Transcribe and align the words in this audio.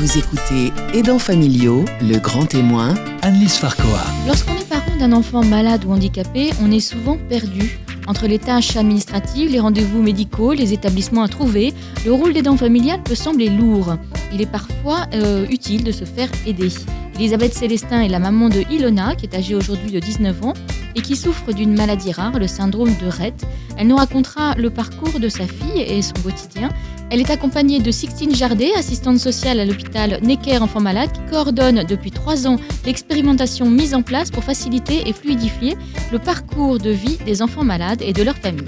Vous 0.00 0.16
écoutez 0.16 0.72
Aidants 0.94 1.18
familiaux, 1.18 1.84
le 2.00 2.16
grand 2.16 2.46
témoin, 2.46 2.94
Annelise 3.20 3.56
Farcoa. 3.56 4.00
Lorsqu'on 4.26 4.54
est 4.54 4.66
parent 4.66 4.96
d'un 4.98 5.12
enfant 5.12 5.44
malade 5.44 5.84
ou 5.84 5.92
handicapé, 5.92 6.52
on 6.62 6.72
est 6.72 6.80
souvent 6.80 7.18
perdu. 7.28 7.78
Entre 8.06 8.26
les 8.26 8.38
tâches 8.38 8.78
administratives, 8.78 9.50
les 9.50 9.60
rendez-vous 9.60 10.00
médicaux, 10.02 10.54
les 10.54 10.72
établissements 10.72 11.22
à 11.22 11.28
trouver, 11.28 11.74
le 12.06 12.14
rôle 12.14 12.32
d'aidant 12.32 12.56
familial 12.56 13.02
peut 13.02 13.14
sembler 13.14 13.50
lourd. 13.50 13.96
Il 14.32 14.40
est 14.40 14.50
parfois 14.50 15.06
euh, 15.12 15.46
utile 15.50 15.84
de 15.84 15.92
se 15.92 16.06
faire 16.06 16.30
aider. 16.46 16.70
Elisabeth 17.16 17.52
Célestin 17.52 18.00
est 18.00 18.08
la 18.08 18.20
maman 18.20 18.48
de 18.48 18.64
Ilona, 18.70 19.14
qui 19.16 19.26
est 19.26 19.36
âgée 19.36 19.54
aujourd'hui 19.54 19.90
de 19.90 20.00
19 20.00 20.44
ans 20.46 20.54
et 20.94 21.02
qui 21.02 21.16
souffre 21.16 21.52
d'une 21.52 21.74
maladie 21.74 22.12
rare, 22.12 22.38
le 22.38 22.46
syndrome 22.46 22.94
de 23.00 23.06
Rett. 23.06 23.34
Elle 23.76 23.88
nous 23.88 23.96
racontera 23.96 24.54
le 24.56 24.70
parcours 24.70 25.20
de 25.20 25.28
sa 25.28 25.46
fille 25.46 25.80
et 25.80 26.02
son 26.02 26.14
quotidien. 26.22 26.68
Elle 27.10 27.20
est 27.20 27.30
accompagnée 27.30 27.80
de 27.80 27.90
Sixtine 27.90 28.34
Jardet, 28.34 28.72
assistante 28.76 29.18
sociale 29.18 29.58
à 29.58 29.64
l'hôpital 29.64 30.20
Necker 30.22 30.58
Enfants 30.58 30.80
Malades, 30.80 31.10
qui 31.12 31.20
coordonne 31.30 31.84
depuis 31.84 32.10
trois 32.10 32.46
ans 32.46 32.56
l'expérimentation 32.86 33.68
mise 33.68 33.94
en 33.94 34.02
place 34.02 34.30
pour 34.30 34.44
faciliter 34.44 35.08
et 35.08 35.12
fluidifier 35.12 35.76
le 36.12 36.18
parcours 36.18 36.78
de 36.78 36.90
vie 36.90 37.18
des 37.26 37.42
enfants 37.42 37.64
malades 37.64 38.02
et 38.02 38.12
de 38.12 38.22
leurs 38.22 38.38
familles. 38.38 38.64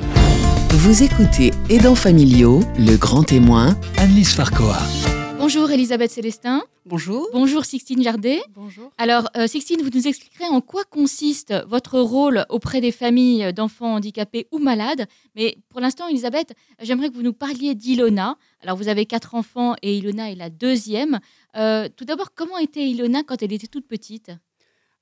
Vous 0.70 1.02
écoutez 1.02 1.52
Aidants 1.68 1.94
familiaux, 1.94 2.60
le 2.78 2.96
grand 2.96 3.22
témoin, 3.22 3.76
Annelise 3.98 4.32
Farcoa. 4.32 4.78
Bonjour 5.54 5.70
Elisabeth 5.70 6.10
Célestin. 6.10 6.62
Bonjour. 6.86 7.28
Bonjour 7.34 7.66
Sixtine 7.66 8.02
Jardet. 8.02 8.40
Bonjour. 8.54 8.90
Alors, 8.96 9.28
euh, 9.36 9.46
Sixtine, 9.46 9.82
vous 9.82 9.90
nous 9.94 10.08
expliquerez 10.08 10.46
en 10.46 10.62
quoi 10.62 10.84
consiste 10.84 11.52
votre 11.68 12.00
rôle 12.00 12.46
auprès 12.48 12.80
des 12.80 12.90
familles 12.90 13.52
d'enfants 13.52 13.96
handicapés 13.96 14.46
ou 14.50 14.58
malades. 14.58 15.04
Mais 15.36 15.58
pour 15.68 15.80
l'instant, 15.80 16.08
Elisabeth, 16.08 16.54
j'aimerais 16.80 17.10
que 17.10 17.14
vous 17.16 17.22
nous 17.22 17.34
parliez 17.34 17.74
d'Ilona. 17.74 18.38
Alors, 18.62 18.78
vous 18.78 18.88
avez 18.88 19.04
quatre 19.04 19.34
enfants 19.34 19.74
et 19.82 19.94
Ilona 19.94 20.32
est 20.32 20.36
la 20.36 20.48
deuxième. 20.48 21.20
Euh, 21.54 21.86
tout 21.94 22.06
d'abord, 22.06 22.30
comment 22.34 22.56
était 22.56 22.88
Ilona 22.88 23.22
quand 23.22 23.42
elle 23.42 23.52
était 23.52 23.66
toute 23.66 23.86
petite? 23.86 24.30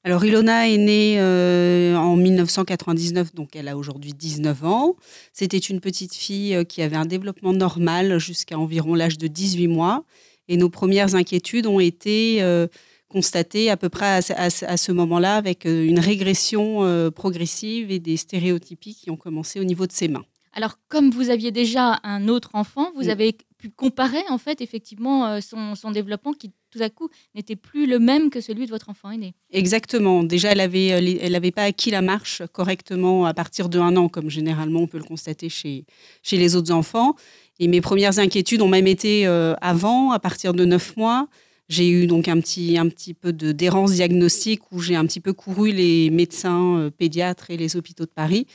Alors, 0.03 0.25
Ilona 0.25 0.69
est 0.69 0.79
née 0.79 1.21
euh, 1.21 1.95
en 1.95 2.17
1999, 2.17 3.37
donc 3.37 3.55
elle 3.55 3.69
a 3.69 3.77
aujourd'hui 3.77 4.15
19 4.15 4.65
ans. 4.65 4.97
C'était 5.33 5.59
une 5.59 5.79
petite 5.79 6.15
fille 6.15 6.65
qui 6.67 6.83
avait 6.83 6.97
un 6.97 7.07
développement 7.07 7.53
normal 7.53 8.19
jusqu'à 8.19 8.59
environ 8.59 8.97
l'âge 8.97 9.17
de 9.17 9.29
18 9.29 9.69
mois. 9.69 10.05
Et 10.51 10.57
nos 10.57 10.69
premières 10.69 11.15
inquiétudes 11.15 11.67
ont 11.69 11.79
été 11.79 12.43
euh, 12.43 12.67
constatées 13.09 13.71
à 13.71 13.77
peu 13.77 13.89
près 13.89 14.07
à, 14.17 14.21
ce- 14.21 14.33
à 14.33 14.51
ce- 14.51 14.65
à 14.65 14.77
ce 14.77 14.91
moment-là 14.91 15.37
avec 15.37 15.65
euh, 15.65 15.85
une 15.87 16.01
régression 16.01 16.83
euh, 16.85 17.11
progressive 17.13 17.91
et 17.93 18.01
des 18.01 18.17
stéréotypies 18.17 18.97
qui 18.97 19.11
ont 19.11 19.17
commencé 19.17 19.61
au 19.61 19.65
niveau 19.65 19.87
de 19.87 19.93
ses 19.93 20.09
mains. 20.09 20.25
Alors, 20.53 20.81
comme 20.89 21.11
vous 21.11 21.31
aviez 21.31 21.53
déjà 21.53 22.01
un 22.03 22.27
autre 22.27 22.51
enfant, 22.55 22.91
vous 22.97 23.03
Oui. 23.03 23.11
avez 23.11 23.37
pu 23.59 23.71
comparer 23.71 24.23
en 24.29 24.39
fait 24.39 24.61
effectivement 24.61 25.41
son, 25.41 25.77
son 25.77 25.93
développement 25.93 26.33
qui 26.33 26.51
tout 26.73 26.81
à 26.83 26.89
coup 26.91 27.09
n'était 27.37 27.55
plus 27.57 27.87
le 27.87 27.99
même 28.01 28.31
que 28.31 28.41
celui 28.41 28.65
de 28.67 28.71
votre 28.71 28.89
enfant 28.89 29.11
aîné. 29.13 29.35
Exactement. 29.53 30.25
Déjà, 30.25 30.51
elle 30.51 30.61
avait, 30.61 31.01
les- 31.01 31.19
elle 31.23 31.33
n'avait 31.33 31.51
pas 31.53 31.65
acquis 31.65 31.91
la 31.93 32.03
marche 32.03 32.43
correctement 32.53 33.27
à 33.27 33.35
partir 33.35 33.69
de 33.69 33.79
un 33.79 33.97
an, 33.97 34.09
comme 34.09 34.29
généralement 34.31 34.81
on 34.81 34.87
peut 34.89 34.99
le 34.99 35.05
constater 35.05 35.49
chez, 35.49 35.85
chez 36.23 36.37
les 36.37 36.57
autres 36.57 36.73
enfants. 36.73 37.15
Et 37.63 37.69
mes 37.69 37.81
premières 37.81 38.19
inquiétudes 38.19 38.63
ont 38.63 38.69
même 38.69 38.87
été 38.87 39.27
euh, 39.27 39.55
avant, 39.61 40.11
à 40.13 40.19
partir 40.19 40.55
de 40.55 40.65
neuf 40.65 40.97
mois. 40.97 41.29
J'ai 41.69 41.89
eu 41.89 42.07
donc 42.09 42.27
un 42.27 42.41
petit, 42.41 42.79
un 42.79 42.89
petit 42.89 43.15
peu 43.15 43.33
de 43.33 43.53
d'errance 43.53 43.93
diagnostique 43.93 44.73
où 44.73 44.81
j'ai 44.81 44.97
un 44.97 45.07
petit 45.07 45.21
peu 45.21 45.33
couru 45.33 45.71
les 45.71 46.11
médecins 46.11 46.79
euh, 46.79 46.91
pédiatres 46.91 47.51
et 47.51 47.57
les 47.57 47.77
hôpitaux 47.77 48.05
de 48.07 48.11
Paris 48.11 48.47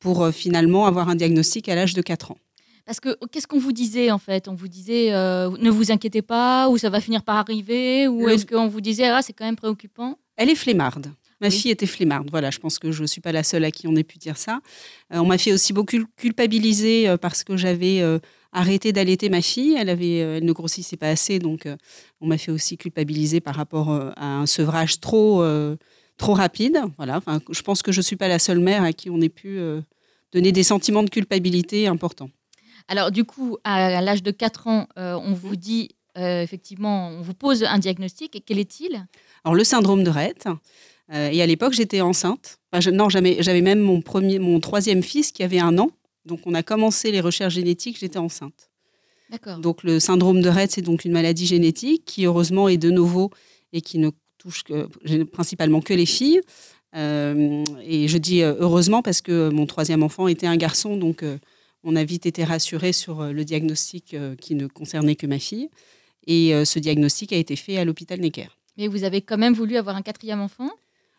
pour 0.00 0.22
euh, 0.24 0.32
finalement 0.32 0.86
avoir 0.86 1.08
un 1.08 1.14
diagnostic 1.14 1.68
à 1.68 1.74
l'âge 1.76 1.94
de 1.94 2.02
4 2.02 2.32
ans. 2.32 2.38
Parce 2.86 3.00
que 3.00 3.16
qu'est-ce 3.30 3.46
qu'on 3.46 3.58
vous 3.60 3.72
disait 3.72 4.10
en 4.10 4.18
fait? 4.18 4.48
On 4.48 4.54
vous 4.54 4.68
disait 4.68 5.12
euh, 5.12 5.50
ne 5.60 5.70
vous 5.70 5.92
inquiétez 5.92 6.20
pas 6.22 6.68
ou 6.68 6.76
ça 6.78 6.90
va 6.90 7.00
finir 7.00 7.22
par 7.22 7.36
arriver 7.36 8.08
ou 8.08 8.26
Le- 8.26 8.32
est-ce 8.32 8.44
qu'on 8.46 8.66
vous 8.66 8.80
disait 8.80 9.06
ah 9.08 9.20
c'est 9.22 9.32
quand 9.34 9.44
même 9.44 9.56
préoccupant? 9.56 10.18
Elle 10.36 10.50
est 10.50 10.54
flemmarde. 10.56 11.12
Ma 11.40 11.48
Oui. 11.48 11.52
fille 11.54 11.70
était 11.70 11.86
flemmarde. 11.86 12.28
Voilà, 12.30 12.50
je 12.50 12.58
pense 12.58 12.78
que 12.78 12.90
je 12.92 13.02
ne 13.02 13.06
suis 13.06 13.20
pas 13.20 13.32
la 13.32 13.42
seule 13.42 13.64
à 13.64 13.70
qui 13.70 13.86
on 13.88 13.94
ait 13.96 14.04
pu 14.04 14.18
dire 14.18 14.36
ça. 14.36 14.60
Euh, 15.12 15.18
on 15.18 15.26
m'a 15.26 15.38
fait 15.38 15.52
aussi 15.52 15.72
beaucoup 15.72 15.96
culpabiliser 16.16 17.14
parce 17.20 17.44
que 17.44 17.56
j'avais 17.56 18.00
euh, 18.00 18.18
arrêté 18.54 18.92
d'allaiter 18.92 19.28
ma 19.28 19.42
fille. 19.42 19.74
Elle, 19.78 19.90
avait, 19.90 20.22
euh, 20.22 20.36
elle 20.38 20.44
ne 20.44 20.52
grossissait 20.52 20.96
pas 20.96 21.08
assez, 21.08 21.38
donc 21.38 21.66
euh, 21.66 21.76
on 22.22 22.26
m'a 22.26 22.38
fait 22.38 22.50
aussi 22.52 22.78
culpabiliser 22.78 23.40
par 23.40 23.54
rapport 23.54 23.90
euh, 23.90 24.10
à 24.16 24.38
un 24.38 24.46
sevrage 24.46 25.00
trop, 25.00 25.44
trop 26.16 26.32
rapide. 26.34 26.80
Voilà, 26.96 27.18
Enfin, 27.18 27.40
je 27.50 27.60
pense 27.62 27.82
que 27.82 27.92
je 27.92 27.98
ne 27.98 28.02
suis 28.04 28.16
pas 28.16 28.28
la 28.28 28.38
seule 28.38 28.60
mère 28.60 28.82
à 28.82 28.92
qui 28.92 29.10
on 29.10 29.20
ait 29.20 29.28
pu 29.28 29.58
donner 30.32 30.52
des 30.52 30.62
sentiments 30.62 31.02
de 31.02 31.10
culpabilité 31.10 31.86
importants. 31.86 32.30
Alors 32.88 33.10
du 33.10 33.24
coup 33.24 33.56
à, 33.64 34.00
l'âge 34.02 34.22
de 34.22 34.30
4 34.30 34.66
ans 34.66 34.86
euh, 34.98 35.14
on 35.14 35.32
vous 35.32 35.56
dit 35.56 35.90
euh, 36.18 36.42
effectivement 36.42 37.08
on 37.08 37.22
vous 37.22 37.32
pose 37.34 37.64
un 37.64 37.78
diagnostic 37.78 38.36
et 38.36 38.40
quel 38.40 38.58
est-il? 38.58 39.06
Alors, 39.44 39.54
le 39.54 39.64
syndrome 39.64 40.04
de 40.04 40.10
Rett. 40.10 40.46
euh, 41.12 41.28
et 41.30 41.42
à 41.42 41.46
l'époque, 41.46 41.72
j'étais 41.74 42.00
enceinte. 42.00 42.58
Enfin, 42.72 42.80
je- 42.80 42.90
non, 42.90 43.08
j'avais 43.08 43.42
j'avais 43.42 43.60
même 43.62 43.80
mon, 43.80 44.00
premier, 44.00 44.38
mon 44.38 44.60
troisième 44.60 45.02
fils 45.02 45.32
qui 45.32 45.42
avait 45.42 45.58
un 45.60 45.78
an. 45.78 45.90
Donc, 46.26 46.40
on 46.46 46.54
a 46.54 46.62
commencé 46.62 47.10
les 47.10 47.20
recherches 47.20 47.54
génétiques, 47.54 47.98
j'étais 47.98 48.18
enceinte. 48.18 48.70
D'accord. 49.30 49.58
Donc, 49.58 49.82
le 49.82 50.00
syndrome 50.00 50.40
de 50.40 50.48
Rett, 50.48 50.70
c'est 50.70 50.82
donc 50.82 51.04
une 51.04 51.12
maladie 51.12 51.46
génétique 51.46 52.04
qui, 52.04 52.24
heureusement, 52.26 52.68
est 52.68 52.76
de 52.76 52.90
nouveau 52.90 53.30
et 53.72 53.80
qui 53.80 53.98
ne 53.98 54.10
touche 54.38 54.62
que, 54.62 54.86
principalement 55.24 55.80
que 55.80 55.94
les 55.94 56.06
filles. 56.06 56.40
Euh, 56.94 57.64
et 57.82 58.06
je 58.06 58.18
dis 58.18 58.42
euh, 58.42 58.54
heureusement 58.58 59.02
parce 59.02 59.20
que 59.20 59.48
mon 59.48 59.66
troisième 59.66 60.02
enfant 60.02 60.28
était 60.28 60.46
un 60.46 60.56
garçon. 60.56 60.96
Donc, 60.96 61.22
euh, 61.22 61.38
on 61.82 61.96
a 61.96 62.04
vite 62.04 62.26
été 62.26 62.44
rassurés 62.44 62.92
sur 62.92 63.24
le 63.24 63.44
diagnostic 63.44 64.14
euh, 64.14 64.36
qui 64.36 64.54
ne 64.54 64.66
concernait 64.66 65.16
que 65.16 65.26
ma 65.26 65.38
fille. 65.38 65.68
Et 66.26 66.54
ce 66.64 66.78
diagnostic 66.78 67.34
a 67.34 67.36
été 67.36 67.54
fait 67.54 67.76
à 67.76 67.84
l'hôpital 67.84 68.18
Necker. 68.18 68.48
Mais 68.78 68.88
vous 68.88 69.04
avez 69.04 69.20
quand 69.20 69.36
même 69.36 69.52
voulu 69.52 69.76
avoir 69.76 69.94
un 69.94 70.00
quatrième 70.00 70.40
enfant 70.40 70.70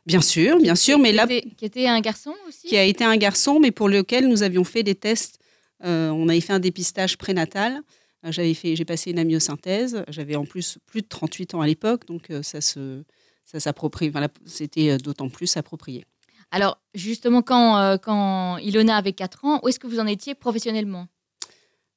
Bien 0.05 0.21
sûr, 0.21 0.59
bien 0.59 0.75
sûr, 0.75 0.99
mais 0.99 1.09
qui 1.09 1.15
là, 1.15 1.27
qui 1.27 1.65
était 1.65 1.87
un 1.87 1.99
garçon 1.99 2.33
aussi 2.47 2.67
qui 2.67 2.77
a 2.77 2.83
été 2.83 3.03
un 3.03 3.17
garçon, 3.17 3.59
mais 3.59 3.71
pour 3.71 3.89
lequel 3.89 4.27
nous 4.27 4.43
avions 4.43 4.63
fait 4.63 4.83
des 4.83 4.95
tests. 4.95 5.39
Euh, 5.83 6.09
on 6.09 6.29
avait 6.29 6.41
fait 6.41 6.53
un 6.53 6.59
dépistage 6.59 7.17
prénatal. 7.17 7.81
Euh, 8.25 8.31
J'avais 8.31 8.53
fait, 8.53 8.75
j'ai 8.75 8.85
passé 8.85 9.11
une 9.11 9.19
amyosynthèse. 9.19 10.03
J'avais 10.07 10.35
en 10.35 10.45
plus 10.45 10.77
plus 10.85 11.01
de 11.01 11.07
38 11.07 11.55
ans 11.55 11.61
à 11.61 11.67
l'époque, 11.67 12.05
donc 12.05 12.29
euh, 12.29 12.43
ça 12.43 12.61
se, 12.61 13.03
ça 13.45 13.59
s'approprie. 13.59 14.09
Voilà, 14.09 14.29
c'était 14.45 14.97
d'autant 14.97 15.29
plus 15.29 15.57
approprié. 15.57 16.05
Alors 16.51 16.79
justement 16.93 17.41
quand, 17.41 17.77
euh, 17.77 17.97
quand 17.97 18.57
Ilona 18.57 18.97
avait 18.97 19.13
4 19.13 19.45
ans, 19.45 19.59
où 19.63 19.67
est-ce 19.67 19.79
que 19.79 19.87
vous 19.87 19.99
en 19.99 20.07
étiez 20.07 20.35
professionnellement? 20.35 21.07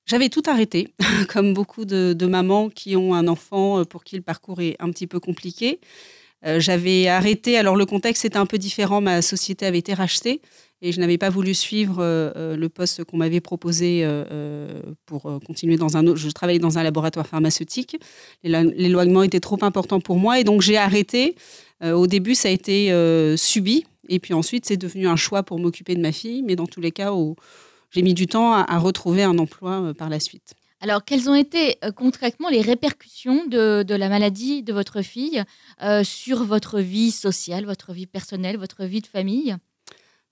J'avais 0.06 0.30
tout 0.30 0.42
arrêté, 0.46 0.94
comme 1.28 1.52
beaucoup 1.52 1.84
de, 1.84 2.14
de 2.14 2.26
mamans 2.26 2.70
qui 2.70 2.96
ont 2.96 3.14
un 3.14 3.28
enfant 3.28 3.84
pour 3.84 4.04
qui 4.04 4.16
le 4.16 4.22
parcours 4.22 4.60
est 4.62 4.76
un 4.80 4.90
petit 4.90 5.06
peu 5.06 5.20
compliqué. 5.20 5.80
Euh, 6.46 6.60
J'avais 6.60 7.08
arrêté, 7.08 7.56
alors 7.58 7.76
le 7.76 7.86
contexte 7.86 8.24
était 8.24 8.36
un 8.36 8.46
peu 8.46 8.58
différent, 8.58 9.00
ma 9.00 9.22
société 9.22 9.66
avait 9.66 9.78
été 9.78 9.94
rachetée 9.94 10.40
et 10.80 10.92
je 10.92 11.00
n'avais 11.00 11.18
pas 11.18 11.30
voulu 11.30 11.54
suivre 11.54 11.96
euh, 11.98 12.30
euh, 12.36 12.56
le 12.56 12.68
poste 12.68 13.02
qu'on 13.02 13.16
m'avait 13.16 13.40
proposé 13.40 14.06
pour 15.06 15.40
continuer 15.44 15.76
dans 15.76 15.96
un 15.96 16.06
autre. 16.06 16.18
Je 16.18 16.30
travaillais 16.30 16.60
dans 16.60 16.78
un 16.78 16.82
laboratoire 16.82 17.26
pharmaceutique. 17.26 17.96
L'élo- 18.44 18.72
L'éloignement 18.76 19.22
était 19.24 19.40
trop 19.40 19.58
important 19.62 20.00
pour 20.00 20.16
moi 20.16 20.38
et 20.38 20.44
donc 20.44 20.62
j'ai 20.62 20.76
arrêté. 20.76 21.34
Au 21.82 22.06
début, 22.06 22.34
ça 22.34 22.48
a 22.48 22.52
été 22.52 22.92
subi 23.36 23.84
et 24.08 24.18
puis 24.20 24.34
ensuite, 24.34 24.66
c'est 24.66 24.76
devenu 24.76 25.06
un 25.08 25.16
choix 25.16 25.42
pour 25.42 25.58
m'occuper 25.58 25.94
de 25.94 26.00
ma 26.00 26.12
fille, 26.12 26.42
mais 26.42 26.56
dans 26.56 26.66
tous 26.66 26.80
les 26.80 26.92
cas, 26.92 27.12
j'ai 27.90 28.02
mis 28.02 28.14
du 28.14 28.26
temps 28.26 28.52
à, 28.52 28.78
retrouver 28.78 29.22
un 29.22 29.38
emploi 29.38 29.92
par 29.96 30.08
la 30.08 30.20
suite. 30.20 30.54
Alors, 30.80 31.04
quelles 31.04 31.28
ont 31.28 31.34
été 31.34 31.76
euh, 31.84 31.90
concrètement 31.90 32.48
les 32.48 32.60
répercussions 32.60 33.46
de, 33.46 33.94
la 33.94 34.08
maladie 34.08 34.62
de 34.62 34.72
votre 34.72 35.02
fille 35.02 35.42
euh, 35.82 36.04
sur 36.04 36.44
votre 36.44 36.78
vie 36.80 37.10
sociale, 37.10 37.64
votre 37.64 37.92
vie 37.92 38.06
personnelle, 38.06 38.56
votre 38.56 38.84
vie 38.84 39.00
de 39.00 39.06
famille? 39.06 39.56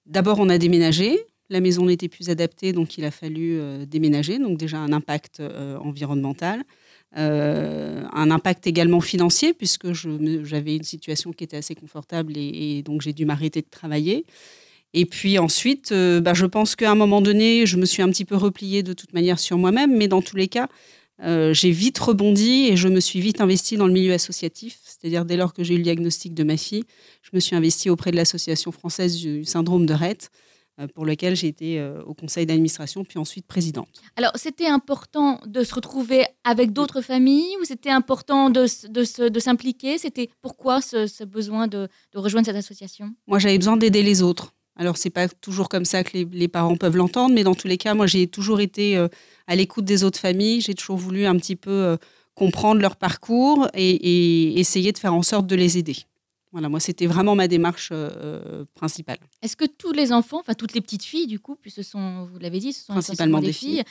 D'abord, 0.06 0.38
on 0.38 0.48
a 0.48 0.58
déménagé. 0.58 1.18
La 1.48 1.60
maison 1.60 1.86
n'était 1.86 2.08
plus 2.08 2.30
adaptée, 2.30 2.72
donc 2.72 2.96
il 2.96 3.04
a 3.04 3.10
fallu 3.10 3.58
euh, 3.58 3.86
déménager. 3.86 4.38
Donc 4.38 4.56
déjà 4.56 4.78
un 4.78 4.92
impact 4.92 5.42
environnemental, 5.80 6.62
un 7.12 8.30
impact 8.30 8.66
également 8.66 9.00
financier 9.00 9.54
puisque 9.54 9.92
j'avais 9.92 10.76
une 10.76 10.82
situation 10.82 11.32
qui 11.32 11.44
était 11.44 11.56
assez 11.56 11.74
confortable 11.74 12.36
et, 12.36 12.78
et 12.78 12.82
donc 12.82 13.00
j'ai 13.00 13.14
dû 13.14 13.24
m'arrêter 13.24 13.62
de 13.62 13.68
travailler. 13.70 14.26
Et 14.98 15.04
puis 15.04 15.38
ensuite, 15.38 15.92
euh, 15.92 16.22
bah, 16.22 16.32
je 16.32 16.46
pense 16.46 16.74
qu'à 16.74 16.90
un 16.90 16.94
moment 16.94 17.20
donné, 17.20 17.66
je 17.66 17.76
me 17.76 17.84
suis 17.84 18.02
un 18.02 18.08
petit 18.08 18.24
peu 18.24 18.34
repliée 18.34 18.82
de 18.82 18.94
toute 18.94 19.12
manière 19.12 19.38
sur 19.38 19.58
moi-même, 19.58 19.94
mais 19.94 20.08
dans 20.08 20.22
tous 20.22 20.36
les 20.36 20.48
cas, 20.48 20.68
euh, 21.22 21.52
j'ai 21.52 21.70
vite 21.70 21.98
rebondi 21.98 22.68
et 22.68 22.78
je 22.78 22.88
me 22.88 22.98
suis 22.98 23.20
vite 23.20 23.42
investie 23.42 23.76
dans 23.76 23.86
le 23.86 23.92
milieu 23.92 24.14
associatif. 24.14 24.78
C'est-à-dire 24.84 25.26
dès 25.26 25.36
lors 25.36 25.52
que 25.52 25.62
j'ai 25.62 25.74
eu 25.74 25.76
le 25.76 25.82
diagnostic 25.82 26.32
de 26.32 26.42
ma 26.44 26.56
fille, 26.56 26.84
je 27.20 27.28
me 27.34 27.40
suis 27.40 27.54
investie 27.54 27.90
auprès 27.90 28.10
de 28.10 28.16
l'association 28.16 28.72
française 28.72 29.18
du 29.18 29.44
syndrome 29.44 29.84
de 29.84 29.92
Rett, 29.92 30.30
euh, 30.80 30.86
pour 30.86 31.04
lequel 31.04 31.36
j'ai 31.36 31.48
été 31.48 31.78
au 32.06 32.14
conseil 32.14 32.46
d'administration, 32.46 33.04
puis 33.04 33.18
ensuite 33.18 33.46
présidente. 33.46 34.00
Alors, 34.16 34.32
c'était 34.36 34.66
important 34.66 35.42
de 35.46 35.62
se 35.62 35.74
retrouver 35.74 36.24
avec 36.42 36.72
d'autres 36.72 37.02
familles 37.02 37.54
ou 37.60 37.66
c'était 37.66 37.90
important 37.90 38.48
de, 38.48 38.64
s'impliquer? 39.38 39.98
C'était 39.98 40.30
pourquoi 40.40 40.80
ce, 40.80 41.06
ce 41.06 41.22
besoin 41.22 41.66
de, 41.66 41.86
de 42.14 42.18
rejoindre 42.18 42.46
cette 42.46 42.56
association? 42.56 43.10
Moi, 43.26 43.38
j'avais 43.38 43.58
besoin 43.58 43.76
d'aider 43.76 44.02
les 44.02 44.22
autres. 44.22 44.54
Alors, 44.76 44.98
c'est 44.98 45.10
pas 45.10 45.28
toujours 45.28 45.68
comme 45.68 45.86
ça 45.86 46.04
que 46.04 46.10
les, 46.12 46.28
les 46.30 46.48
parents 46.48 46.76
peuvent 46.76 46.96
l'entendre, 46.96 47.34
mais 47.34 47.44
dans 47.44 47.54
tous 47.54 47.66
les 47.66 47.78
cas, 47.78 47.94
moi, 47.94 48.06
j'ai 48.06 48.26
toujours 48.26 48.60
été 48.60 48.96
euh, 48.96 49.08
à 49.46 49.56
l'écoute 49.56 49.86
des 49.86 50.04
autres 50.04 50.18
familles. 50.18 50.60
J'ai 50.60 50.74
toujours 50.74 50.98
voulu 50.98 51.24
un 51.24 51.36
petit 51.36 51.56
peu 51.56 51.70
euh, 51.70 51.96
comprendre 52.34 52.80
leur 52.82 52.96
parcours 52.96 53.68
et, 53.74 54.60
essayer 54.60 54.92
de 54.92 54.98
faire 54.98 55.14
en 55.14 55.22
sorte 55.22 55.46
de 55.46 55.56
les 55.56 55.78
aider. 55.78 55.96
Voilà, 56.52 56.68
moi, 56.68 56.80
c'était 56.80 57.06
vraiment 57.06 57.34
ma 57.34 57.48
démarche 57.48 57.92
principale. 58.74 59.18
Est-ce 59.42 59.56
que 59.56 59.66
tous 59.66 59.92
les 59.92 60.10
enfants, 60.12 60.38
enfin 60.40 60.54
toutes 60.54 60.72
les 60.72 60.80
petites 60.80 61.02
filles, 61.02 61.26
du 61.26 61.38
coup, 61.38 61.54
puisque 61.60 61.78
ce 61.78 61.82
sont, 61.82 62.26
vous 62.32 62.38
l'avez 62.38 62.60
dit, 62.60 62.72
ce 62.72 62.84
sont 62.84 62.94
principalement 62.94 63.40
des 63.40 63.52
filles, 63.52 63.82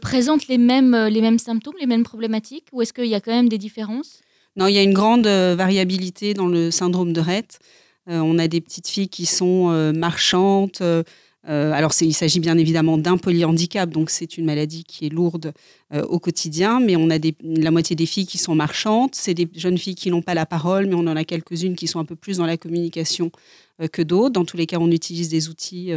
présentent 0.00 0.46
les 0.48 0.56
mêmes, 0.56 0.96
les 1.10 1.20
mêmes 1.20 1.38
symptômes, 1.38 1.74
les 1.78 1.86
mêmes 1.86 2.04
problématiques, 2.04 2.68
ou 2.72 2.80
est-ce 2.80 2.94
qu'il 2.94 3.06
y 3.06 3.14
a 3.14 3.20
quand 3.20 3.32
même 3.32 3.50
des 3.50 3.58
différences? 3.58 4.20
Non, 4.54 4.66
il 4.66 4.74
y 4.74 4.78
a 4.78 4.82
une 4.82 4.94
grande 4.94 5.26
variabilité 5.26 6.32
dans 6.32 6.46
le 6.46 6.70
syndrome 6.70 7.12
de 7.12 7.20
Rett. 7.20 7.58
On 8.06 8.38
a 8.38 8.48
des 8.48 8.60
petites 8.60 8.88
filles 8.88 9.08
qui 9.08 9.26
sont 9.26 9.92
marchantes, 9.92 10.82
euh, 11.48 11.72
alors, 11.72 11.92
il 12.00 12.14
s'agit 12.14 12.40
bien 12.40 12.58
évidemment 12.58 12.98
d'un 12.98 13.18
polyhandicap, 13.18 13.90
donc 13.90 14.10
c'est 14.10 14.36
une 14.36 14.44
maladie 14.44 14.84
qui 14.84 15.06
est 15.06 15.08
lourde 15.08 15.52
euh, 15.94 16.02
au 16.04 16.18
quotidien, 16.18 16.80
mais 16.80 16.96
on 16.96 17.08
a 17.10 17.18
la 17.42 17.70
moitié 17.70 17.94
des 17.94 18.06
filles 18.06 18.26
qui 18.26 18.38
sont 18.38 18.54
marchantes, 18.54 19.14
c'est 19.14 19.34
des 19.34 19.48
jeunes 19.54 19.78
filles 19.78 19.94
qui 19.94 20.10
n'ont 20.10 20.22
pas 20.22 20.34
la 20.34 20.46
parole, 20.46 20.86
mais 20.86 20.94
on 20.94 21.06
en 21.06 21.16
a 21.16 21.24
quelques-unes 21.24 21.76
qui 21.76 21.86
sont 21.86 22.00
un 22.00 22.04
peu 22.04 22.16
plus 22.16 22.38
dans 22.38 22.46
la 22.46 22.56
communication 22.56 23.30
euh, 23.80 23.86
que 23.86 24.02
d'autres. 24.02 24.32
Dans 24.32 24.44
tous 24.44 24.56
les 24.56 24.66
cas, 24.66 24.78
on 24.80 24.90
utilise 24.90 25.28
des 25.28 25.48
outils 25.48 25.92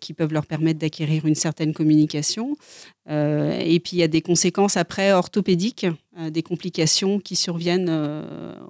qui 0.00 0.14
peuvent 0.14 0.32
leur 0.32 0.46
permettre 0.46 0.78
d'acquérir 0.78 1.26
une 1.26 1.34
certaine 1.34 1.72
communication. 1.72 2.56
et 3.08 3.80
puis, 3.82 3.96
il 3.96 3.98
y 3.98 4.02
a 4.02 4.08
des 4.08 4.22
conséquences 4.22 4.76
après 4.76 5.12
orthopédiques, 5.12 5.86
des 6.28 6.42
complications 6.42 7.20
qui 7.20 7.36
surviennent 7.36 7.88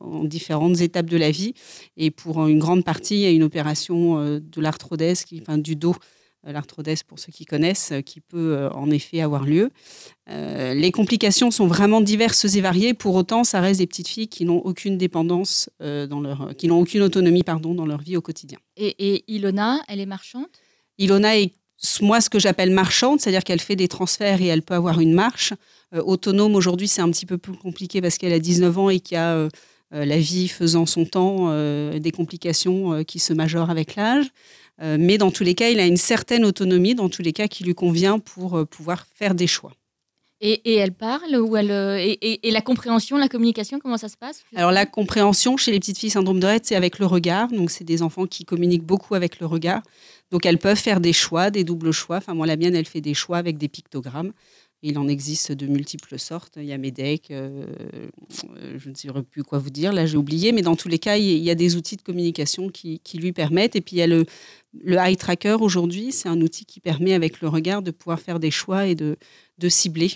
en 0.00 0.24
différentes 0.24 0.80
étapes 0.80 1.06
de 1.06 1.16
la 1.16 1.30
vie. 1.30 1.54
Et 1.96 2.10
pour 2.10 2.46
une 2.46 2.58
grande 2.58 2.84
partie, 2.84 3.14
il 3.14 3.20
y 3.20 3.26
a 3.26 3.30
une 3.30 3.42
opération 3.42 4.38
de 4.38 4.60
l'arthrodèse, 4.60 5.24
enfin, 5.40 5.58
du 5.58 5.74
dos 5.76 5.96
euh, 6.46 6.52
l'arthrodèse 6.52 7.02
pour 7.02 7.18
ceux 7.18 7.32
qui 7.32 7.44
connaissent, 7.44 7.92
euh, 7.92 8.00
qui 8.00 8.20
peut 8.20 8.56
euh, 8.56 8.70
en 8.70 8.90
effet 8.90 9.20
avoir 9.20 9.44
lieu. 9.44 9.70
les 10.28 10.90
complications 10.92 11.50
sont 11.50 11.66
vraiment 11.66 12.00
diverses 12.00 12.44
et 12.56 12.60
variées. 12.60 12.94
Pour 12.94 13.14
autant, 13.14 13.44
ça 13.44 13.60
reste 13.60 13.78
des 13.80 13.86
petites 13.86 14.08
filles 14.08 14.28
qui 14.28 14.44
n'ont 14.44 14.58
aucune 14.58 14.98
dépendance 14.98 15.70
dans 15.80 16.20
leur, 16.20 16.54
qui 16.56 16.66
n'ont 16.66 16.80
aucune 16.80 17.02
autonomie 17.02 17.44
pardon 17.44 17.74
dans 17.74 17.86
leur 17.86 18.00
vie 18.00 18.16
au 18.16 18.20
quotidien. 18.20 18.58
Et, 18.76 19.24
Ilona, 19.28 19.82
elle 19.88 20.00
est 20.00 20.06
marchande? 20.06 20.46
Ilona 20.98 21.38
est 21.38 21.52
moi 22.00 22.20
ce 22.20 22.30
que 22.30 22.38
j'appelle 22.38 22.70
marchande, 22.70 23.20
c'est-à-dire 23.20 23.44
qu'elle 23.44 23.60
fait 23.60 23.76
des 23.76 23.88
transferts 23.88 24.40
et 24.40 24.46
elle 24.46 24.62
peut 24.62 24.74
avoir 24.74 25.00
une 25.00 25.12
marche. 25.12 25.52
autonome 25.92 26.54
aujourd'hui, 26.54 26.88
c'est 26.88 27.02
un 27.02 27.10
petit 27.10 27.26
peu 27.26 27.36
plus 27.36 27.52
compliqué 27.52 28.00
parce 28.00 28.16
qu'elle 28.16 28.32
a 28.32 28.38
19 28.38 28.78
ans 28.78 28.88
et 28.88 29.00
qu'il 29.00 29.16
y 29.16 29.18
a 29.18 29.48
la 29.90 30.18
vie 30.18 30.48
faisant 30.48 30.86
son 30.86 31.04
temps, 31.04 31.50
des 31.98 32.10
complications 32.12 33.04
qui 33.04 33.18
se 33.18 33.34
majorent 33.34 33.68
avec 33.68 33.94
l'âge. 33.94 34.26
Euh, 34.82 34.96
mais 34.98 35.18
dans 35.18 35.30
tous 35.30 35.44
les 35.44 35.54
cas, 35.54 35.70
il 35.70 35.80
a 35.80 35.86
une 35.86 35.96
certaine 35.96 36.44
autonomie, 36.44 36.94
dans 36.94 37.08
tous 37.08 37.22
les 37.22 37.32
cas, 37.32 37.48
qui 37.48 37.64
lui 37.64 37.74
convient 37.74 38.18
pour 38.18 38.56
euh, 38.56 38.64
pouvoir 38.64 39.06
faire 39.14 39.34
des 39.34 39.46
choix. 39.46 39.72
Et, 40.42 40.74
elle 40.74 40.92
parle 40.92 41.34
ou 41.36 41.56
elle 41.56 41.70
euh, 41.70 41.96
et, 41.98 42.50
la 42.50 42.60
compréhension, 42.60 43.16
la 43.16 43.28
communication, 43.28 43.78
comment 43.78 43.96
ça 43.96 44.10
se 44.10 44.18
passe 44.18 44.42
Alors 44.54 44.70
la 44.70 44.84
compréhension 44.84 45.56
chez 45.56 45.72
les 45.72 45.78
petites 45.80 45.98
filles 45.98 46.10
syndrome 46.10 46.40
de 46.40 46.46
Rett, 46.46 46.66
c'est 46.66 46.76
avec 46.76 46.98
le 46.98 47.06
regard. 47.06 47.48
Donc 47.48 47.70
c'est 47.70 47.84
des 47.84 48.02
enfants 48.02 48.26
qui 48.26 48.44
communiquent 48.44 48.84
beaucoup 48.84 49.14
avec 49.14 49.40
le 49.40 49.46
regard. 49.46 49.82
Donc 50.30 50.44
elles 50.44 50.58
peuvent 50.58 50.78
faire 50.78 51.00
des 51.00 51.14
choix, 51.14 51.50
des 51.50 51.64
doubles 51.64 51.92
choix. 51.92 52.18
Enfin 52.18 52.34
moi 52.34 52.46
la 52.46 52.56
mienne, 52.56 52.74
elle 52.74 52.86
fait 52.86 53.00
des 53.00 53.14
choix 53.14 53.38
avec 53.38 53.56
des 53.56 53.68
pictogrammes. 53.68 54.32
Il 54.82 54.98
en 54.98 55.08
existe 55.08 55.52
de 55.52 55.66
multiples 55.66 56.18
sortes. 56.18 56.58
Il 56.58 56.66
y 56.66 56.72
a 56.72 56.76
Medec, 56.76 57.30
euh, 57.30 57.64
je 58.76 58.90
ne 58.90 58.94
sais 58.94 59.08
plus 59.30 59.42
quoi 59.42 59.58
vous 59.58 59.70
dire, 59.70 59.90
là 59.90 60.04
j'ai 60.04 60.18
oublié, 60.18 60.52
mais 60.52 60.60
dans 60.60 60.76
tous 60.76 60.88
les 60.88 60.98
cas, 60.98 61.16
il 61.16 61.38
y 61.38 61.50
a 61.50 61.54
des 61.54 61.76
outils 61.76 61.96
de 61.96 62.02
communication 62.02 62.68
qui, 62.68 63.00
lui 63.14 63.32
permettent. 63.32 63.74
Et 63.74 63.80
puis 63.80 63.96
il 63.96 64.00
y 64.00 64.02
a 64.02 64.06
le, 64.06 64.26
eye 64.84 65.16
tracker 65.16 65.56
aujourd'hui, 65.60 66.12
c'est 66.12 66.28
un 66.28 66.42
outil 66.42 66.66
qui 66.66 66.80
permet 66.80 67.14
avec 67.14 67.40
le 67.40 67.48
regard 67.48 67.80
de 67.80 67.90
pouvoir 67.90 68.20
faire 68.20 68.38
des 68.38 68.50
choix 68.50 68.86
et 68.86 68.94
de 68.94 69.16
cibler 69.68 70.12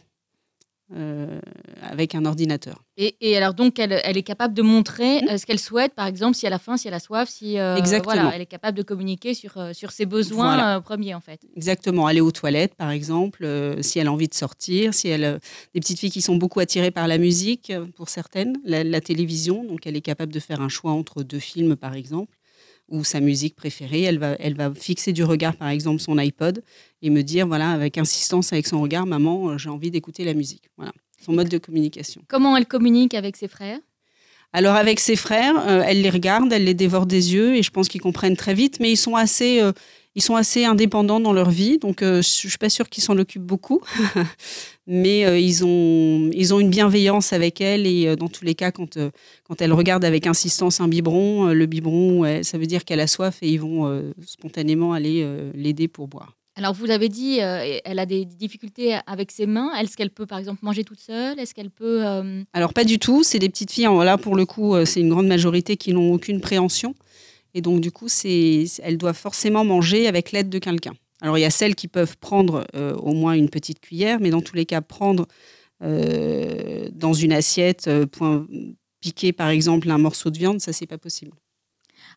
euh, 0.97 1.39
avec 1.83 2.17
un 2.17 2.25
ordinateur. 2.25 2.83
Et, 2.97 3.37
alors 3.37 3.55
donc, 3.55 3.79
elle, 3.79 3.93
est 3.93 4.23
capable 4.23 4.55
de 4.55 4.63
montrer 4.63 5.23
mmh. 5.23 5.29
euh, 5.29 5.39
ce 5.39 5.47
qu'elle 5.47 5.61
souhaite, 5.61 5.95
par 5.95 6.07
exemple, 6.07 6.37
si 6.37 6.47
elle 6.47 6.53
a 6.53 6.59
faim, 6.59 6.77
si 6.77 6.89
elle 6.89 6.95
a 6.95 6.99
soif, 6.99 7.29
si 7.29 7.59
euh, 7.59 7.77
Exactement. 7.77 8.31
elle 8.31 8.41
est 8.41 8.47
capable 8.47 8.77
de 8.77 8.83
communiquer 8.83 9.33
sur, 9.35 9.53
sur 9.73 9.93
ses 9.93 10.05
besoins 10.05 10.81
premiers 10.81 11.15
en 11.15 11.21
fait. 11.21 11.41
Exactement, 11.57 12.07
aller 12.07 12.21
aux 12.21 12.33
toilettes 12.33 12.75
par 12.75 12.91
exemple, 12.91 13.47
si 13.81 14.01
elle 14.01 14.09
a 14.09 14.13
envie 14.13 14.29
de 14.29 14.35
sortir, 14.35 14.93
si 14.93 15.09
elle 15.09 15.41
des 15.75 15.81
petites 15.81 16.01
filles 16.01 16.11
qui 16.11 16.23
sont 16.23 16.37
beaucoup 16.37 16.61
attirées 16.61 16.91
par 16.91 17.07
la 17.09 17.19
musique 17.19 17.73
pour 17.97 18.09
certaines, 18.09 18.57
la 18.65 19.01
télévision, 19.01 19.65
donc 19.65 19.87
elle 19.87 19.97
est 19.97 20.01
capable 20.01 20.33
de 20.33 20.41
faire 20.41 20.61
un 20.61 20.69
choix 20.69 20.93
entre 20.93 21.23
deux 21.23 21.39
films 21.39 21.77
par 21.77 21.95
exemple 21.95 22.40
ou 22.91 23.05
sa 23.05 23.21
musique 23.21 23.57
préférée. 23.57 24.03
Elle 24.03 24.19
va, 24.19 24.33
elle 24.39 24.55
va 24.55 24.73
fixer 24.75 25.13
du 25.13 25.25
regard, 25.25 25.57
par 25.57 25.69
exemple, 25.69 26.01
son 26.01 26.19
iPod 26.19 26.63
et 27.03 27.11
me 27.11 27.23
dire, 27.23 27.47
voilà, 27.47 27.71
avec 27.71 27.97
insistance, 27.99 28.53
avec 28.53 28.67
son 28.67 28.81
regard, 28.83 29.07
maman, 29.07 29.51
euh, 29.51 29.59
j'ai 29.59 29.71
envie 29.71 29.91
d'écouter 29.91 30.25
la 30.25 30.35
musique. 30.35 30.65
Voilà, 30.77 30.93
son 31.25 31.33
mode 31.33 31.49
de 31.49 31.59
communication. 31.59 32.23
Comment 32.29 32.57
elle 32.57 32.67
communique 32.67 33.15
avec 33.15 33.37
ses 33.37 33.49
frères? 33.49 33.79
Alors 34.53 34.75
avec 34.75 34.99
ses 34.99 35.15
frères, 35.15 35.57
euh, 35.69 35.83
elle 35.87 36.03
les 36.03 36.11
regarde, 36.11 36.53
elle 36.53 36.65
les 36.65 36.75
dévore 36.75 37.07
des 37.07 37.35
yeux 37.35 37.55
et 37.55 37.63
je 37.63 37.71
pense 37.71 37.89
qu'ils 37.89 38.01
comprennent 38.01 38.37
très 38.37 38.55
vite, 38.55 38.81
mais 38.81 38.91
ils 38.91 38.97
sont 38.97 39.15
assez, 39.15 39.61
euh, 39.61 39.73
ils 40.15 40.23
sont 40.23 40.35
assez 40.35 40.65
indépendants 40.65 41.21
dans 41.21 41.33
leur 41.33 41.51
vie, 41.51 41.79
donc 41.79 42.01
je 42.03 42.21
suis 42.21 42.59
pas 42.59 42.69
sûre 42.69 42.89
qu'ils 42.89 43.03
s'en 43.03 43.17
occupent 43.19 43.47
beaucoup. 43.47 43.81
mais 44.91 45.25
euh, 45.25 45.39
ils, 45.39 45.65
ont, 45.65 46.31
ils 46.35 46.53
ont 46.53 46.59
une 46.59 46.69
bienveillance 46.69 47.33
avec 47.33 47.61
elle 47.61 47.87
et 47.87 48.09
euh, 48.09 48.17
dans 48.17 48.29
tous 48.29 48.45
les 48.45 48.57
cas, 48.57 48.73
quand, 48.73 48.97
euh, 48.97 49.11
quand 49.45 49.62
elle 49.62 49.73
regarde 49.73 50.05
avec 50.05 50.27
insistance 50.27 50.81
un 50.81 50.89
biberon, 50.89 51.47
le 51.47 51.67
biberon, 51.67 52.43
ça 52.43 52.59
veut 52.59 52.67
dire 52.67 52.85
qu'elle 52.85 52.99
a 52.99 53.07
soif 53.07 53.39
et 53.41 53.49
ils 53.49 53.61
vont 53.61 54.12
spontanément 54.27 54.93
aller 54.93 55.27
l'aider 55.55 55.87
pour 55.87 56.09
boire. 56.09 56.37
Alors, 56.57 56.75
vous 56.75 56.87
l'avez 56.87 57.09
dit, 57.09 57.39
elle 57.39 57.99
a 57.99 58.07
des 58.07 58.25
difficultés 58.25 58.99
avec 59.07 59.31
ses 59.31 59.47
mains. 59.47 59.73
Est-ce 59.77 59.97
qu'elle 59.97 60.11
peut, 60.11 60.27
par 60.27 60.39
exemple, 60.39 60.61
manger 60.62 60.85
toute 60.85 60.99
seule? 60.99 61.39
Est-ce 61.39 61.55
qu'elle 61.55 61.71
peut... 61.71 62.03
Alors, 62.53 62.75
pas 62.75 62.85
du 62.85 62.99
tout. 62.99 63.23
C'est 63.23 63.39
des 63.39 63.49
petites 63.49 63.71
filles. 63.71 63.89
Là, 64.03 64.19
pour 64.19 64.37
le 64.37 64.45
coup, 64.47 64.75
c'est 64.85 65.01
une 65.01 65.11
grande 65.11 65.29
majorité 65.29 65.77
qui 65.77 65.93
n'ont 65.93 66.12
aucune 66.12 66.41
préhension. 66.41 66.95
Et 67.55 67.61
donc, 67.61 67.81
du 67.81 67.91
coup, 67.91 68.08
elles 68.25 68.99
doivent 68.99 69.17
forcément 69.17 69.64
manger 69.64 70.06
avec 70.06 70.32
l'aide 70.32 70.49
de 70.49 70.58
quelqu'un. 70.58 70.94
Alors 71.23 71.37
il 71.37 71.43
y 71.43 71.44
a 71.44 71.50
celles 71.50 71.75
qui 71.75 71.88
peuvent 71.88 72.17
prendre 72.17 72.67
euh, 72.75 72.94
au 72.94 73.12
moins 73.12 73.35
une 73.35 73.50
petite 73.50 73.81
cuillère, 73.81 74.20
mais 74.20 74.31
dans 74.31 74.41
tous 74.41 74.56
les 74.56 74.64
cas, 74.64 74.81
prendre 74.81 75.26
euh, 75.82 76.88
dans 76.93 77.12
une 77.12 77.32
assiette, 77.32 77.88
euh, 77.88 78.06
piquer 79.00 79.32
par 79.32 79.49
exemple 79.49 79.91
un 79.91 79.99
morceau 79.99 80.31
de 80.31 80.38
viande, 80.38 80.61
ça 80.61 80.73
c'est 80.73 80.87
pas 80.87 80.99
possible. 80.99 81.32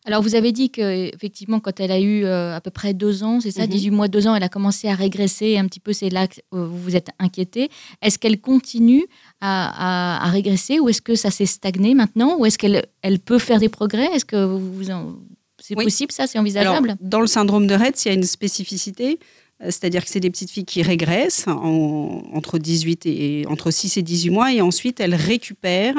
Alors 0.04 0.22
vous 0.22 0.34
avez 0.34 0.52
dit 0.52 0.70
qu'effectivement 0.70 1.60
quand 1.60 1.80
elle 1.80 1.90
a 1.90 2.00
eu 2.00 2.26
à 2.26 2.60
peu 2.60 2.70
près 2.70 2.92
deux 2.92 3.22
ans, 3.22 3.40
c'est 3.40 3.50
ça, 3.50 3.66
18 3.66 3.90
mhm. 3.90 3.96
mois, 3.96 4.08
deux 4.08 4.26
ans, 4.26 4.34
elle 4.34 4.42
a 4.42 4.48
commencé 4.48 4.88
à 4.88 4.94
régresser 4.94 5.56
un 5.56 5.66
petit 5.66 5.80
peu, 5.80 5.92
c'est 5.92 6.10
là 6.10 6.26
que 6.26 6.40
vous 6.52 6.78
vous 6.78 6.96
êtes 6.96 7.08
inquiété. 7.18 7.70
Est-ce 8.02 8.18
qu'elle 8.18 8.40
continue 8.40 9.06
à, 9.40 10.28
régresser 10.30 10.78
ou 10.78 10.88
est-ce 10.88 11.00
que 11.02 11.14
ça 11.14 11.30
s'est 11.30 11.46
stagné 11.46 11.94
maintenant 11.94 12.36
ou 12.38 12.46
est-ce 12.46 12.58
qu'elle 12.58 12.84
elle 13.02 13.18
peut 13.18 13.38
faire 13.38 13.60
des 13.60 13.68
progrès? 13.68 14.06
Est-ce 14.12 14.24
que 14.24 14.44
vous, 14.44 14.90
en, 14.90 15.16
c'est 15.58 15.74
possible, 15.74 16.12
ça? 16.12 16.26
C'est 16.26 16.38
envisageable? 16.38 16.96
Dans 17.00 17.20
le 17.20 17.26
syndrome 17.26 17.66
de 17.66 17.74
Rett, 17.74 18.04
il 18.04 18.08
y 18.08 18.10
a 18.10 18.14
une 18.14 18.24
spécificité. 18.24 19.18
Euh, 19.62 19.66
c'est-à-dire 19.66 20.04
que 20.04 20.10
c'est 20.10 20.20
des 20.20 20.30
petites 20.30 20.50
filles 20.50 20.64
qui 20.64 20.82
régressent 20.82 21.46
entre, 21.48 22.58
18 22.58 23.06
et, 23.06 23.44
entre 23.48 23.70
6 23.70 23.96
et 23.96 24.02
18 24.02 24.30
mois 24.30 24.52
et 24.52 24.60
ensuite 24.60 25.00
elles 25.00 25.14
récupèrent 25.14 25.96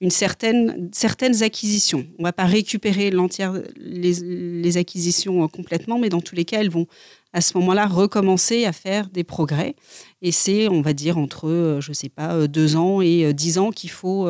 une 0.00 0.10
certaine, 0.10 0.90
certaines 0.92 1.42
acquisitions. 1.42 2.06
On 2.18 2.22
ne 2.22 2.26
va 2.28 2.32
pas 2.32 2.44
récupérer 2.44 3.10
les, 3.76 4.12
les, 4.20 4.76
acquisitions 4.76 5.48
complètement, 5.48 5.98
mais 5.98 6.10
dans 6.10 6.20
tous 6.20 6.34
les 6.34 6.44
cas, 6.44 6.60
elles 6.60 6.70
vont 6.70 6.86
à 7.32 7.40
ce 7.40 7.56
moment-là 7.58 7.86
recommencer 7.86 8.66
à 8.66 8.72
faire 8.72 9.08
des 9.08 9.24
progrès. 9.24 9.74
Et 10.22 10.32
c'est, 10.32 10.68
on 10.68 10.80
va 10.80 10.94
dire, 10.94 11.18
entre, 11.18 11.46
euh, 11.46 11.80
je 11.82 11.90
ne 11.90 11.94
sais 11.94 12.08
pas, 12.08 12.34
euh, 12.34 12.46
deux 12.46 12.76
ans 12.76 13.02
et 13.02 13.26
euh, 13.26 13.32
dix 13.34 13.58
ans 13.58 13.70
qu'il 13.70 13.90
faut, 13.90 14.26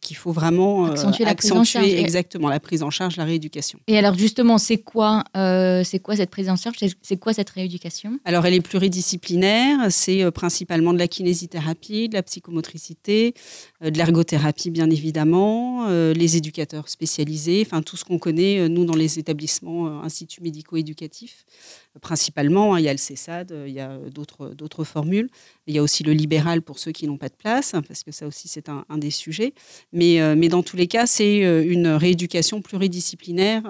qu'il 0.00 0.16
faut 0.16 0.32
vraiment 0.32 0.86
accentuer, 0.86 1.98
exactement 1.98 2.48
la 2.48 2.60
prise 2.60 2.82
en 2.82 2.90
charge, 2.90 3.16
la 3.16 3.24
rééducation. 3.24 3.78
Et 3.86 3.96
alors 3.96 4.14
justement, 4.14 4.58
c'est 4.58 4.78
quoi, 4.78 5.24
c'est 5.34 6.00
quoi 6.00 6.16
cette 6.16 6.30
prise 6.30 6.50
en 6.50 6.56
charge? 6.56 6.76
C'est 7.02 7.16
quoi 7.16 7.32
cette 7.32 7.50
rééducation? 7.50 8.18
Alors 8.24 8.44
elle 8.46 8.54
est 8.54 8.60
pluridisciplinaire, 8.60 9.90
c'est 9.90 10.30
principalement 10.32 10.92
de 10.92 10.98
la 10.98 11.08
kinésithérapie, 11.08 12.08
de 12.08 12.14
la 12.14 12.22
psychomotricité, 12.22 13.34
de 13.82 13.96
l'ergothérapie 13.96 14.70
bien 14.70 14.90
évidemment, 14.90 15.88
les 15.88 16.36
éducateurs 16.36 16.88
spécialisés, 16.88 17.62
enfin 17.66 17.82
tout 17.82 17.96
ce 17.96 18.04
qu'on 18.04 18.18
connaît 18.18 18.68
nous 18.68 18.84
dans 18.84 18.96
les 18.96 19.18
établissements 19.18 20.02
instituts 20.02 20.42
médico-éducatifs 20.42 21.46
principalement. 22.00 22.74
Hein, 22.74 22.80
il 22.80 22.84
y 22.84 22.88
a 22.88 22.92
le 22.92 22.98
CESAD, 22.98 23.52
euh, 23.52 23.68
il 23.68 23.74
y 23.74 23.80
a 23.80 23.98
d'autres 24.10 24.54
formules. 24.82 25.28
Il 25.68 25.74
y 25.74 25.78
a 25.78 25.82
aussi 25.82 26.02
le 26.02 26.12
libéral 26.12 26.62
pour 26.62 26.80
ceux 26.80 26.90
qui 26.90 27.06
n'ont 27.06 27.18
pas 27.18 27.28
de 27.28 27.36
place, 27.36 27.72
parce 27.86 28.02
que 28.02 28.10
ça 28.10 28.26
aussi 28.26 28.48
c'est 28.48 28.68
un, 28.68 28.84
des 28.98 29.12
sujets. 29.12 29.54
Mais, 29.92 30.20
euh, 30.20 30.34
mais 30.36 30.48
dans 30.48 30.64
tous 30.64 30.76
les 30.76 30.88
cas, 30.88 31.06
c'est 31.06 31.44
euh, 31.44 31.62
une 31.64 31.86
rééducation 31.86 32.60
pluridisciplinaire 32.60 33.62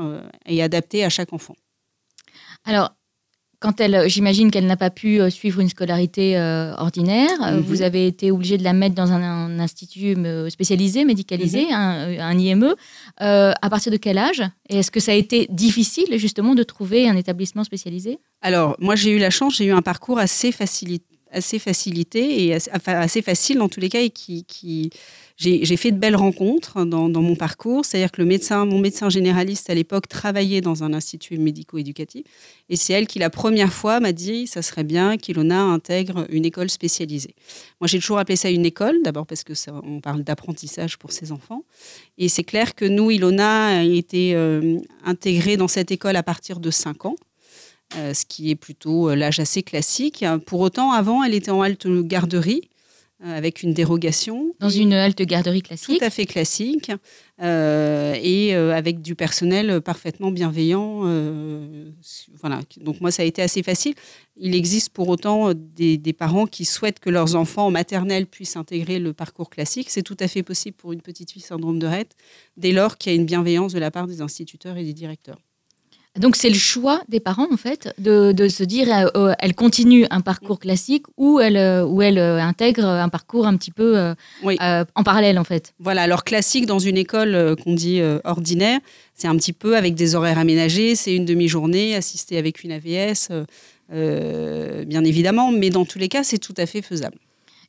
et 0.47 0.63
adaptée 0.63 1.05
à 1.05 1.11
chaque 1.11 1.33
enfant. 1.33 1.57
Alors, 2.65 2.95
quand 3.65 3.81
elle, 3.81 4.11
j'imagine 4.11 4.51
qu'elle 4.51 4.67
n'a 4.67 4.77
pas 4.77 4.91
pu 4.91 5.23
euh, 5.23 5.31
suivre 5.31 5.59
une 5.59 5.71
scolarité 5.71 6.37
euh, 6.37 6.75
ordinaire, 6.77 7.31
euh, 7.43 7.53
mhm. 7.53 7.61
vous 7.61 7.81
avez 7.81 8.07
été 8.07 8.31
obligé 8.31 8.59
de 8.59 8.63
la 8.63 8.75
mettre 8.75 8.95
dans 8.95 9.11
un, 9.11 9.59
institut 9.59 10.17
spécialisé, 10.51 11.07
médicalisé, 11.07 11.69
mhm. 11.71 12.21
un, 12.21 12.39
IME. 12.39 12.75
à 13.17 13.71
partir 13.71 13.91
de 13.91 13.97
quel 13.97 14.19
âge? 14.19 14.43
Et 14.69 14.79
est-ce 14.79 14.91
que 14.91 15.01
ça 15.01 15.13
a 15.13 15.15
été 15.15 15.47
difficile 15.49 16.19
justement 16.19 16.55
de 16.55 16.63
trouver 16.63 17.09
un 17.09 17.17
établissement 17.17 17.65
spécialisé? 17.65 18.19
Alors, 18.43 18.77
moi 18.81 18.97
j'ai 18.97 19.13
eu 19.13 19.19
la 19.19 19.31
chance, 19.31 19.57
j'ai 19.57 19.65
eu 19.65 19.73
un 19.73 19.81
parcours 19.81 20.19
assez 20.19 20.53
facilité 20.53 21.14
assez 21.35 21.59
facilité 21.59 22.45
et 22.45 22.55
assez, 22.55 23.23
facile 23.23 23.59
dans 23.59 23.69
tous 23.69 23.81
les 23.81 23.89
cas 23.89 24.01
et 24.01 24.11
qui, 24.11 24.91
j'ai 25.37 25.77
fait 25.77 25.91
de 25.91 25.99
belles 25.99 26.17
rencontres 26.17 26.85
dans, 26.85 27.09
dans 27.09 27.23
mon 27.23 27.35
parcours. 27.35 27.85
C'est-à-dire 27.85 28.13
que 28.13 28.23
le 28.23 28.27
médecin, 28.27 28.65
mon 28.65 28.79
médecin 28.79 29.11
généraliste 29.11 29.69
à 29.69 29.75
l'époque 29.75 30.09
travaillait 30.09 30.61
dans 30.61 30.85
un 30.85 30.95
institut 30.95 31.39
médico-éducatif 31.39 32.25
et 32.69 32.77
c'est 32.77 32.93
elle 32.93 33.07
qui 33.07 33.19
la 33.19 33.31
première 33.31 33.73
fois 33.73 34.01
m'a 34.01 34.13
dit 34.13 34.47
ça 34.47 34.63
serait 34.63 34.85
bien 34.85 35.17
qu'Ilona 35.17 35.63
intègre 35.63 36.27
une 36.31 36.45
école 36.45 36.71
spécialisée. 36.71 37.35
Moi 37.81 37.89
j'ai 37.89 37.99
toujours 37.99 38.19
appelé 38.19 38.37
ça 38.37 38.51
une 38.51 38.65
école, 38.65 39.03
d'abord 39.03 39.27
parce 39.27 39.45
que 39.45 39.55
ça, 39.55 39.75
on 39.85 40.01
parle 40.01 40.23
d'apprentissage 40.23 40.99
pour 40.99 41.13
ses 41.13 41.33
enfants 41.33 41.65
et 42.17 42.29
c'est 42.29 42.45
clair 42.45 42.75
que 42.75 42.85
nous 42.85 43.11
Ilona 43.11 43.79
a 43.79 43.83
été 43.83 44.35
euh, 44.35 44.79
intégrée 45.05 45.57
dans 45.57 45.69
cette 45.69 45.91
école 45.91 46.17
à 46.17 46.23
partir 46.23 46.61
de 46.61 46.71
5 46.71 47.07
ans. 47.07 47.17
Euh, 47.97 48.15
ce 48.15 48.25
qui 48.25 48.51
est 48.51 48.57
plutôt 48.57 49.09
euh, 49.09 49.15
l'âge 49.15 49.41
assez 49.41 49.63
classique. 49.63 50.25
Pour 50.47 50.61
autant, 50.61 50.93
avant, 50.93 51.23
elle 51.23 51.35
était 51.35 51.51
en 51.51 51.63
halte 51.63 51.87
garderie 51.87 52.69
euh, 53.25 53.39
avec 53.39 53.63
une 53.63 53.73
dérogation. 53.73 54.55
Dans 54.59 54.69
une 54.69 54.93
halte 54.93 55.23
garderie 55.23 55.63
classique 55.63 55.99
Tout 55.99 56.05
à 56.05 56.11
fait 56.11 56.27
classique, 56.27 56.91
euh, 57.41 58.15
et 58.21 58.55
euh, 58.57 58.75
avec 58.75 59.03
du 59.03 59.15
personnel 59.15 59.81
parfaitement 59.81 60.33
bienveillant. 60.33 61.03
Euh, 61.05 61.93
voilà. 62.41 62.61
Donc 62.81 63.01
moi, 63.01 63.13
ça 63.13 63.23
a 63.23 63.25
été 63.25 63.41
assez 63.41 63.63
facile. 63.63 63.95
Il 64.37 64.55
existe 64.55 64.91
pour 64.91 65.09
autant 65.09 65.53
des, 65.55 65.97
des, 65.97 66.13
parents 66.13 66.47
qui 66.47 66.65
souhaitent 66.65 66.99
que 66.99 67.09
leurs 67.09 67.37
enfants 67.37 67.67
en 67.67 67.71
maternelle 67.71 68.27
puissent 68.27 68.57
intégrer 68.57 68.99
le 68.99 69.13
parcours 69.13 69.49
classique. 69.49 69.91
C'est 69.91 70.03
tout 70.03 70.17
à 70.19 70.27
fait 70.27 70.43
possible 70.43 70.77
pour 70.77 70.93
une 70.93 71.01
petite 71.01 71.31
fille 71.31 71.43
syndrome 71.43 71.79
de 71.79 71.87
Rett, 71.87 72.17
dès 72.57 72.73
lors 72.73 72.99
qu'il 72.99 73.13
y 73.13 73.15
a 73.15 73.19
une 73.19 73.27
bienveillance 73.27 73.73
de 73.73 73.79
la 73.79 73.93
part 73.93 74.09
des 74.09 74.23
instituteurs 74.23 74.77
et 74.77 74.85
des 74.85 74.93
directeurs. 74.93 75.39
Donc 76.19 76.37
c'est 76.37 76.49
le 76.49 76.55
choix 76.55 77.03
des 77.09 77.19
parents 77.19 77.49
en 77.53 77.57
fait 77.57 77.93
de, 77.99 78.31
de 78.31 78.47
se 78.49 78.63
dire 78.63 78.87
euh, 78.89 79.09
euh, 79.17 79.35
elle 79.41 79.55
continue 79.55 80.07
un 80.11 80.21
parcours 80.21 80.61
classique 80.61 81.07
ou 81.17 81.41
elle 81.41 81.57
euh, 81.57 81.85
ou 81.85 82.03
elle 82.03 82.19
euh, 82.19 82.41
intègre 82.41 82.85
un 82.85 83.09
parcours 83.09 83.49
un 83.49 83.57
petit 83.57 83.73
peu 83.73 83.99
euh, 83.99 84.15
Oui. 84.45 84.57
euh, 84.63 84.85
en 84.95 85.03
parallèle 85.03 85.41
en 85.41 85.45
fait. 85.45 85.75
Voilà, 85.81 86.03
alors 86.03 86.23
classique 86.23 86.67
dans 86.67 86.79
une 86.79 86.97
école 86.97 87.57
qu'on 87.65 87.75
dit 87.75 88.01
ordinaire, 88.23 88.79
c'est 89.15 89.27
un 89.27 89.37
petit 89.37 89.53
peu 89.53 89.77
avec 89.77 89.97
des 89.97 90.15
horaires 90.15 90.39
aménagés, 90.39 90.95
c'est 90.95 91.15
une 91.17 91.25
demi-journée 91.25 91.97
assistée 91.97 92.39
avec 92.39 92.63
une 92.63 92.71
AVS, 92.71 93.31
bien 93.91 95.05
évidemment, 95.05 95.51
mais 95.53 95.71
dans 95.71 95.85
tous 95.85 95.99
les 95.99 96.09
cas, 96.09 96.23
c'est 96.23 96.39
tout 96.39 96.55
à 96.57 96.67
fait 96.67 96.83
faisable. 96.83 97.17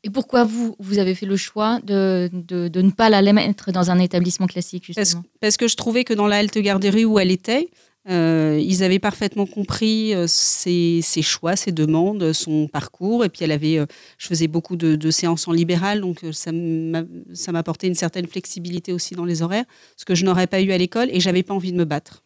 Et 0.04 0.10
pourquoi 0.12 0.44
vous 0.44 0.76
vous 0.80 1.00
avez 1.00 1.16
fait 1.16 1.26
le 1.26 1.36
choix 1.36 1.80
de, 1.84 2.30
de, 2.32 2.68
de 2.68 2.82
ne 2.82 2.92
pas 2.92 3.10
la 3.10 3.22
mettre 3.34 3.72
dans 3.72 3.90
un 3.90 3.98
établissement 4.00 4.46
classique 4.46 4.84
Parce, 4.96 5.08
justement? 5.10 5.24
parce 5.42 5.58
que 5.58 5.68
je 5.68 5.76
trouvais 5.76 6.04
que 6.04 6.14
dans 6.14 6.28
la 6.28 6.38
halte 6.38 6.58
garderie 6.60 7.06
où 7.06 7.18
elle 7.18 7.32
était, 7.32 7.70
euh, 8.08 8.62
ils 8.62 8.84
avaient 8.84 9.00
parfaitement 9.00 9.46
compris 9.46 10.14
euh, 10.14 10.26
ses, 10.28 11.02
choix, 11.22 11.56
ses 11.56 11.72
demandes, 11.72 12.34
son 12.34 12.68
parcours. 12.68 13.26
Et 13.26 13.30
puis 13.30 13.44
elle 13.44 13.52
avait, 13.52 13.80
euh, 13.80 13.86
je 14.18 14.28
faisais 14.28 14.48
beaucoup 14.48 14.76
de, 14.76 15.12
séances 15.12 15.48
en 15.48 15.52
libéral, 15.52 16.02
donc 16.02 16.24
euh, 16.24 16.32
ça 16.32 16.52
m'a- 16.52 17.04
ça 17.34 17.52
m'apportait 17.52 17.88
une 17.88 17.96
certaine 17.96 18.28
flexibilité 18.28 18.92
aussi 18.94 19.16
dans 19.16 19.26
les 19.26 19.42
horaires, 19.42 19.66
ce 19.98 20.06
que 20.06 20.14
je 20.16 20.26
n'aurais 20.26 20.48
pas 20.48 20.62
eu 20.62 20.72
à 20.72 20.78
l'école. 20.78 21.10
Et 21.12 21.20
j'avais 21.20 21.44
pas 21.44 21.54
envie 21.54 21.72
de 21.72 21.78
me 21.78 21.86
battre, 21.86 22.24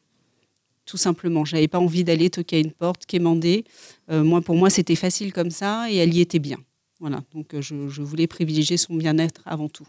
tout 0.85 0.97
simplement. 0.97 1.45
J'avais 1.45 1.67
pas 1.67 1.79
envie 1.79 2.03
d'aller 2.03 2.29
toquer 2.29 2.57
à 2.57 2.59
une 2.59 2.71
porte, 2.71 3.05
quémander. 3.05 3.63
Euh, 4.11 4.23
moi, 4.23 4.41
pour 4.41 4.55
moi, 4.55 4.69
c'était 4.69 4.95
facile 4.95 5.33
comme 5.33 5.51
ça, 5.51 5.89
et 5.91 5.97
elle 5.97 6.13
y 6.13 6.21
était 6.21 6.39
bien. 6.39 6.57
Voilà, 6.99 7.21
donc 7.33 7.53
euh, 7.53 7.61
je 7.61 8.01
voulais 8.01 8.27
privilégier 8.27 8.75
son 8.77 8.95
bien-être 8.95 9.41
avant 9.45 9.69
tout. 9.69 9.87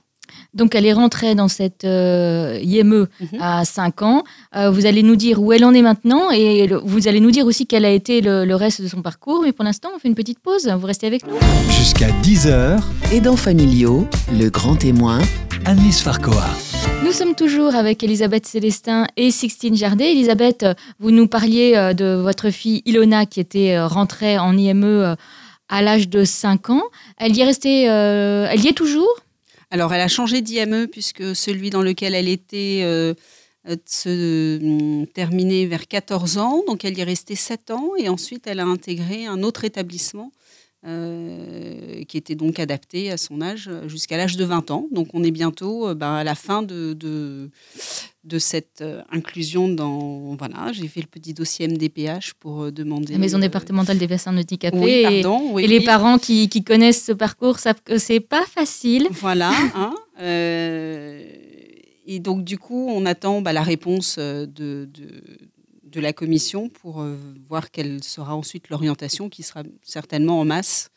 Donc 0.55 0.75
elle 0.75 0.87
est 0.87 0.93
rentrée 0.93 1.35
dans 1.35 1.49
cette 1.49 1.85
euh, 1.85 2.59
IME 2.63 3.07
Mhm. 3.21 3.39
à 3.41 3.65
5 3.65 4.03
ans. 4.03 4.25
Euh, 4.57 4.71
vous 4.71 4.87
allez 4.87 5.03
nous 5.03 5.17
dire 5.17 5.41
où 5.43 5.53
elle 5.53 5.65
en 5.65 5.73
est 5.75 5.83
maintenant 5.83 6.31
et 6.31 6.67
le- 6.67 6.81
vous 6.85 7.09
allez 7.09 7.21
nous 7.21 7.31
dire 7.31 7.47
aussi 7.47 7.67
quel 7.67 7.85
a 7.85 7.91
été 7.91 8.21
le, 8.21 8.45
le 8.45 8.55
reste 8.55 8.83
de 8.83 8.89
son 8.89 9.03
parcours. 9.03 9.43
Mais 9.45 9.53
pour 9.53 9.65
l'instant, 9.65 9.89
on 9.95 9.99
fait 9.99 10.09
une 10.09 10.15
petite 10.15 10.39
pause. 10.41 10.67
Vous 10.69 10.87
restez 10.87 11.07
avec 11.07 11.27
nous. 11.27 11.35
Jusqu'à 11.71 12.09
10h, 12.23 12.81
Aidants 13.13 13.37
familiaux, 13.37 14.07
le 14.33 14.49
grand 14.49 14.77
témoin, 14.77 15.21
Annelise 15.65 16.01
Farcoa. 16.01 16.47
Nous 17.05 17.13
sommes 17.13 17.35
toujours 17.35 17.75
avec 17.75 18.03
Elisabeth 18.03 18.47
Célestin 18.47 19.07
et 19.17 19.31
Sixtine 19.31 19.75
Jardet. 19.77 20.13
Elisabeth, 20.13 20.65
vous 20.99 21.11
nous 21.11 21.27
parliez 21.27 21.73
euh, 21.77 21.93
de 21.93 22.15
votre 22.21 22.51
fille 22.51 22.83
Ilona 22.87 23.27
qui 23.27 23.41
était 23.41 23.81
rentrée 23.81 24.39
en 24.39 24.57
IME 24.57 25.17
à 25.69 25.83
l'âge 25.83 26.09
de 26.09 26.25
5 26.25 26.71
ans. 26.71 26.83
Elle 27.19 27.37
y 27.37 27.41
est 27.41 27.45
restée, 27.45 27.89
euh, 27.91 28.47
elle 28.51 28.61
y 28.65 28.69
est 28.69 28.73
toujours? 28.77 29.09
Alors, 29.71 29.95
elle 29.95 30.01
a 30.01 30.09
changé 30.09 30.41
d'IME 30.41 30.89
puisque 30.89 31.37
celui 31.37 31.71
dans 31.71 31.83
lequel 31.83 32.15
elle 32.15 32.29
était 32.29 32.81
euh, 32.83 33.15
euh, 33.69 33.77
se 33.87 34.59
hum, 34.59 35.07
terminait 35.07 35.67
vers 35.67 35.87
14 35.87 36.39
ans. 36.39 36.65
Donc, 36.67 36.85
elle 36.85 36.99
y 36.99 37.01
est 37.01 37.05
restée 37.05 37.37
7 37.37 37.71
ans 37.71 37.93
et 37.97 38.09
ensuite, 38.09 38.47
elle 38.49 38.59
a 38.59 38.67
intégré 38.67 39.27
un 39.27 39.45
autre 39.45 39.65
établissement 39.65 40.33
euh, 40.87 42.03
qui 42.05 42.17
était 42.17 42.35
donc 42.35 42.59
adapté 42.59 43.13
à 43.13 43.17
son 43.17 43.41
âge 43.41 43.71
jusqu'à 43.87 44.17
l'âge 44.17 44.37
de 44.37 44.45
20 44.45 44.73
ans. 44.73 44.89
Donc, 44.91 45.09
on 45.15 45.23
est 45.23 45.31
bientôt 45.31 45.95
ben, 45.95 46.15
à 46.15 46.25
la 46.25 46.35
fin 46.35 46.63
de, 46.63 47.49
de 48.25 48.39
cette 48.39 48.83
euh, 48.83 49.03
inclusion 49.11 49.69
dans... 49.69 50.35
Voilà, 50.37 50.73
j'ai 50.73 50.87
fait 50.89 51.01
le 51.01 51.07
petit 51.07 51.33
dossier 51.33 51.67
MDPH 51.69 52.35
pour 52.39 52.65
euh, 52.65 52.71
demander... 52.71 53.13
La 53.15 53.19
Maison 53.19 53.39
euh, 53.39 53.43
départementale 53.43 53.99
des 53.99 54.09
personnes 54.09 54.39
handicapées. 54.39 54.77
Oui, 54.79 54.91
et- 54.91 55.23
pardon. 55.23 55.51
oui, 55.53 55.65
et 55.65 55.67
les 55.67 55.81
parents 55.81 56.19
qui, 56.19 56.49
qui 56.49 56.63
connaissent 56.63 57.05
ce 57.05 57.13
parcours 57.13 57.59
savent 57.59 57.83
que 57.83 57.97
c'est 57.99 58.21
pas 58.21 58.45
facile. 58.45 59.09
Voilà. 59.11 59.51
hein, 59.75 59.95
euh, 60.21 61.25
et 62.07 62.19
donc, 62.19 62.45
du 62.45 62.59
coup, 62.59 62.89
on 62.91 63.07
attend 63.07 63.41
bah, 63.41 63.53
la 63.55 63.63
réponse 63.63 64.19
de, 64.19 64.45
de, 64.47 64.89
de 65.91 66.01
la 66.01 66.13
commission 66.13 66.69
pour 66.69 67.01
euh, 67.01 67.17
voir 67.49 67.71
quelle 67.71 68.03
sera 68.05 68.37
ensuite 68.37 68.69
l'orientation 68.69 69.29
qui 69.29 69.43
sera 69.43 69.63
certainement 69.83 70.41
en 70.41 70.45
masse. 70.45 70.91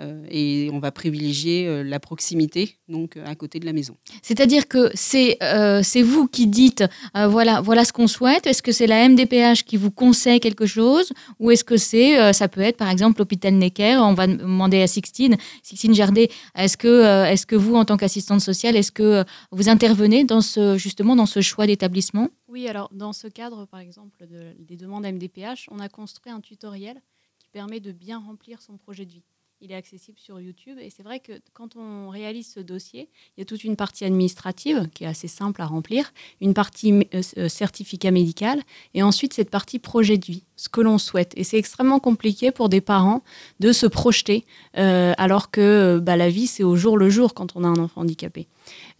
Euh, 0.00 0.24
et 0.28 0.70
on 0.72 0.80
va 0.80 0.90
privilégier 0.90 1.68
euh, 1.68 1.84
la 1.84 2.00
proximité, 2.00 2.78
donc 2.88 3.16
euh, 3.16 3.24
à 3.24 3.36
côté 3.36 3.60
de 3.60 3.66
la 3.66 3.72
maison. 3.72 3.96
C'est-à-dire 4.22 4.66
que 4.66 4.90
c'est 4.94 5.36
euh, 5.40 5.82
c'est 5.84 6.02
vous 6.02 6.26
qui 6.26 6.48
dites 6.48 6.82
euh, 7.16 7.28
voilà 7.28 7.60
voilà 7.60 7.84
ce 7.84 7.92
qu'on 7.92 8.08
souhaite. 8.08 8.44
Est-ce 8.48 8.60
que 8.60 8.72
c'est 8.72 8.88
la 8.88 9.08
MDPH 9.08 9.62
qui 9.64 9.76
vous 9.76 9.92
conseille 9.92 10.40
quelque 10.40 10.66
chose 10.66 11.12
ou 11.38 11.52
est-ce 11.52 11.62
que 11.62 11.76
c'est 11.76 12.18
euh, 12.18 12.32
ça 12.32 12.48
peut 12.48 12.60
être 12.60 12.76
par 12.76 12.90
exemple 12.90 13.20
l'hôpital 13.20 13.54
Necker? 13.54 13.98
On 14.00 14.14
va 14.14 14.26
demander 14.26 14.82
à 14.82 14.88
Sixtine, 14.88 15.36
Sixtine 15.62 15.94
Jardet. 15.94 16.28
Est-ce 16.56 16.76
que 16.76 16.88
euh, 16.88 17.26
est-ce 17.26 17.46
que 17.46 17.54
vous 17.54 17.76
en 17.76 17.84
tant 17.84 17.96
qu'assistante 17.96 18.40
sociale, 18.40 18.74
est-ce 18.74 18.90
que 18.90 19.02
euh, 19.04 19.24
vous 19.52 19.68
intervenez 19.68 20.24
dans 20.24 20.40
ce 20.40 20.76
justement 20.76 21.14
dans 21.14 21.26
ce 21.26 21.40
choix 21.40 21.68
d'établissement? 21.68 22.30
Oui, 22.48 22.66
alors 22.66 22.88
dans 22.92 23.12
ce 23.12 23.28
cadre, 23.28 23.64
par 23.66 23.78
exemple, 23.78 24.26
de- 24.26 24.54
des 24.58 24.76
demandes 24.76 25.04
MDPH, 25.06 25.68
on 25.70 25.78
a 25.78 25.88
construit 25.88 26.32
un 26.32 26.40
tutoriel 26.40 26.96
qui 27.38 27.48
permet 27.52 27.78
de 27.78 27.92
bien 27.92 28.18
remplir 28.18 28.60
son 28.60 28.76
projet 28.76 29.04
de 29.06 29.12
vie. 29.12 29.22
Il 29.64 29.72
est 29.72 29.76
accessible 29.76 30.18
sur 30.18 30.38
YouTube 30.38 30.76
et 30.78 30.90
c'est 30.90 31.02
vrai 31.02 31.20
que 31.20 31.32
quand 31.54 31.74
on 31.76 32.10
réalise 32.10 32.52
ce 32.52 32.60
dossier, 32.60 33.08
il 33.34 33.40
y 33.40 33.42
a 33.42 33.46
toute 33.46 33.64
une 33.64 33.76
partie 33.76 34.04
administrative 34.04 34.90
qui 34.92 35.04
est 35.04 35.06
assez 35.06 35.26
simple 35.26 35.62
à 35.62 35.64
remplir, 35.64 36.12
une 36.42 36.52
partie 36.52 36.92
euh, 36.92 37.22
euh, 37.38 37.48
certificat 37.48 38.10
médical 38.10 38.60
et 38.92 39.02
ensuite 39.02 39.32
cette 39.32 39.48
partie 39.48 39.78
projet 39.78 40.18
de 40.18 40.26
vie, 40.26 40.42
ce 40.56 40.68
que 40.68 40.82
l'on 40.82 40.98
souhaite. 40.98 41.32
Et 41.36 41.44
c'est 41.44 41.56
extrêmement 41.56 41.98
compliqué 41.98 42.50
pour 42.50 42.68
des 42.68 42.82
parents 42.82 43.22
de 43.58 43.72
se 43.72 43.86
projeter 43.86 44.44
euh, 44.76 45.14
alors 45.16 45.50
que 45.50 45.98
bah, 45.98 46.18
la 46.18 46.28
vie 46.28 46.46
c'est 46.46 46.62
au 46.62 46.76
jour 46.76 46.98
le 46.98 47.08
jour 47.08 47.32
quand 47.32 47.56
on 47.56 47.64
a 47.64 47.68
un 47.68 47.78
enfant 47.78 48.02
handicapé. 48.02 48.46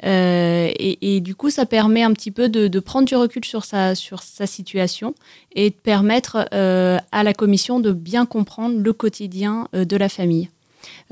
Et, 0.03 1.21
du 1.23 1.35
coup, 1.35 1.49
ça 1.49 1.65
permet 1.65 2.03
un 2.03 2.13
petit 2.13 2.31
peu 2.31 2.51
de, 2.51 2.81
prendre 2.81 3.07
du 3.07 3.17
recul 3.17 3.45
sur 3.45 3.65
sa, 3.65 3.95
situation 3.95 5.15
et 5.53 5.71
de 5.71 5.75
permettre 5.75 6.47
à 6.53 7.23
la 7.23 7.33
commission 7.33 7.81
de 7.81 7.93
bien 7.93 8.27
comprendre 8.27 8.79
le 8.79 8.93
quotidien 8.93 9.69
de 9.73 9.97
la 9.97 10.11
famille. 10.11 10.51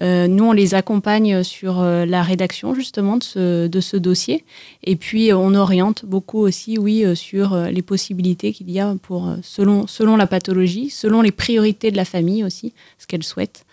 Euh, 0.01 0.27
nous, 0.27 0.45
on 0.45 0.53
les 0.53 0.75
accompagne 0.75 1.43
sur 1.43 1.81
euh, 1.81 2.05
la 2.07 2.23
rédaction 2.23 2.75
justement 2.75 3.17
de 3.17 3.23
ce, 3.81 3.97
dossier. 3.97 4.45
Et 4.85 4.97
puis, 4.97 5.31
euh, 5.31 5.37
on 5.37 5.55
oriente 5.55 6.05
beaucoup 6.05 6.41
aussi, 6.41 6.79
oui, 6.79 7.05
sur 7.15 7.57
les 7.57 7.83
possibilités 7.83 8.53
qu'il 8.53 8.71
y 8.71 8.81
a 8.81 8.95
selon 9.43 10.17
la 10.17 10.27
pathologie, 10.27 10.91
selon 10.91 11.23
les 11.23 11.33
priorités 11.33 11.91
de 11.91 11.97
la 11.97 12.05
famille 12.05 12.45
aussi, 12.45 12.73
ce 12.99 13.07
qu'elle 13.07 13.23
souhaite. 13.23 13.65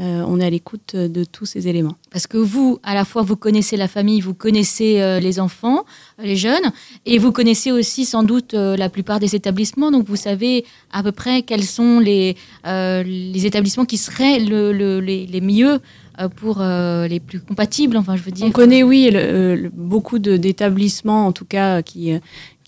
Euh, 0.00 0.24
on 0.26 0.40
est 0.40 0.44
à 0.46 0.48
l'écoute 0.48 0.96
de 0.96 1.22
tous 1.22 1.44
ces 1.44 1.68
éléments. 1.68 1.96
Parce 2.10 2.26
que 2.26 2.38
vous, 2.38 2.78
à 2.82 2.94
la 2.94 3.04
fois, 3.04 3.20
vous 3.20 3.36
connaissez 3.36 3.76
la 3.76 3.88
famille, 3.88 4.22
vous 4.22 4.32
connaissez 4.32 5.02
euh, 5.02 5.20
les 5.20 5.38
enfants, 5.38 5.84
euh, 6.18 6.22
les 6.24 6.36
jeunes, 6.36 6.72
et 7.04 7.18
vous 7.18 7.30
connaissez 7.30 7.70
aussi 7.72 8.06
sans 8.06 8.22
doute 8.22 8.54
la 8.54 8.88
plupart 8.88 9.20
des 9.20 9.34
établissements. 9.34 9.90
Donc, 9.90 10.06
vous 10.06 10.16
savez 10.16 10.64
à 10.92 11.02
peu 11.02 11.12
près 11.12 11.42
quels 11.42 11.64
sont 11.64 11.98
les, 12.00 12.36
les 12.64 13.44
établissements 13.46 13.84
qui 13.84 13.98
seraient 13.98 14.38
le- 14.40 14.72
le- 14.72 15.00
les, 15.00 15.26
les 15.26 15.40
mieux 15.42 15.78
pour 16.36 16.60
les 16.62 17.20
plus 17.20 17.40
compatibles, 17.40 17.96
enfin, 17.96 18.16
je 18.16 18.22
veux 18.22 18.30
dire. 18.32 18.46
On 18.46 18.50
connaît, 18.50 18.82
oui, 18.82 19.10
le- 19.12 19.70
beaucoup 19.74 20.18
d'établissements, 20.18 21.26
en 21.26 21.32
tout 21.32 21.44
cas, 21.46 21.82
qui, 21.82 22.12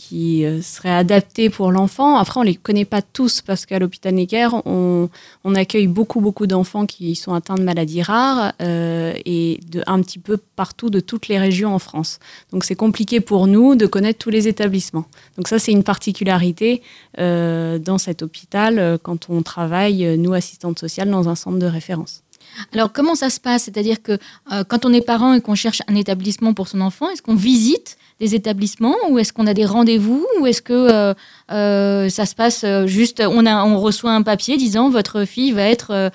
qui 0.09 0.45
euh, 0.45 0.61
seraient 0.61 0.91
adaptés 0.91 1.49
pour 1.49 1.73
l'enfant. 1.73 2.17
Après, 2.17 2.39
on 2.39 2.43
les 2.43 2.57
connaît 2.57 2.85
pas 2.85 3.01
tous 3.01 3.41
parce 3.41 3.65
qu'à 3.65 3.79
l'hôpital 3.79 4.15
Necker, 4.15 4.49
on, 4.67 5.09
accueille 5.55 5.87
beaucoup, 5.87 6.21
beaucoup 6.21 6.47
d'enfants 6.47 6.85
qui 6.85 7.15
sont 7.15 7.33
atteints 7.33 7.55
de 7.55 7.63
maladies 7.63 8.03
rares 8.03 8.53
euh, 8.61 9.15
et 9.25 9.61
de, 9.71 9.83
un 9.87 10.03
petit 10.03 10.19
peu 10.19 10.37
partout 10.37 10.91
de 10.91 11.01
toutes 11.01 11.29
les 11.29 11.39
régions 11.39 11.75
en 11.75 11.79
France. 11.79 12.19
Donc, 12.53 12.65
c'est 12.65 12.75
compliqué 12.75 13.21
pour 13.21 13.47
nous 13.47 13.77
de 13.77 13.87
connaître 13.87 14.19
tous 14.19 14.31
les 14.31 14.49
établissements. 14.49 15.07
Donc, 15.37 15.49
ça, 15.49 15.59
c'est 15.59 15.73
une 15.73 15.85
particularité 15.85 16.83
euh, 17.19 17.79
dans 17.79 17.99
cet 17.99 18.23
hôpital 18.23 18.99
quand 19.03 19.31
on 19.31 19.43
travaille, 19.43 20.19
nous, 20.19 20.35
assistantes 20.35 20.79
sociales, 20.79 21.11
dans 21.11 21.29
un 21.29 21.35
centre 21.35 21.59
de 21.59 21.67
référence. 21.67 22.24
Alors, 22.73 22.93
comment 22.93 23.15
ça 23.15 23.31
se 23.31 23.41
passe? 23.41 23.65
C'est-à-dire 23.65 24.03
que 24.03 24.13
euh, 24.53 24.65
quand 24.65 24.85
on 24.85 24.93
est 24.93 25.01
parent 25.01 25.35
et 25.35 25.41
qu'on 25.41 25.55
cherche 25.55 25.83
un 25.89 25.95
établissement 25.95 26.55
pour 26.55 26.69
son 26.69 26.81
enfant, 26.81 27.11
est-ce 27.11 27.23
qu'on 27.23 27.35
visite 27.35 27.97
des 28.21 28.35
établissements 28.35 28.95
ou 29.11 29.19
est-ce 29.19 29.33
qu'on 29.33 29.47
a 29.47 29.55
des 29.55 29.65
rendez-vous 29.65 30.25
ou 30.41 30.47
est-ce 30.47 30.63
que 30.63 30.73
euh, 30.73 31.15
euh, 31.51 32.09
ça 32.09 32.27
se 32.27 32.35
passe 32.35 32.65
juste, 32.87 33.21
on, 33.27 33.45
a, 33.45 33.65
on 33.65 33.81
reçoit 33.81 34.13
un 34.13 34.23
papier 34.23 34.57
disant 34.57 34.89
votre 34.89 35.25
fille 35.25 35.53
va 35.53 35.63
être 35.63 36.11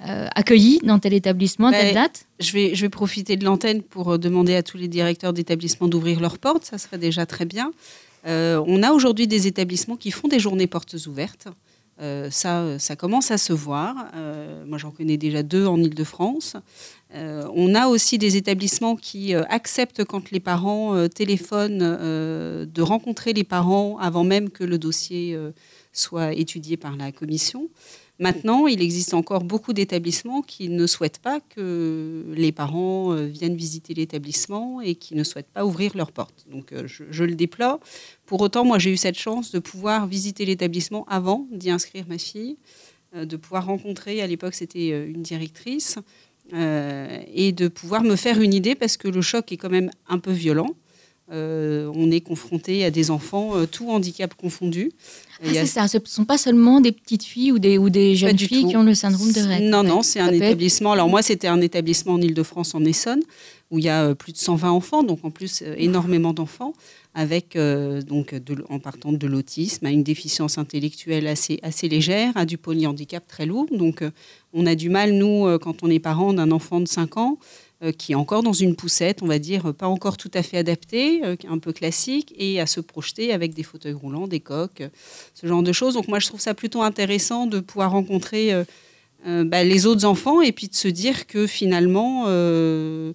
accueillie 0.00 0.80
dans 0.82 0.98
tel 0.98 1.14
établissement 1.14 1.68
à 1.68 1.72
telle 1.72 1.94
Ben, 1.94 2.02
date? 2.02 2.26
Je 2.40 2.52
vais, 2.52 2.74
je 2.74 2.80
vais 2.82 2.88
profiter 2.88 3.36
de 3.36 3.44
l'antenne 3.44 3.82
pour 3.82 4.18
demander 4.18 4.56
à 4.56 4.62
tous 4.62 4.76
les 4.76 4.88
directeurs 4.88 5.32
d'établissements 5.32 5.88
d'ouvrir 5.88 6.20
leurs 6.20 6.38
portes. 6.38 6.64
Ça 6.64 6.78
serait 6.78 6.98
déjà 6.98 7.26
très 7.26 7.44
bien. 7.44 7.70
On 8.26 8.82
a 8.82 8.90
aujourd'hui 8.92 9.28
des 9.28 9.46
établissements 9.46 9.96
qui 9.96 10.10
font 10.10 10.28
des 10.28 10.40
journées 10.40 10.66
portes 10.66 10.96
ouvertes. 11.06 11.46
Euh, 12.00 12.30
ça, 12.30 12.78
ça 12.78 12.96
commence 12.96 13.30
à 13.30 13.38
se 13.38 13.52
voir. 13.52 13.94
Euh, 14.14 14.64
moi, 14.66 14.78
j'en 14.78 14.90
connais 14.90 15.16
déjà 15.16 15.42
deux 15.42 15.66
en 15.66 15.78
Ile-de-France. 15.78 16.56
Euh, 17.14 17.46
on 17.54 17.74
a 17.74 17.88
aussi 17.88 18.18
des 18.18 18.36
établissements 18.36 18.96
qui 18.96 19.34
euh, 19.34 19.42
acceptent 19.48 20.04
quand 20.04 20.30
les 20.30 20.40
parents 20.40 20.94
euh, 20.94 21.08
téléphonent 21.08 21.80
euh, 21.82 22.64
de 22.66 22.82
rencontrer 22.82 23.32
les 23.32 23.44
parents 23.44 23.98
avant 23.98 24.24
même 24.24 24.48
que 24.50 24.64
le 24.64 24.78
dossier 24.78 25.34
euh, 25.34 25.50
soit 25.92 26.32
étudié 26.32 26.76
par 26.76 26.96
la 26.96 27.10
commission. 27.12 27.68
Maintenant, 28.20 28.66
il 28.66 28.82
existe 28.82 29.14
encore 29.14 29.44
beaucoup 29.44 29.72
d'établissements 29.72 30.42
qui 30.42 30.68
ne 30.68 30.86
souhaitent 30.86 31.20
pas 31.20 31.40
que 31.40 32.26
les 32.34 32.52
parents 32.52 33.14
euh, 33.14 33.24
viennent 33.24 33.56
visiter 33.56 33.94
l'établissement 33.94 34.82
et 34.82 34.94
qui 34.94 35.14
ne 35.14 35.24
souhaitent 35.24 35.48
pas 35.48 35.64
ouvrir 35.64 35.96
leurs 35.96 36.12
portes. 36.12 36.44
Donc, 36.50 36.72
euh, 36.72 36.86
je, 36.86 37.24
le 37.24 37.34
déplore. 37.34 37.80
Pour 38.26 38.42
autant, 38.42 38.66
moi, 38.66 38.78
j'ai 38.78 38.92
eu 38.92 38.98
cette 38.98 39.18
chance 39.18 39.52
de 39.52 39.58
pouvoir 39.58 40.06
visiter 40.06 40.44
l'établissement 40.44 41.06
avant 41.08 41.48
d'y 41.50 41.70
inscrire 41.70 42.04
ma 42.08 42.18
fille, 42.18 42.58
euh, 43.16 43.24
de 43.24 43.38
pouvoir 43.38 43.64
rencontrer, 43.64 44.20
à 44.20 44.26
l'époque, 44.26 44.54
c'était 44.54 44.90
une 45.06 45.22
directrice, 45.22 45.98
et 46.52 47.52
de 47.52 47.68
pouvoir 47.68 48.02
me 48.02 48.16
faire 48.16 48.40
une 48.40 48.52
idée 48.52 48.74
parce 48.74 48.96
que 48.96 49.06
le 49.06 49.22
choc 49.22 49.52
est 49.52 49.56
quand 49.56 49.70
même 49.70 49.88
un 50.08 50.18
peu 50.18 50.32
violent. 50.32 50.74
Euh, 51.32 51.90
on 51.94 52.10
est 52.10 52.20
confronté 52.20 52.84
à 52.84 52.90
des 52.90 53.10
enfants, 53.10 53.56
euh, 53.56 53.66
tout 53.66 53.88
handicap 53.90 54.34
confondu. 54.34 54.90
Ah, 55.44 55.60
a- 55.60 55.66
ça, 55.66 55.86
ce 55.88 55.98
ne 55.98 56.02
sont 56.04 56.24
pas 56.24 56.36
seulement 56.38 56.80
des 56.80 56.92
petites 56.92 57.22
filles 57.22 57.52
ou 57.52 57.58
des, 57.58 57.78
ou 57.78 57.88
des 57.88 58.16
jeunes 58.16 58.36
filles 58.36 58.62
tout. 58.62 58.68
qui 58.70 58.76
ont 58.76 58.82
le 58.82 58.94
syndrome 58.94 59.30
de 59.32 59.40
Rett. 59.40 59.62
Non, 59.62 59.82
Ouais. 59.82 59.88
non, 59.88 60.02
c'est 60.02 60.18
un 60.20 60.28
être- 60.28 60.42
établissement. 60.42 60.92
Alors 60.92 61.08
moi, 61.08 61.22
c'était 61.22 61.46
un 61.48 61.60
établissement 61.60 62.14
en 62.14 62.20
Ile-de-France, 62.20 62.74
en 62.74 62.84
Essonne, 62.84 63.22
où 63.70 63.78
il 63.78 63.84
y 63.84 63.88
a 63.88 64.06
euh, 64.06 64.14
plus 64.14 64.32
de 64.32 64.38
120 64.38 64.70
enfants, 64.72 65.02
donc 65.04 65.20
en 65.24 65.30
plus 65.30 65.62
euh, 65.62 65.74
énormément 65.78 66.32
d'enfants, 66.32 66.72
avec 67.14 67.56
donc 67.56 68.34
de 68.36 68.64
en 68.68 68.78
partant 68.78 69.10
de 69.12 69.26
l'autisme 69.26 69.84
à 69.86 69.90
une 69.90 70.04
déficience 70.04 70.58
intellectuelle 70.58 71.26
assez 71.26 71.58
assez 71.62 71.88
légère, 71.88 72.32
à 72.36 72.44
du 72.46 72.56
polyhandicap 72.56 73.26
très 73.26 73.46
lourd. 73.46 73.66
Donc 73.72 74.04
on 74.52 74.64
a 74.64 74.76
du 74.76 74.90
mal 74.90 75.12
nous 75.14 75.58
quand 75.58 75.82
on 75.82 75.90
est 75.90 75.98
parent 75.98 76.32
d'un 76.32 76.52
enfant 76.52 76.78
de 76.80 76.86
5 76.86 77.16
ans 77.16 77.36
qui 77.96 78.12
est 78.12 78.14
encore 78.14 78.42
dans 78.42 78.52
une 78.52 78.76
poussette, 78.76 79.22
on 79.22 79.26
va 79.26 79.38
dire 79.38 79.70
euh, 79.70 79.72
pas 79.72 79.86
encore 79.88 80.16
tout 80.18 80.30
à 80.34 80.42
fait 80.42 80.58
adapté, 80.58 81.24
euh, 81.24 81.36
un 81.48 81.58
peu 81.58 81.72
classique, 81.72 82.34
et 82.36 82.60
à 82.60 82.66
se 82.66 82.80
projeter 82.80 83.32
avec 83.32 83.54
des 83.54 83.62
fauteuils 83.62 83.94
roulants, 83.94 84.28
des 84.28 84.40
coques, 84.40 84.82
euh, 84.82 84.88
ce 85.34 85.46
genre 85.46 85.62
de 85.62 85.72
choses. 85.72 85.94
Donc 85.94 86.06
moi 86.08 86.18
je 86.18 86.26
trouve 86.26 86.40
ça 86.40 86.52
plutôt 86.54 86.82
intéressant 86.82 87.46
de 87.46 87.60
pouvoir 87.60 87.92
rencontrer 87.92 88.52
euh, 88.52 88.64
euh, 89.26 89.44
bah, 89.44 89.64
les 89.64 89.86
autres 89.86 90.04
enfants 90.04 90.40
et 90.42 90.52
puis 90.52 90.68
de 90.68 90.74
se 90.74 90.88
dire 90.88 91.26
que 91.26 91.46
finalement, 91.46 92.24
euh, 92.28 93.12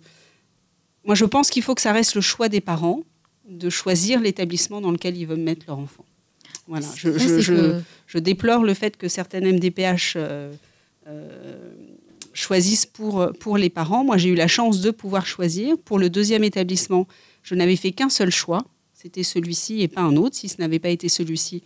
moi 1.04 1.16
je 1.16 1.26
pense 1.26 1.50
qu'il 1.52 1.62
faut 1.64 1.76
que 1.76 1.82
ça 1.82 1.92
reste 1.94 2.16
le 2.16 2.22
choix 2.22 2.50
des 2.50 2.62
parents 2.62 3.02
de 3.48 3.70
choisir 3.70 4.20
l'établissement 4.22 4.82
dans 4.82 4.90
lequel 4.92 5.16
ils 5.18 5.28
veulent 5.28 5.38
mettre 5.40 5.66
leur 5.68 5.78
enfant. 5.78 6.04
Voilà, 6.68 6.88
je, 6.96 7.10
Ouais, 7.10 7.20
je- 7.20 7.28
c'est 7.28 7.42
je- 7.42 7.54
que- 7.54 7.82
je 8.08 8.18
déplore 8.18 8.64
le 8.64 8.74
fait 8.74 8.98
que 8.98 9.08
certaines 9.08 9.46
MDPH 9.46 10.14
euh, 10.16 10.52
euh, 11.08 11.70
choisissent 12.36 12.86
pour, 12.86 13.30
pour 13.40 13.58
les 13.58 13.70
parents. 13.70 14.04
Moi 14.04 14.18
j'ai 14.18 14.30
eu 14.30 14.36
la 14.36 14.48
chance 14.48 14.82
de 14.82 14.92
pouvoir 14.92 15.26
choisir. 15.26 15.78
Pour 15.78 15.98
le 15.98 16.10
deuxième 16.10 16.44
établissement, 16.44 17.08
je 17.44 17.56
n'avais 17.56 17.76
fait 17.76 17.92
qu'un 17.92 18.10
seul 18.10 18.32
choix, 18.32 18.64
c'était 18.94 19.24
celui-ci 19.24 19.82
et 19.82 19.88
pas 19.88 20.02
un 20.02 20.16
autre. 20.18 20.36
Si 20.36 20.50
ce 20.50 20.60
n'avait 20.60 20.80
pas 20.80 20.90
été 20.90 21.10
celui-ci, 21.10 21.64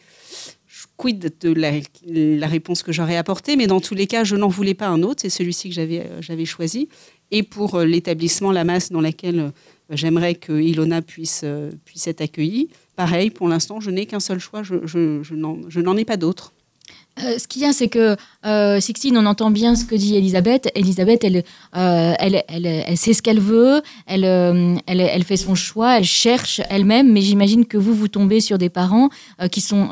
quid 0.98 1.34
de 1.40 1.54
la, 1.54 2.48
réponse 2.48 2.84
que 2.84 2.92
j'aurais 2.92 3.16
apportée, 3.16 3.56
mais 3.56 3.68
dans 3.68 3.80
tous 3.80 3.96
les 3.96 4.08
cas, 4.08 4.24
je 4.24 4.36
n'en 4.36 4.50
voulais 4.50 4.74
pas 4.74 4.88
un 4.88 5.02
autre, 5.04 5.22
c'est 5.22 5.30
celui-ci 5.30 5.70
que 5.70 5.76
j'avais 5.76 6.02
euh, 6.02 6.46
choisi. 6.46 6.90
Et 7.32 7.44
pour 7.44 7.76
euh, 7.76 7.86
l'établissement 7.86 8.52
La 8.52 8.64
Masse, 8.64 8.92
dans 8.92 9.02
lequel 9.02 9.40
euh, 9.40 9.50
j'aimerais 9.92 10.36
que 10.36 10.54
Ilona 10.54 11.02
puisse, 11.02 11.42
euh, 11.44 11.72
puisse 11.86 12.08
être 12.08 12.22
accueillie, 12.22 12.70
pareil, 12.96 13.30
pour 13.30 13.48
l'instant, 13.48 13.80
je 13.80 13.92
n'ai 13.92 14.06
qu'un 14.06 14.20
seul 14.20 14.40
choix, 14.40 14.64
je, 14.64 14.86
je 14.86 15.80
n'en 15.80 15.98
ai 15.98 16.06
pas 16.06 16.18
d'autre. 16.18 16.54
Euh, 17.24 17.38
ce 17.38 17.48
qu'il 17.48 17.62
y 17.62 17.66
a, 17.66 17.74
c'est 17.74 17.88
que 17.88 18.16
euh, 18.46 18.80
on 19.14 19.26
entend 19.26 19.52
bien 19.52 19.76
ce 19.76 19.86
que 19.86 19.96
dit 19.96 20.16
Elisabeth. 20.16 20.70
Elisabeth, 20.76 21.24
elle, 21.24 21.44
euh, 21.76 22.14
elle, 22.20 22.44
elle, 22.48 22.66
elle 22.66 22.98
sait 22.98 23.14
ce 23.14 23.22
qu'elle 23.22 23.40
veut, 23.40 23.82
elle, 24.08 24.26
euh, 24.26 24.76
elle, 24.88 25.02
elle 25.02 25.24
fait 25.24 25.38
son 25.38 25.56
choix, 25.56 25.98
elle 25.98 26.06
cherche 26.06 26.62
elle-même, 26.70 27.12
mais 27.12 27.22
j'imagine 27.22 27.66
que 27.66 27.78
vous, 27.78 27.94
vous 27.94 28.08
tombez 28.08 28.40
sur 28.40 28.58
des 28.58 28.70
parents 28.70 29.10
qui 29.52 29.62
sont 29.62 29.90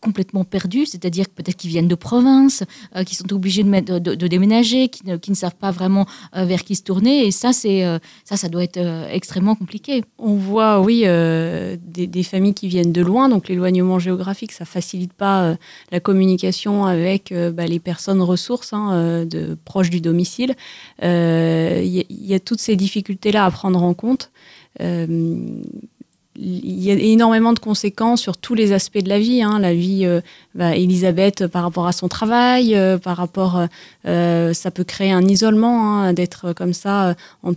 complètement 0.00 0.44
perdus, 0.44 0.86
c'est-à-dire 0.86 1.26
peut-être 1.34 1.56
qu'ils 1.56 1.70
viennent 1.70 1.88
de 1.88 1.94
province, 1.94 2.62
euh, 2.96 3.04
qui 3.04 3.14
sont 3.14 3.32
obligés 3.32 3.62
de, 3.62 4.26
déménager, 4.26 4.88
qui 4.88 5.06
ne, 5.06 5.16
ne 5.16 5.34
savent 5.34 5.54
pas 5.54 5.70
vraiment 5.70 6.06
euh, 6.36 6.44
vers 6.44 6.62
qui 6.64 6.76
se 6.76 6.82
tourner, 6.82 7.26
et 7.26 7.30
ça, 7.30 7.50
euh, 7.66 7.98
ça, 8.24 8.48
doit 8.48 8.64
être 8.64 8.76
euh, 8.76 9.08
extrêmement 9.10 9.54
compliqué. 9.54 10.04
On 10.18 10.34
voit, 10.34 10.80
oui, 10.80 11.02
des, 11.02 12.22
familles 12.22 12.54
qui 12.54 12.68
viennent 12.68 12.92
de 12.92 13.02
loin, 13.02 13.28
donc 13.28 13.48
l'éloignement 13.48 13.98
géographique, 13.98 14.52
ça 14.52 14.64
facilite 14.64 15.12
pas 15.12 15.56
la 15.92 16.00
communication 16.00 16.84
avec 16.84 17.32
bah, 17.54 17.66
les 17.66 17.78
personnes 17.78 18.20
ressources 18.20 18.72
hein, 18.72 19.24
de, 19.24 19.56
proches 19.64 19.90
du 19.90 20.00
domicile. 20.00 20.54
Il 21.02 21.06
y, 21.08 22.34
a- 22.34 22.40
toutes 22.40 22.60
ces 22.60 22.76
difficultés-là 22.76 23.44
à 23.44 23.50
prendre 23.50 23.82
en 23.82 23.94
compte. 23.94 24.30
Il 26.40 26.80
y 26.82 26.90
a 26.90 26.94
énormément 26.94 27.52
de 27.52 27.58
conséquences 27.58 28.20
sur 28.20 28.36
tous 28.36 28.54
les 28.54 28.72
aspects 28.72 28.98
de 29.02 29.08
la 29.08 29.18
vie. 29.18 29.42
hein. 29.42 29.58
La 29.58 29.74
vie, 29.74 30.06
euh, 30.06 30.20
bah, 30.54 30.76
Elisabeth, 30.76 31.42
euh, 31.42 31.48
par 31.48 31.62
rapport 31.64 31.86
à 31.86 31.92
son 31.92 32.08
travail, 32.08 32.74
euh, 32.76 32.96
par 32.98 33.16
rapport, 33.16 33.66
euh, 34.06 34.52
ça 34.52 34.70
peut 34.70 34.84
créer 34.84 35.10
un 35.12 35.26
isolement 35.26 35.98
hein, 36.02 36.12
d'être 36.12 36.52
comme 36.52 36.72
ça 36.72 37.16
euh, 37.44 37.54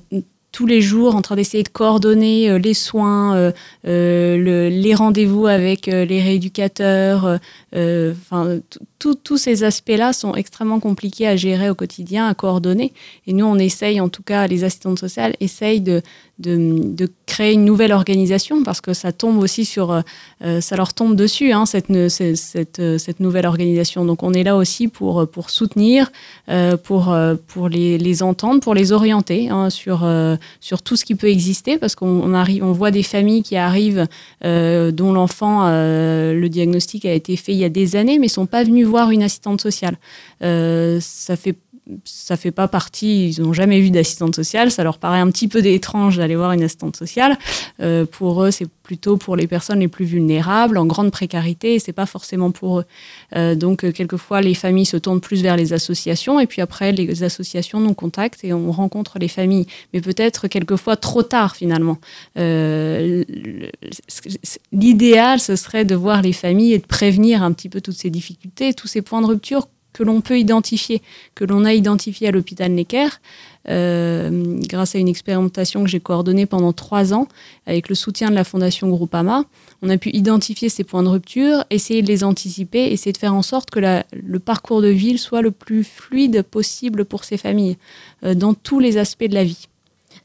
tous 0.51 0.65
les 0.65 0.81
jours 0.81 1.15
en 1.15 1.21
train 1.21 1.35
d'essayer 1.35 1.63
de 1.63 1.69
coordonner 1.69 2.49
euh, 2.49 2.57
les 2.57 2.73
soins, 2.73 3.35
euh, 3.37 3.51
euh, 3.87 4.35
le- 4.37 4.67
les 4.69 4.93
rendez-vous 4.95 5.47
avec 5.47 5.87
euh, 5.87 6.03
les 6.03 6.21
rééducateurs. 6.21 7.39
euh, 7.75 8.13
tous 9.23 9.37
ces 9.37 9.63
aspects-là 9.63 10.13
sont 10.13 10.35
extrêmement 10.35 10.79
compliqués 10.79 11.27
à 11.27 11.35
gérer 11.35 11.69
au 11.69 11.75
quotidien, 11.75 12.27
à 12.27 12.33
coordonner. 12.33 12.93
Et 13.27 13.33
nous, 13.33 13.45
on 13.45 13.57
essaye, 13.57 13.99
en 13.99 14.09
tout 14.09 14.23
cas, 14.23 14.47
les 14.47 14.63
assistantes 14.63 14.99
sociales 14.99 15.35
essayent 15.39 15.81
de, 15.81 16.01
de, 16.41 17.09
créer 17.25 17.53
une 17.53 17.63
nouvelle 17.63 17.93
organisation 17.93 18.61
parce 18.61 18.81
que 18.81 18.93
ça 18.93 19.13
tombe 19.13 19.37
aussi 19.37 19.63
sur, 19.63 19.91
euh, 19.91 20.01
euh, 20.43 20.59
ça 20.59 20.75
leur 20.75 20.93
tombe 20.93 21.15
dessus, 21.15 21.53
hein, 21.53 21.65
cette, 21.65 21.87
cette, 22.09 22.79
euh, 22.79 22.97
cette 22.97 23.21
nouvelle 23.21 23.45
organisation. 23.45 24.03
Donc, 24.03 24.21
on 24.21 24.33
est 24.33 24.43
là 24.43 24.57
aussi 24.57 24.89
pour, 24.89 25.29
pour 25.29 25.49
soutenir, 25.49 26.11
pour, 26.83 27.15
pour 27.47 27.69
les, 27.69 27.97
les 27.97 28.23
entendre, 28.23 28.59
pour 28.59 28.73
les 28.73 28.91
orienter 28.91 29.49
hein, 29.49 29.69
sur, 29.69 30.07
sur 30.59 30.81
tout 30.81 30.97
ce 30.97 31.05
qui 31.05 31.15
peut 31.15 31.29
exister 31.29 31.77
parce 31.77 31.95
qu'on 31.95 32.07
on 32.07 32.33
arrive, 32.33 32.63
on 32.65 32.73
voit 32.73 32.91
des 32.91 33.03
familles 33.03 33.43
qui 33.43 33.55
arrivent 33.55 34.07
dont 34.43 35.13
l'enfant, 35.13 35.69
le 35.69 36.47
diagnostic 36.47 37.05
a 37.05 37.13
été 37.13 37.37
fait 37.37 37.53
il 37.53 37.59
y 37.59 37.63
a 37.63 37.69
des 37.69 37.95
années, 37.95 38.19
mais 38.19 38.27
sont 38.27 38.45
pas 38.45 38.63
venus 38.63 38.87
voir 38.91 39.09
une 39.09 39.23
assistante 39.23 39.61
sociale. 39.61 39.97
Euh, 40.43 40.99
ça 41.01 41.35
fait 41.35 41.55
ça 42.05 42.37
fait 42.37 42.51
pas 42.51 42.67
partie, 42.67 43.29
ils 43.29 43.41
n'ont 43.41 43.53
jamais 43.53 43.79
vu 43.81 43.89
d'assistante 43.91 44.35
sociale, 44.35 44.71
ça 44.71 44.83
leur 44.83 44.97
paraît 44.97 45.19
un 45.19 45.29
petit 45.31 45.47
peu 45.47 45.65
étrange 45.65 46.17
d'aller 46.17 46.35
voir 46.35 46.51
une 46.51 46.63
assistante 46.63 46.95
sociale. 46.95 47.37
Euh, 47.79 48.05
pour 48.05 48.43
eux, 48.43 48.51
c'est 48.51 48.67
plutôt 48.83 49.17
pour 49.17 49.35
les 49.35 49.47
personnes 49.47 49.79
les 49.79 49.87
plus 49.87 50.05
vulnérables, 50.05 50.77
en 50.77 50.85
grande 50.85 51.11
précarité, 51.11 51.75
et 51.75 51.79
c'est 51.79 51.93
pas 51.93 52.05
forcément 52.05 52.51
pour 52.51 52.79
eux. 52.79 52.85
Euh, 53.35 53.55
donc, 53.55 53.83
euh, 53.83 53.91
quelquefois, 53.91 54.41
les 54.41 54.53
familles 54.53 54.85
se 54.85 54.97
tournent 54.97 55.21
plus 55.21 55.41
vers 55.41 55.55
les 55.55 55.73
associations, 55.73 56.39
et 56.39 56.47
puis 56.47 56.61
après, 56.61 56.91
les 56.91 57.23
associations 57.23 57.79
nous 57.79 57.93
contactent 57.93 58.43
et 58.43 58.53
on 58.53 58.71
rencontre 58.71 59.17
les 59.19 59.27
familles, 59.27 59.67
mais 59.93 60.01
peut-être 60.01 60.47
quelquefois 60.47 60.95
trop 60.95 61.23
tard 61.23 61.55
finalement. 61.55 61.97
Le- 62.35 63.25
L'idéal, 64.71 65.39
ce 65.39 65.55
serait 65.55 65.85
de 65.85 65.95
voir 65.95 66.21
les 66.21 66.33
familles 66.33 66.73
et 66.73 66.79
de 66.79 66.85
prévenir 66.85 67.43
un 67.43 67.51
petit 67.51 67.69
peu 67.69 67.81
toutes 67.81 67.97
ces 67.97 68.09
difficultés, 68.09 68.73
tous 68.73 68.87
ces 68.87 69.01
points 69.01 69.21
de 69.21 69.27
rupture 69.27 69.67
que 69.93 70.03
l'on 70.03 70.21
peut 70.21 70.39
identifier, 70.39 71.01
que 71.35 71.43
l'on 71.43 71.65
a 71.65 71.73
identifié 71.73 72.27
à 72.27 72.31
l'hôpital 72.31 72.71
Necker, 72.71 73.09
euh, 73.69 74.57
grâce 74.67 74.95
à 74.95 74.97
une 74.99 75.07
expérimentation 75.07 75.83
que 75.83 75.89
j'ai 75.89 75.99
coordonnée 75.99 76.47
pendant 76.47 76.73
trois 76.73 77.13
ans 77.13 77.27
avec 77.67 77.89
le 77.89 77.95
soutien 77.95 78.29
de 78.29 78.35
la 78.35 78.43
Fondation 78.43 78.89
Groupama. 78.89 79.45
On 79.83 79.89
a 79.89 79.97
pu 79.97 80.09
identifier 80.13 80.69
ces 80.69 80.83
points 80.83 81.03
de 81.03 81.09
rupture, 81.09 81.63
essayer 81.69 82.01
de 82.01 82.07
les 82.07 82.23
anticiper, 82.23 82.91
essayer 82.91 83.13
de 83.13 83.17
faire 83.17 83.35
en 83.35 83.43
sorte 83.43 83.69
que 83.69 83.79
le 83.79 84.39
parcours 84.39 84.81
de 84.81 84.87
ville 84.87 85.19
soit 85.19 85.41
le 85.41 85.51
plus 85.51 85.83
fluide 85.83 86.41
possible 86.41 87.05
pour 87.05 87.23
ces 87.23 87.37
familles, 87.37 87.77
euh, 88.23 88.33
dans 88.33 88.53
tous 88.53 88.79
les 88.79 88.97
aspects 88.97 89.25
de 89.25 89.35
la 89.35 89.43
vie. 89.43 89.67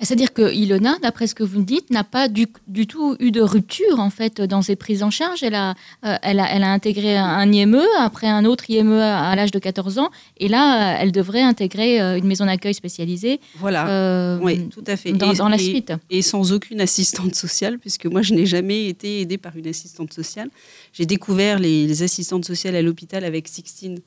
C'est-à-dire 0.01 0.33
que 0.33 0.53
Ilona, 0.53 0.97
d'après 1.01 1.27
ce 1.27 1.35
que 1.35 1.43
vous 1.43 1.61
me 1.61 1.65
dites, 1.65 1.91
n'a 1.91 2.05
pas 2.05 2.29
du, 2.29 2.47
du, 2.67 2.87
tout 2.87 3.17
eu 3.19 3.31
de 3.31 3.41
rupture 3.41 3.99
en 3.99 4.11
fait 4.11 4.41
dans 4.43 4.63
ses 4.63 4.77
prises 4.77 5.03
en 5.03 5.11
charge. 5.11 5.43
Elle 5.43 5.55
a, 5.55 5.75
euh, 6.05 6.17
elle 6.23 6.41
a, 6.41 6.55
elle 6.55 6.63
a 6.63 6.73
intégré 6.73 7.17
un 7.17 7.51
IME, 7.51 7.83
après 7.99 8.27
un 8.27 8.45
autre 8.45 8.69
IME 8.69 8.93
à, 8.93 9.35
l'âge 9.35 9.51
de 9.51 9.59
14 9.59 9.99
ans, 9.99 10.11
et 10.37 10.49
là, 10.49 10.97
euh, 10.97 10.99
elle 11.01 11.13
devrait 11.13 11.43
intégrer 11.43 12.01
euh, 12.01 12.19
une 12.19 12.27
maison 12.27 12.45
d'accueil 12.47 12.75
spécialisée. 12.75 13.41
Voilà, 13.57 14.39
oui, 14.43 14.69
tout 14.69 14.85
à 14.87 14.97
fait. 14.97 15.13
Dans, 15.13 15.33
dans 15.33 15.49
la 15.49 15.59
suite. 15.59 15.93
Et 16.11 16.23
sans 16.23 16.53
aucune 16.53 16.81
assistante 16.81 17.35
sociale, 17.35 17.79
puisque 17.79 18.07
moi, 18.07 18.23
je 18.23 18.35
n'ai 18.35 18.47
jamais 18.47 18.87
été 18.87 19.21
aidée 19.21 19.39
par 19.39 19.57
une 19.57 19.67
assistante 19.67 20.13
sociale. 20.13 20.51
J'ai 20.93 21.07
découvert 21.07 21.59
les, 21.59 21.87
les, 21.87 22.03
assistantes 22.03 22.45
sociales 22.45 22.77
à 22.77 22.83
l'hôpital 22.83 23.25
avec 23.25 23.49
Sixtine 23.49 23.99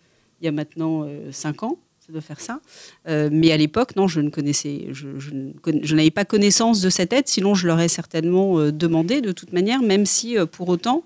il 0.41 0.45
y 0.45 0.47
a 0.47 0.52
maintenant 0.52 1.06
5 1.32 1.63
ans 1.63 1.78
de 2.11 2.19
faire 2.19 2.39
ça. 2.39 2.59
Euh, 3.07 3.29
mais 3.31 3.51
à 3.51 3.57
l'époque, 3.57 3.95
non, 3.95 4.07
je 4.07 4.21
ne 4.21 4.29
connaissais, 4.29 4.87
je, 4.91 5.93
n'avais 5.93 6.11
pas 6.11 6.25
connaissance 6.25 6.81
de 6.81 6.89
cette 6.89 7.13
aide, 7.13 7.27
sinon 7.27 7.55
je 7.55 7.67
l'aurais 7.67 7.87
certainement 7.87 8.59
euh, 8.59 8.71
demandé 8.71 9.21
de 9.21 9.31
toute 9.31 9.53
manière, 9.53 9.81
même 9.81 10.05
si 10.05 10.37
euh, 10.37 10.45
pour 10.45 10.69
autant, 10.69 11.03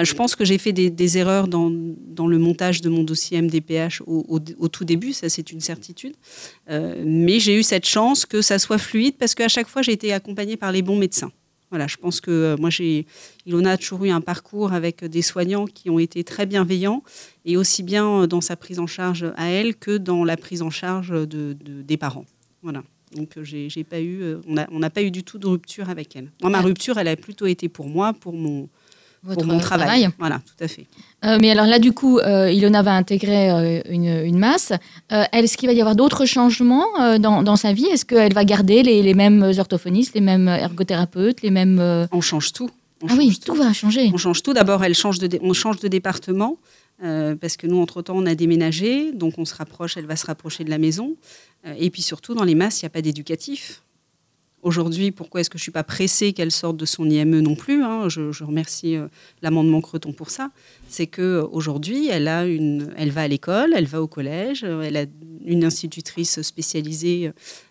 je 0.00 0.14
pense 0.14 0.36
que 0.36 0.44
j'ai 0.44 0.58
fait 0.58 0.72
des, 0.72 1.18
erreurs 1.18 1.48
dans, 1.48 1.68
le 1.68 2.38
montage 2.38 2.82
de 2.82 2.88
mon 2.88 3.02
dossier 3.02 3.42
MDPH 3.42 4.02
au, 4.06 4.24
au, 4.28 4.68
tout 4.68 4.84
début, 4.84 5.12
ça 5.12 5.28
c'est 5.28 5.50
une 5.50 5.58
certitude. 5.58 6.14
mais 6.68 7.40
j'ai 7.40 7.58
eu 7.58 7.64
cette 7.64 7.84
chance 7.84 8.24
que 8.24 8.40
ça 8.40 8.60
soit 8.60 8.78
fluide 8.78 9.16
parce 9.18 9.34
qu'à 9.34 9.48
chaque 9.48 9.66
fois 9.66 9.82
j'ai 9.82 9.90
été 9.90 10.12
accompagnée 10.12 10.56
par 10.56 10.70
les 10.70 10.82
bons 10.82 10.94
médecins. 10.94 11.32
Voilà, 11.70 11.86
je 11.86 11.96
pense 11.96 12.20
que 12.20 12.30
euh, 12.30 12.56
moi, 12.58 12.70
j'ai, 12.70 13.06
Ilona 13.44 13.72
a 13.72 13.76
toujours 13.76 14.04
eu 14.04 14.10
un 14.10 14.20
parcours 14.20 14.72
avec 14.72 15.04
des 15.04 15.22
soignants 15.22 15.66
qui 15.66 15.90
ont 15.90 15.98
été 15.98 16.24
très 16.24 16.46
bienveillants, 16.46 17.02
et 17.44 17.56
aussi 17.56 17.82
bien 17.82 18.26
dans 18.26 18.40
sa 18.40 18.56
prise 18.56 18.78
en 18.78 18.86
charge 18.86 19.26
à 19.36 19.48
elle 19.48 19.76
que 19.76 19.98
dans 19.98 20.24
la 20.24 20.36
prise 20.36 20.62
en 20.62 20.70
charge 20.70 21.10
de, 21.10 21.56
des 21.62 21.96
parents. 21.96 22.24
Voilà. 22.62 22.82
Donc, 23.14 23.36
euh, 23.36 23.44
j'ai, 23.44 23.68
j'ai 23.68 23.84
pas 23.84 24.00
eu, 24.00 24.22
euh, 24.22 24.40
on 24.46 24.78
n'a 24.78 24.90
pas 24.90 25.02
eu 25.02 25.10
du 25.10 25.22
tout 25.24 25.38
de 25.38 25.46
rupture 25.46 25.88
avec 25.88 26.14
elle. 26.16 26.30
Moi, 26.42 26.50
ma 26.50 26.60
rupture, 26.60 26.98
elle 26.98 27.08
a 27.08 27.16
plutôt 27.16 27.46
été 27.46 27.68
pour 27.68 27.88
moi, 27.88 28.12
pour 28.12 28.34
mon, 28.34 28.68
pour 29.22 29.44
mon 29.44 29.58
travail. 29.58 30.08
Voilà, 30.18 30.40
tout 30.40 30.64
à 30.64 30.68
fait. 30.68 30.86
Euh, 31.24 31.38
mais 31.40 31.50
alors 31.50 31.66
là, 31.66 31.78
du 31.78 31.92
coup, 31.92 32.18
euh, 32.18 32.50
Ilona 32.50 32.82
va 32.82 32.92
intégrer 32.92 33.50
euh, 33.50 33.80
une, 33.88 34.06
une, 34.06 34.38
masse. 34.38 34.72
Est-ce 35.10 35.56
qu'il 35.56 35.68
va 35.68 35.72
y 35.72 35.80
avoir 35.80 35.96
d'autres 35.96 36.26
changements 36.26 36.86
dans, 37.18 37.42
dans, 37.42 37.56
sa 37.56 37.72
vie? 37.72 37.86
Est-ce 37.86 38.04
qu'elle 38.04 38.32
va 38.32 38.44
garder 38.44 38.82
les, 38.82 39.02
les, 39.02 39.14
mêmes 39.14 39.42
orthophonistes, 39.58 40.14
les 40.14 40.20
mêmes 40.20 40.48
ergothérapeutes, 40.48 41.42
les 41.42 41.50
mêmes... 41.50 42.08
On 42.12 42.20
change 42.20 42.52
tout. 42.52 42.70
On 43.02 43.06
ah 43.10 43.14
oui, 43.16 43.38
tout. 43.44 43.54
va 43.54 43.72
changer. 43.72 44.10
On 44.12 44.16
change 44.16 44.42
tout. 44.42 44.52
D'abord, 44.52 44.82
elle 44.84 44.94
change 44.94 45.18
de, 45.18 45.38
on 45.42 45.52
change 45.52 45.80
de 45.80 45.88
département. 45.88 46.56
parce 47.00 47.56
que 47.56 47.66
nous, 47.66 47.80
entre-temps, 47.80 48.16
on 48.16 48.26
a 48.26 48.34
déménagé, 48.34 49.12
donc 49.12 49.34
on 49.38 49.44
se 49.44 49.54
rapproche, 49.54 49.96
elle 49.96 50.06
va 50.06 50.16
se 50.16 50.26
rapprocher 50.26 50.64
de 50.64 50.70
la 50.70 50.78
maison. 50.78 51.16
et 51.78 51.90
puis 51.90 52.02
surtout, 52.02 52.34
dans 52.34 52.44
les 52.44 52.54
masses, 52.54 52.82
il 52.82 52.84
n'y 52.84 52.88
a 52.88 52.90
pas 52.90 53.02
d'éducatif. 53.02 53.82
Aujourd'hui, 54.62 55.12
pourquoi 55.12 55.40
est-ce 55.40 55.50
que 55.50 55.56
je 55.56 55.62
ne 55.62 55.64
suis 55.64 55.72
pas 55.72 55.84
pressée 55.84 56.32
qu'elle 56.32 56.50
sorte 56.50 56.76
de 56.76 56.84
son 56.84 57.08
IME 57.08 57.40
non 57.40 57.54
plus 57.54 57.84
hein, 57.84 58.08
je, 58.08 58.42
remercie 58.42 58.96
euh, 58.96 59.06
l'amendement 59.40 59.80
Creton 59.80 60.12
pour 60.12 60.30
ça. 60.30 60.50
C'est 60.88 61.06
qu'aujourd'hui, 61.06 62.08
elle, 62.08 62.26
a 62.26 62.44
une, 62.44 62.92
elle 62.96 63.10
va 63.10 63.22
à 63.22 63.28
l'école, 63.28 63.72
elle 63.76 63.86
va 63.86 64.02
au 64.02 64.08
collège, 64.08 64.64
euh, 64.64 64.82
elle 64.82 64.96
a 64.96 65.04
une 65.44 65.64
institutrice 65.64 66.42
spécialisée 66.42 67.30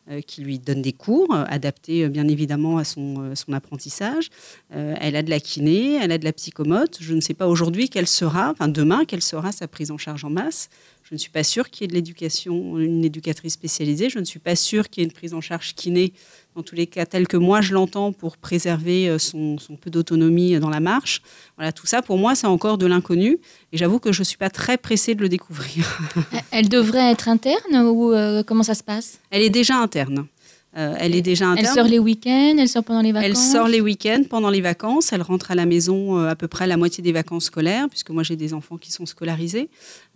euh, 0.10 0.22
qui 0.22 0.42
lui 0.42 0.60
donne 0.60 0.82
des 0.82 0.94
cours, 0.94 1.34
adaptés 1.34 2.08
bien 2.08 2.28
évidemment 2.30 2.78
à 2.78 2.86
son, 2.86 3.36
son 3.36 3.52
apprentissage. 3.52 4.30
elle 4.70 5.16
a 5.18 5.22
de 5.22 5.30
la 5.30 5.42
kiné, 5.42 5.96
elle 5.96 6.14
a 6.14 6.18
de 6.18 6.24
la 6.24 6.32
psychomote. 6.32 6.98
Je 7.02 7.14
ne 7.14 7.22
sais 7.22 7.34
pas 7.34 7.48
aujourd'hui 7.48 7.90
quelle 7.90 8.08
sera, 8.08 8.52
enfin 8.52 8.70
demain, 8.70 9.04
quelle 9.06 9.22
sera 9.22 9.52
sa 9.52 9.68
prise 9.68 9.92
en 9.92 9.98
charge 9.98 10.24
en 10.24 10.30
masse. 10.30 10.70
Je 11.10 11.16
ne 11.16 11.20
suis 11.20 11.30
pas 11.30 11.44
sûre 11.44 11.70
qu'il 11.70 11.84
y 11.84 11.86
ait 11.86 11.88
de 11.88 11.94
l'éducation, 11.94 12.78
une 12.80 13.06
éducatrice 13.06 13.54
spécialisée. 13.54 14.10
Je 14.10 14.20
ne 14.20 14.26
suis 14.26 14.40
pas 14.40 14.58
sûre 14.58 14.90
qu'il 14.90 15.02
y 15.02 15.06
ait 15.06 15.08
une 15.08 15.14
prise 15.14 15.34
en 15.34 15.40
charge 15.40 15.74
kiné 15.74 16.12
en 16.58 16.64
tous 16.64 16.76
les 16.76 16.88
cas 16.88 17.06
tel 17.06 17.28
que 17.28 17.38
moi 17.38 17.62
je 17.62 17.74
l'entends, 17.74 18.12
pour 18.12 18.38
préserver 18.38 19.10
euh, 19.10 19.20
son, 19.20 19.58
peu 19.80 19.90
d'autonomie 19.90 20.60
dans 20.60 20.70
la 20.70 20.80
marche. 20.80 21.22
Voilà, 21.56 21.72
tout 21.72 21.86
ça, 21.86 22.02
pour 22.02 22.18
moi, 22.18 22.36
c'est 22.36 22.48
encore 22.48 22.78
de 22.78 22.88
l'inconnu. 22.88 23.38
Et 23.72 23.78
j'avoue 23.78 24.00
que 24.00 24.12
je 24.12 24.22
ne 24.22 24.26
suis 24.26 24.38
pas 24.38 24.50
très 24.50 24.78
pressée 24.78 25.14
de 25.14 25.22
le 25.22 25.30
découvrir. 25.30 26.00
Elle 26.52 26.70
devrait 26.70 27.12
être 27.12 27.30
interne 27.30 27.76
ou 27.76 28.12
euh, 28.12 28.44
comment 28.44 28.64
ça 28.64 28.74
se 28.74 28.84
passe? 28.84 29.20
Elle 29.30 29.44
est 29.44 29.50
déjà 29.50 29.76
interne. 29.76 30.26
Euh, 30.76 30.96
elle 31.00 31.16
est 31.16 31.22
déjà 31.22 31.48
interne. 31.48 31.66
Elle 31.66 31.74
sort 31.74 31.88
les 31.88 31.98
week-ends, 31.98 32.56
elle 32.60 32.68
sort 32.68 32.84
pendant 32.84 33.02
les 33.02 33.12
vacances 33.12 33.28
Elle 33.28 33.36
sort 33.36 33.68
les 33.68 33.82
week-ends, 33.82 34.24
pendant 34.30 34.50
les 34.50 34.62
vacances. 34.62 35.12
Elle 35.12 35.22
rentre 35.22 35.50
à 35.50 35.56
la 35.56 35.66
maison 35.66 36.20
euh, 36.20 36.30
à 36.30 36.36
peu 36.36 36.48
près 36.48 36.68
la 36.68 36.78
moitié 36.78 37.02
des 37.02 37.12
vacances 37.12 37.46
scolaires, 37.46 37.88
puisque 37.90 38.10
moi 38.12 38.22
j'ai 38.22 38.36
des 38.36 38.54
enfants 38.54 38.78
qui 38.78 38.92
sont 38.92 39.06
scolarisés. 39.06 39.70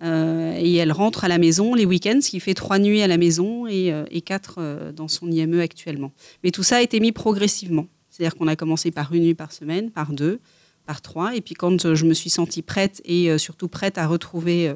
Euh, 0.03 0.55
et 0.59 0.75
elle 0.75 0.91
rentre 0.91 1.23
à 1.23 1.27
la 1.27 1.37
maison 1.37 1.73
les 1.73 1.85
week-ends, 1.85 2.19
ce 2.21 2.29
qui 2.29 2.39
fait 2.39 2.53
trois 2.53 2.79
nuits 2.79 3.01
à 3.01 3.07
la 3.07 3.17
maison 3.17 3.65
et, 3.65 3.93
et 4.11 4.21
quatre 4.21 4.59
dans 4.95 5.07
son 5.07 5.31
IME 5.31 5.59
actuellement. 5.61 6.11
Mais 6.43 6.51
tout 6.51 6.63
ça 6.63 6.77
a 6.77 6.81
été 6.81 6.99
mis 6.99 7.11
progressivement. 7.11 7.87
C'est-à-dire 8.09 8.35
qu'on 8.35 8.47
a 8.47 8.55
commencé 8.55 8.91
par 8.91 9.13
une 9.13 9.23
nuit 9.23 9.35
par 9.35 9.53
semaine, 9.53 9.89
par 9.89 10.11
deux, 10.11 10.39
par 10.85 11.01
trois. 11.01 11.35
Et 11.35 11.41
puis 11.41 11.55
quand 11.55 11.93
je 11.93 12.05
me 12.05 12.13
suis 12.13 12.29
sentie 12.29 12.61
prête 12.61 13.01
et 13.05 13.37
surtout 13.37 13.67
prête 13.67 13.97
à 13.97 14.05
retrouver 14.05 14.75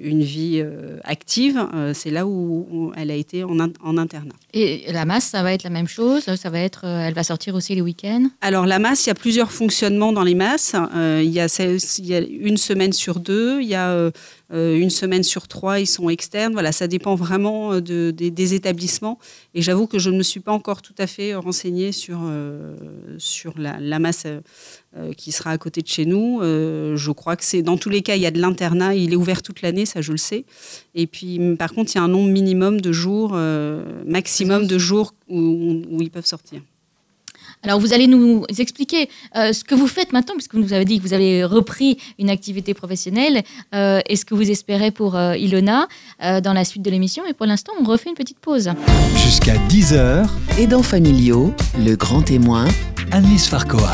une 0.00 0.22
vie 0.22 0.60
euh, 0.62 0.98
active, 1.04 1.64
euh, 1.74 1.92
c'est 1.94 2.10
là 2.10 2.26
où, 2.26 2.92
elle 2.96 3.10
a 3.10 3.14
été 3.14 3.44
en, 3.44 3.58
en, 3.58 3.98
internat. 3.98 4.34
Et 4.52 4.90
la 4.92 5.04
masse, 5.04 5.24
ça 5.24 5.42
va 5.42 5.52
être 5.52 5.62
la 5.62 5.70
même 5.70 5.88
chose 5.88 6.24
Ça 6.24 6.50
va 6.50 6.60
être, 6.60 6.84
elle 6.84 7.14
va 7.14 7.22
sortir 7.22 7.54
aussi 7.54 7.74
les 7.74 7.80
week-ends? 7.80 8.26
Alors 8.40 8.66
la 8.66 8.78
masse, 8.78 9.06
il 9.06 9.10
y 9.10 9.12
a 9.12 9.14
plusieurs 9.14 9.52
fonctionnements 9.52 10.12
dans 10.12 10.24
les 10.24 10.34
masses. 10.34 10.74
il, 10.94 11.30
y 11.30 11.40
a, 11.40 11.46
il, 11.98 12.06
y 12.06 12.14
a, 12.14 12.20
une 12.20 12.56
semaine 12.56 12.92
sur 12.92 13.20
deux, 13.20 13.60
il 13.60 13.68
y 13.68 13.74
a 13.74 13.90
euh, 13.90 14.10
une 14.50 14.90
semaine 14.90 15.22
sur 15.22 15.48
trois, 15.48 15.80
ils 15.80 15.86
sont 15.86 16.08
externes. 16.08 16.52
Voilà, 16.52 16.72
ça 16.72 16.86
dépend 16.86 17.14
vraiment 17.14 17.72
euh, 17.72 17.80
de, 17.80 18.10
des 18.10 18.54
établissements. 18.54 19.18
Et 19.54 19.62
j'avoue 19.62 19.86
que 19.86 19.98
je 19.98 20.10
ne 20.10 20.18
me 20.18 20.22
suis 20.22 20.40
pas 20.40 20.52
encore 20.52 20.82
tout 20.82 20.94
à 20.98 21.06
fait 21.06 21.34
renseignée 21.34 21.92
sur, 21.92 22.20
euh, 22.22 22.76
sur 23.18 23.54
la, 23.58 23.98
masse 23.98 24.26
qui 25.16 25.32
sera 25.32 25.50
à 25.50 25.58
côté 25.58 25.82
de 25.82 25.86
chez 25.86 26.06
nous. 26.06 26.40
je 26.42 27.10
crois 27.10 27.36
que 27.36 27.44
c'est 27.44 27.62
dans 27.62 27.76
tous 27.76 27.90
les 27.90 28.02
cas, 28.02 28.16
il 28.16 28.22
y 28.22 28.26
a 28.26 28.30
de 28.30 28.40
l'internat, 28.40 28.94
il 28.94 29.12
est 29.12 29.16
ouvert 29.16 29.42
toute 29.42 29.62
l'année, 29.62 29.84
ça 29.84 30.00
je 30.00 30.12
le 30.12 30.18
sais. 30.18 30.44
Et 30.94 31.06
puis, 31.06 31.38
par 31.56 31.72
contre, 31.72 31.92
il 31.94 31.98
y 31.98 32.00
a 32.00 32.04
un 32.04 32.08
nombre 32.08 32.30
minimum 32.30 32.80
de 32.80 32.92
jours, 32.92 33.32
maximum 34.06 34.66
de 34.66 34.78
jours 34.78 35.14
où, 35.28 35.82
où 35.90 36.02
ils 36.02 36.10
peuvent 36.10 36.26
sortir. 36.26 36.60
Alors, 37.66 37.80
vous 37.80 37.92
allez 37.92 38.06
nous 38.06 38.44
expliquer 38.58 39.08
euh, 39.34 39.52
ce 39.52 39.64
que 39.64 39.74
vous 39.74 39.88
faites 39.88 40.12
maintenant, 40.12 40.34
puisque 40.34 40.54
vous 40.54 40.60
nous 40.60 40.72
avez 40.72 40.84
dit 40.84 40.98
que 40.98 41.02
vous 41.02 41.14
avez 41.14 41.44
repris 41.44 41.98
une 42.16 42.30
activité 42.30 42.74
professionnelle, 42.74 43.42
euh, 43.74 44.00
et 44.08 44.14
ce 44.14 44.24
que 44.24 44.36
vous 44.36 44.48
espérez 44.48 44.92
pour 44.92 45.16
euh, 45.16 45.36
Ilona 45.36 45.88
dans 46.20 46.52
la 46.52 46.64
suite 46.64 46.82
de 46.82 46.90
l'émission? 46.90 47.24
Et 47.26 47.32
pour 47.32 47.46
l'instant, 47.46 47.72
on 47.80 47.84
refait 47.84 48.08
une 48.08 48.14
petite 48.14 48.38
pause. 48.38 48.70
Jusqu'à 49.16 49.56
10h. 49.68 50.28
Aidants 50.58 50.82
familiaux, 50.84 51.52
le 51.84 51.96
grand 51.96 52.22
témoin. 52.22 52.66
Annelise 53.10 53.46
Farcoa 53.46 53.92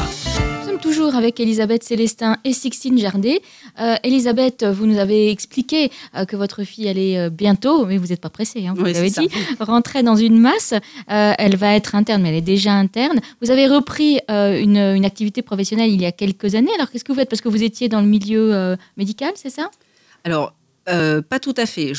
toujours 0.83 1.15
avec 1.15 1.39
Elisabeth 1.39 1.85
Célestin 1.85 2.37
et 2.45 2.53
Sixtine 2.53 2.99
Jardet. 2.99 3.41
Euh, 3.81 3.95
Elisabeth, 4.03 4.65
vous 4.65 4.87
nous 4.87 4.99
avez 4.99 5.31
expliqué 5.31 5.91
euh, 6.17 6.25
que 6.25 6.35
votre 6.35 6.65
fille 6.65 6.89
allait 6.89 7.17
euh, 7.19 7.31
bientôt, 7.31 7.87
mais 7.87 7.97
vous 7.97 8.09
n'êtes 8.09 8.21
pas 8.21 8.31
pressée, 8.31 8.67
hein, 8.67 8.75
vous 8.77 8.85
l'avez 8.85 9.09
dit, 9.09 9.29
rentrer 9.61 10.03
dans 10.03 10.17
une 10.17 10.39
masse. 10.39 10.75
elle 11.07 11.57
va 11.57 11.75
être 11.75 11.95
interne, 11.95 12.23
mais 12.23 12.31
elle 12.31 12.35
est 12.35 12.41
déjà 12.41 12.73
interne. 12.73 13.21
Vous 13.41 13.51
avez 13.51 13.67
repris 13.69 14.19
une, 14.29 15.05
activité 15.05 15.43
professionnelle 15.43 15.91
il 15.91 16.01
y 16.01 16.07
a 16.07 16.13
quelques 16.13 16.55
années. 16.55 16.73
Alors 16.75 16.91
qu'est-ce 16.91 17.05
que 17.05 17.13
vous 17.13 17.19
faites? 17.19 17.31
Parce 17.31 17.41
que 17.41 17.49
vous 17.49 17.63
étiez 17.63 17.89
dans 17.89 18.01
le 18.01 18.07
milieu 18.07 18.77
médical, 18.97 19.33
c'est 19.37 19.51
ça? 19.51 19.71
Alors, 20.25 20.55
pas 20.87 21.39
tout 21.41 21.55
à 21.57 21.67
fait. 21.67 21.93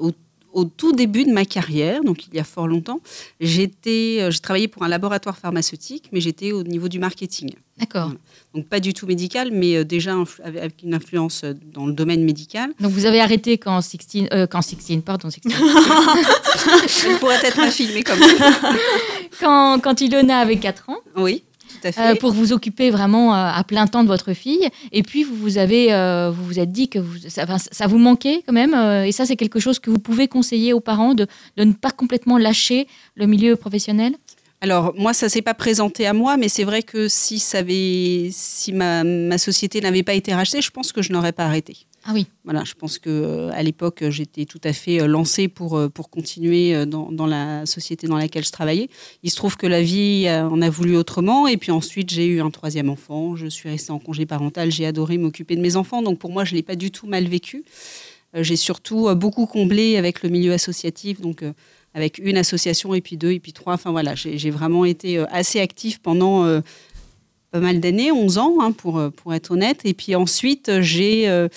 au 0.00 0.12
tout 0.64 0.92
début 0.92 1.24
de 1.24 1.32
ma 1.32 1.44
carrière, 1.44 2.02
donc 2.04 2.26
il 2.26 2.34
y 2.34 2.38
a 2.38 2.44
fort 2.44 2.66
longtemps, 2.66 3.00
j'étais, 3.40 4.30
j'ai 4.30 4.40
travaillé 4.40 4.68
pour 4.68 4.82
un 4.82 4.88
laboratoire 4.88 5.36
pharmaceutique, 5.36 6.08
mais 6.12 6.20
j'étais 6.20 6.52
au 6.52 6.62
niveau 6.62 6.88
du 6.88 6.98
marketing. 6.98 7.54
D'accord. 7.78 8.12
Donc 8.54 8.66
pas 8.66 8.80
du 8.80 8.92
tout 8.92 9.06
médical, 9.06 9.50
mais 9.52 9.76
euh, 9.76 9.84
déjà 9.84 10.14
avec 10.42 10.82
une 10.82 10.94
influence 10.94 11.44
euh, 11.44 11.52
dans 11.72 11.86
le 11.86 11.92
domaine 11.92 12.24
médical. 12.24 12.72
Donc 12.80 12.90
vous 12.90 13.06
avez 13.06 13.20
arrêté 13.20 13.56
quand 13.58 13.80
Sixtine, 13.82 14.28
euh, 14.32 14.46
quand 14.46 14.62
Sixtine, 14.62 15.02
pardon, 15.02 15.30
Sixtine. 15.30 15.52
Elle 17.06 17.18
pourrait 17.18 17.38
être 17.44 17.56
ma 17.56 17.70
fille, 17.70 17.90
mais 17.94 18.02
comme 18.02 18.18
quand, 19.40 19.78
quand 19.80 20.00
Ilona 20.00 20.40
avait 20.40 20.56
4 20.56 20.90
ans. 20.90 20.98
Oui. 21.16 21.44
Tout 21.80 21.88
à 21.88 21.92
fait. 21.92 22.18
pour 22.18 22.32
vous 22.32 22.52
occuper 22.52 22.90
vraiment 22.90 23.34
à 23.34 23.62
plein 23.64 23.86
temps 23.86 24.02
de 24.02 24.08
votre 24.08 24.32
fille. 24.32 24.68
Et 24.92 25.02
puis, 25.02 25.22
vous 25.24 25.36
vous, 25.36 25.58
avez, 25.58 25.88
vous, 26.32 26.44
vous 26.44 26.58
êtes 26.58 26.72
dit 26.72 26.88
que 26.88 26.98
vous, 26.98 27.18
ça, 27.28 27.44
ça, 27.58 27.86
vous 27.86 27.98
manquait 27.98 28.42
quand 28.46 28.52
même. 28.52 28.74
et 29.04 29.12
ça, 29.12 29.26
c'est 29.26 29.36
quelque 29.36 29.60
chose 29.60 29.78
que 29.78 29.90
vous 29.90 29.98
pouvez 29.98 30.28
conseiller 30.28 30.72
aux 30.72 30.80
parents 30.80 31.14
de, 31.14 31.26
de 31.56 31.64
ne 31.64 31.72
pas 31.72 31.90
complètement 31.90 32.38
lâcher 32.38 32.86
le 33.16 33.26
milieu 33.26 33.56
professionnel? 33.56 34.14
Alors 34.60 34.92
moi, 34.96 35.12
ça 35.12 35.28
s'est 35.28 35.42
pas 35.42 35.54
présenté 35.54 36.06
à 36.06 36.12
moi, 36.12 36.36
mais 36.36 36.48
c'est 36.48 36.64
vrai 36.64 36.82
que 36.82 37.06
si, 37.08 37.38
ça 37.38 37.58
avait, 37.58 38.28
si 38.32 38.72
ma, 38.72 39.04
ma 39.04 39.38
société 39.38 39.80
n'avait 39.80 40.02
pas 40.02 40.14
été 40.14 40.34
rachetée, 40.34 40.60
je 40.60 40.70
pense 40.70 40.92
que 40.92 41.00
je 41.02 41.12
n'aurais 41.12 41.32
pas 41.32 41.44
arrêté. 41.44 41.86
Ah 42.04 42.12
oui. 42.14 42.26
Voilà, 42.44 42.64
je 42.64 42.72
pense 42.72 42.98
que 42.98 43.10
euh, 43.10 43.50
à 43.52 43.62
l'époque, 43.62 44.02
j'étais 44.08 44.46
tout 44.46 44.60
à 44.64 44.72
fait 44.72 45.02
euh, 45.02 45.06
lancée 45.06 45.46
pour, 45.46 45.76
euh, 45.76 45.88
pour 45.88 46.08
continuer 46.08 46.86
dans, 46.86 47.12
dans, 47.12 47.26
la 47.26 47.66
société 47.66 48.06
dans 48.06 48.16
laquelle 48.16 48.44
je 48.44 48.50
travaillais. 48.50 48.88
Il 49.22 49.30
se 49.30 49.36
trouve 49.36 49.58
que 49.58 49.66
la 49.66 49.82
vie 49.82 50.26
en 50.30 50.62
a 50.62 50.70
voulu 50.70 50.96
autrement, 50.96 51.46
et 51.46 51.56
puis 51.56 51.70
ensuite 51.70 52.10
j'ai 52.10 52.26
eu 52.26 52.40
un 52.40 52.50
troisième 52.50 52.88
enfant. 52.88 53.36
Je 53.36 53.46
suis 53.46 53.68
restée 53.68 53.92
en 53.92 53.98
congé 53.98 54.24
parental. 54.26 54.70
J'ai 54.70 54.86
adoré 54.86 55.18
m'occuper 55.18 55.54
de 55.54 55.60
mes 55.60 55.76
enfants, 55.76 56.02
donc 56.02 56.18
pour 56.18 56.30
moi, 56.30 56.44
je 56.44 56.54
l'ai 56.54 56.62
pas 56.62 56.76
du 56.76 56.90
tout 56.90 57.06
mal 57.06 57.26
vécu. 57.28 57.64
j'ai 58.34 58.56
surtout 58.56 59.14
beaucoup 59.14 59.46
comblé 59.46 59.96
avec 59.96 60.22
le 60.22 60.30
milieu 60.30 60.52
associatif, 60.52 61.20
donc 61.20 61.44
avec 61.94 62.18
une 62.18 62.36
association 62.36 62.94
et 62.94 63.00
puis 63.00 63.16
deux 63.16 63.32
et 63.32 63.40
puis 63.40 63.52
trois. 63.52 63.74
Enfin 63.74 63.90
voilà, 63.90 64.14
j'ai 64.14 64.50
vraiment 64.50 64.84
été 64.84 65.18
assez 65.30 65.60
active 65.60 66.00
pendant 66.00 66.60
pas 67.50 67.60
mal 67.60 67.80
d'années, 67.80 68.12
11 68.12 68.38
ans 68.38 68.56
hein, 68.60 68.72
pour, 68.72 69.02
pour 69.12 69.34
être 69.34 69.52
honnête. 69.52 69.80
Et 69.84 69.94
puis 69.94 70.14
ensuite, 70.14 70.70
j'ai 70.80 71.28
euh, 71.28 71.48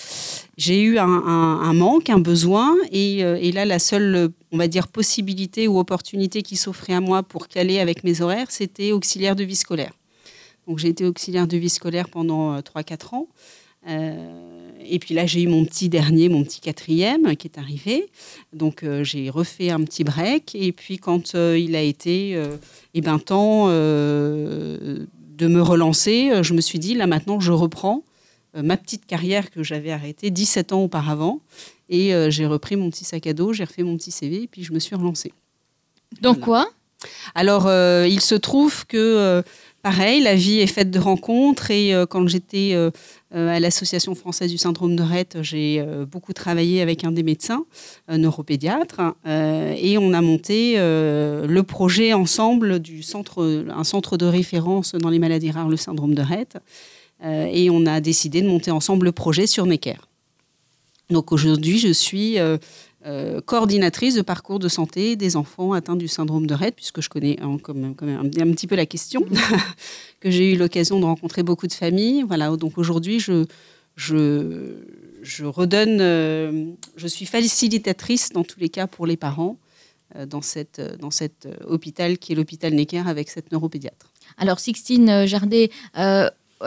eu 0.68 0.98
un, 0.98 1.72
manque, 1.74 2.08
un 2.08 2.18
besoin. 2.18 2.74
Et, 2.90 3.24
euh, 3.24 3.52
là, 3.52 3.64
la 3.64 3.78
seule, 3.78 4.30
on 4.52 4.56
va 4.56 4.68
dire, 4.68 4.88
possibilité 4.88 5.68
ou 5.68 5.78
opportunité 5.78 6.42
qui 6.42 6.56
s'offrait 6.56 6.94
à 6.94 7.00
moi 7.00 7.22
pour 7.22 7.48
caler 7.48 7.78
avec 7.78 8.04
mes 8.04 8.22
horaires, 8.22 8.50
c'était 8.50 8.92
auxiliaire 8.92 9.36
de 9.36 9.44
vie 9.44 9.56
scolaire. 9.56 9.92
Donc 10.66 10.78
j'ai 10.78 10.88
été 10.88 11.04
auxiliaire 11.04 11.46
de 11.48 11.56
vie 11.56 11.68
scolaire 11.68 12.08
pendant 12.08 12.58
3-4 12.60 12.92
euh, 12.92 13.16
ans. 13.16 13.28
Et 14.88 14.98
puis 14.98 15.14
là, 15.14 15.26
j'ai 15.26 15.42
eu 15.42 15.48
mon 15.48 15.64
petit 15.64 15.88
dernier, 15.88 16.28
mon 16.28 16.42
petit 16.44 16.60
quatrième 16.60 17.36
qui 17.36 17.48
est 17.48 17.58
arrivé. 17.58 18.06
Donc 18.52 18.84
j'ai 19.02 19.30
refait 19.30 19.70
un 19.70 19.82
petit 19.82 20.04
break. 20.04 20.54
Et 20.54 20.72
puis 20.72 20.98
quand 20.98 21.34
il 21.34 21.76
a 21.76 21.82
été, 21.82 22.40
eh 22.94 23.00
ben, 23.00 23.18
temps 23.18 23.68
de 25.42 25.48
me 25.48 25.60
relancer, 25.60 26.30
euh, 26.30 26.42
je 26.42 26.54
me 26.54 26.60
suis 26.60 26.78
dit, 26.78 26.94
là 26.94 27.06
maintenant, 27.06 27.40
je 27.40 27.52
reprends 27.52 28.04
euh, 28.56 28.62
ma 28.62 28.76
petite 28.76 29.06
carrière 29.06 29.50
que 29.50 29.62
j'avais 29.62 29.90
arrêtée 29.90 30.30
17 30.30 30.72
ans 30.72 30.82
auparavant. 30.82 31.40
Et 31.88 32.14
euh, 32.14 32.30
j'ai 32.30 32.46
repris 32.46 32.76
mon 32.76 32.90
petit 32.90 33.04
sac 33.04 33.26
à 33.26 33.32
dos, 33.32 33.52
j'ai 33.52 33.64
refait 33.64 33.82
mon 33.82 33.96
petit 33.96 34.12
CV, 34.12 34.44
et 34.44 34.46
puis 34.46 34.62
je 34.62 34.72
me 34.72 34.78
suis 34.78 34.94
relancée. 34.94 35.32
Donc 36.20 36.40
quoi? 36.40 36.68
Alors, 37.34 37.68
il 38.06 38.20
se 38.20 38.36
trouve 38.36 38.86
que, 38.86 39.42
pareil, 39.82 40.22
la 40.22 40.34
vie 40.34 40.60
est 40.60 40.66
faite 40.66 40.90
de 40.90 40.98
rencontres. 40.98 41.70
Et 41.70 41.92
quand 42.08 42.26
j'étais 42.28 42.74
à 43.32 43.60
l'Association 43.60 44.14
française 44.14 44.50
du 44.50 44.58
syndrome 44.58 44.96
de 44.96 45.02
Rett, 45.02 45.38
j'ai 45.42 45.84
beaucoup 46.10 46.32
travaillé 46.32 46.80
avec 46.80 47.04
un 47.04 47.12
des 47.12 47.22
médecins, 47.22 47.64
neuropédiatre. 48.08 49.00
et 49.26 49.98
on 49.98 50.12
a 50.12 50.20
monté 50.20 50.76
le 50.76 51.60
projet 51.62 52.12
ensemble 52.12 52.78
du 52.78 53.02
centre, 53.02 53.64
un 53.68 53.84
centre 53.84 54.16
de 54.16 54.26
référence 54.26 54.94
dans 54.94 55.10
les 55.10 55.18
maladies 55.18 55.50
rares, 55.50 55.68
le 55.68 55.76
syndrome 55.76 56.14
de 56.14 56.22
Rett. 56.22 56.58
et 57.24 57.68
on 57.70 57.86
a 57.86 58.00
décidé 58.00 58.40
de 58.42 58.48
monter 58.48 58.70
ensemble 58.70 59.06
le 59.06 59.12
projet 59.12 59.46
sur 59.46 59.66
Necker. 59.66 59.98
Donc 61.10 61.32
aujourd'hui, 61.32 61.78
je 61.78 61.92
suis 61.92 62.38
euh, 63.04 63.40
coordinatrice 63.40 64.14
de 64.14 64.22
parcours 64.22 64.60
de 64.60 64.68
santé 64.68 65.16
des 65.16 65.36
enfants 65.36 65.72
atteints 65.72 65.96
du 65.96 66.06
syndrome 66.06 66.46
de 66.46 66.54
Rett, 66.54 66.74
puisque 66.74 67.00
je 67.00 67.08
connais 67.08 67.36
un, 67.40 67.58
petit 67.58 68.66
peu 68.68 68.76
la 68.76 68.86
question, 68.86 69.26
que 70.20 70.30
j'ai 70.30 70.52
eu 70.52 70.56
l'occasion 70.56 71.00
de 71.00 71.04
rencontrer 71.04 71.42
beaucoup 71.42 71.66
de 71.66 71.72
familles. 71.72 72.22
Voilà, 72.22 72.56
donc 72.56 72.78
aujourd'hui, 72.78 73.18
je, 73.18 73.44
redonne, 75.44 75.98
euh, 76.00 76.70
je 76.96 77.06
suis 77.08 77.26
facilitatrice 77.26 78.30
dans 78.30 78.44
tous 78.44 78.60
les 78.60 78.68
cas 78.68 78.86
pour 78.86 79.06
les 79.06 79.16
parents 79.16 79.56
euh, 80.14 80.24
dans, 80.24 80.40
dans 81.00 81.10
cet 81.10 81.48
hôpital 81.66 82.18
qui 82.18 82.32
est 82.32 82.36
l'hôpital 82.36 82.72
Necker 82.72 83.02
avec 83.06 83.30
cette 83.30 83.50
neuropédiatre. 83.50 84.12
Alors, 84.38 84.60
Sixtine 84.60 85.26
Jardet, 85.26 85.70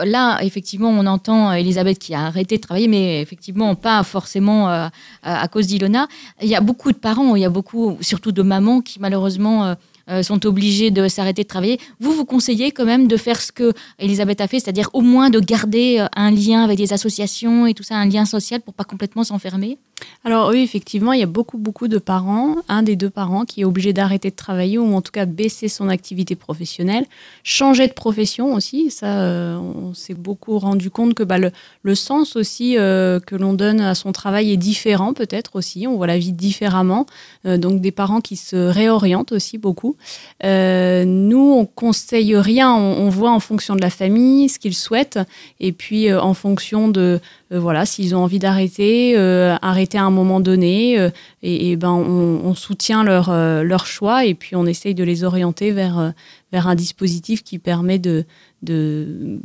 là, 0.04 0.40
effectivement, 0.42 0.88
on 0.90 1.06
entend 1.06 1.52
Elisabeth 1.52 1.98
qui 1.98 2.14
a 2.14 2.26
arrêté 2.26 2.56
de 2.56 2.62
travailler, 2.62 2.88
mais 2.88 3.20
effectivement, 3.20 3.74
pas 3.74 4.02
forcément 4.02 4.70
euh, 4.70 4.88
à 5.22 5.48
cause 5.48 5.66
d'Ilona. 5.66 6.08
Il 6.42 6.48
y 6.48 6.54
a 6.54 6.60
beaucoup 6.60 6.92
de 6.92 6.96
parents, 6.96 7.36
il 7.36 7.42
y 7.42 7.44
a 7.44 7.50
beaucoup, 7.50 7.96
surtout 8.00 8.32
de 8.32 8.42
mamans, 8.42 8.80
qui 8.80 9.00
malheureusement 9.00 9.64
euh, 9.64 9.74
euh, 10.08 10.22
sont 10.22 10.46
obligés 10.46 10.92
de 10.92 11.08
s'arrêter 11.08 11.42
de 11.42 11.48
travailler. 11.48 11.80
Vous, 11.98 12.12
vous 12.12 12.24
conseillez 12.24 12.70
quand 12.70 12.84
même 12.84 13.08
de 13.08 13.16
faire 13.16 13.40
ce 13.40 13.50
que 13.50 13.72
Elisabeth 13.98 14.40
a 14.40 14.46
fait, 14.46 14.60
c'est-à-dire 14.60 14.88
au 14.92 15.00
moins 15.00 15.30
de 15.30 15.40
garder 15.40 15.98
euh, 15.98 16.06
un 16.14 16.30
lien 16.30 16.62
avec 16.62 16.78
des 16.78 16.92
associations 16.92 17.66
et 17.66 17.74
tout 17.74 17.82
ça, 17.82 17.96
un 17.96 18.06
lien 18.08 18.24
social 18.24 18.60
pour 18.60 18.72
pas 18.72 18.84
complètement 18.84 19.24
s'enfermer? 19.24 19.78
Alors 20.24 20.50
oui, 20.50 20.62
effectivement, 20.62 21.12
il 21.12 21.20
y 21.20 21.22
a 21.22 21.26
beaucoup, 21.26 21.56
beaucoup 21.56 21.88
de 21.88 21.98
parents, 21.98 22.56
un 22.68 22.82
des 22.82 22.96
deux 22.96 23.10
parents 23.10 23.44
qui 23.44 23.62
est 23.62 23.64
obligé 23.64 23.92
d'arrêter 23.92 24.30
de 24.30 24.36
travailler 24.36 24.78
ou 24.78 24.94
en 24.94 25.00
tout 25.00 25.12
cas 25.12 25.24
baisser 25.24 25.68
son 25.68 25.88
activité 25.88 26.34
professionnelle, 26.34 27.06
changer 27.44 27.86
de 27.86 27.92
profession 27.92 28.54
aussi. 28.54 28.90
Ça, 28.90 29.20
euh, 29.20 29.56
on 29.56 29.94
s'est 29.94 30.14
beaucoup 30.14 30.58
rendu 30.58 30.90
compte 30.90 31.14
que 31.14 31.22
bah, 31.22 31.38
le, 31.38 31.94
sens 31.94 32.36
aussi 32.36 32.74
que 32.74 33.36
l'on 33.36 33.54
donne 33.54 33.80
à 33.80 33.94
son 33.94 34.12
travail 34.12 34.52
est 34.52 34.56
différent 34.56 35.14
peut-être 35.14 35.56
aussi. 35.56 35.86
On 35.86 35.96
voit 35.96 36.06
la 36.06 36.18
vie 36.18 36.32
différemment. 36.32 37.06
donc 37.44 37.80
des 37.80 37.92
parents 37.92 38.20
qui 38.20 38.36
se 38.36 38.56
réorientent 38.56 39.32
aussi 39.32 39.58
beaucoup. 39.58 39.96
Euh, 40.44 41.04
nous, 41.04 41.54
on 41.58 41.66
conseille 41.66 42.36
rien. 42.36 42.72
On, 42.74 43.08
voit 43.08 43.30
en 43.30 43.40
fonction 43.40 43.76
de 43.76 43.80
la 43.80 43.90
famille 43.90 44.48
ce 44.48 44.58
qu'ils 44.58 44.74
souhaitent, 44.74 45.18
et 45.60 45.72
puis 45.72 46.10
euh, 46.10 46.20
en 46.20 46.34
fonction 46.34 46.88
de 46.88 47.20
euh, 47.45 47.45
voilà 47.50 47.86
s'ils 47.86 48.14
ont 48.14 48.18
envie 48.18 48.38
d'arrêter, 48.38 49.16
arrêter 49.62 49.98
à 49.98 50.04
un 50.04 50.10
moment 50.10 50.40
donné, 50.40 51.10
et, 51.42 51.76
ben 51.76 51.92
on, 51.92 52.54
soutient 52.54 53.04
leur 53.04 53.30
leur 53.62 53.86
choix, 53.86 54.24
et 54.24 54.34
puis 54.34 54.56
on 54.56 54.66
essaye 54.66 54.94
de 54.94 55.04
les 55.04 55.22
orienter 55.22 55.70
vers 55.70 56.12
vers 56.52 56.66
un 56.66 56.74
dispositif 56.74 57.44
qui 57.44 57.58
permet 57.58 57.98
de 57.98 58.24
de 58.62 59.38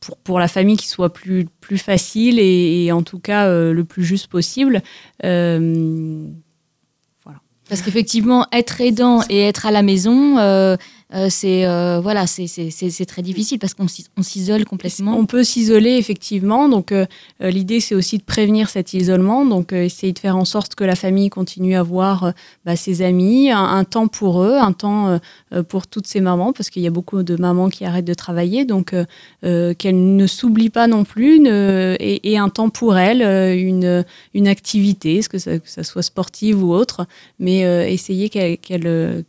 pour, 0.00 0.16
pour, 0.18 0.38
la 0.38 0.48
famille 0.48 0.76
qui 0.76 0.88
soit 0.88 1.12
plus, 1.12 1.46
plus 1.60 1.78
facile 1.78 2.38
et, 2.38 2.92
en 2.92 3.02
tout 3.02 3.18
cas 3.18 3.48
le 3.48 3.84
plus 3.84 4.04
juste 4.04 4.26
possible. 4.26 4.82
Parce 7.68 7.80
qu'effectivement, 7.80 8.46
être 8.52 8.80
aidant 8.80 9.22
et 9.30 9.40
être 9.40 9.64
à 9.66 9.70
la 9.70 9.82
maison, 9.82 10.38
euh, 10.38 10.76
euh, 11.14 11.28
c'est 11.30 11.64
euh, 11.64 12.00
voilà, 12.00 12.26
c'est 12.26 13.06
très 13.06 13.22
difficile 13.22 13.58
parce 13.58 13.74
qu'on 13.74 13.88
s'isole 14.22 14.64
complètement. 14.64 15.16
On 15.16 15.26
peut 15.26 15.44
s'isoler 15.44 15.96
effectivement. 15.96 16.68
Donc 16.68 16.92
l'idée 17.40 17.80
c'est 17.80 17.94
aussi 17.94 18.18
de 18.18 18.24
prévenir 18.24 18.68
cet 18.68 18.94
isolement. 18.94 19.46
Donc 19.46 19.72
essayer 19.72 20.12
de 20.12 20.18
faire 20.18 20.36
en 20.36 20.44
sorte 20.44 20.74
que 20.74 20.84
la 20.84 20.96
famille 20.96 21.30
continue 21.30 21.76
à 21.76 21.82
voir 21.82 22.32
bah, 22.64 22.76
ses 22.76 23.02
amis, 23.02 23.50
un, 23.50 23.84
temps 23.84 24.08
pour 24.08 24.42
eux, 24.42 24.56
un 24.56 24.72
temps 24.72 25.20
pour 25.68 25.86
toutes 25.86 26.06
ces 26.06 26.20
mamans 26.20 26.52
parce 26.52 26.70
qu'il 26.70 26.82
y 26.82 26.86
a 26.86 26.90
beaucoup 26.90 27.22
de 27.22 27.36
mamans 27.36 27.68
qui 27.68 27.84
arrêtent 27.84 28.04
de 28.04 28.14
travailler. 28.14 28.64
Donc 28.64 28.94
qu'elles 29.42 30.16
ne 30.16 30.26
s'oublient 30.26 30.70
pas 30.70 30.86
non 30.86 31.04
plus 31.04 31.46
et, 31.46 32.38
un 32.38 32.48
temps 32.48 32.70
pour 32.70 32.96
elles, 32.96 33.22
une 33.56 34.04
une 34.34 34.48
activité, 34.48 35.20
que 35.30 35.38
ça, 35.38 35.58
que 35.58 35.68
ça 35.68 35.84
soit 35.84 36.02
sportive 36.02 36.64
ou 36.64 36.72
autre, 36.72 37.06
mais 37.38 37.60
essayer 37.92 38.28
qu'elles 38.28 39.24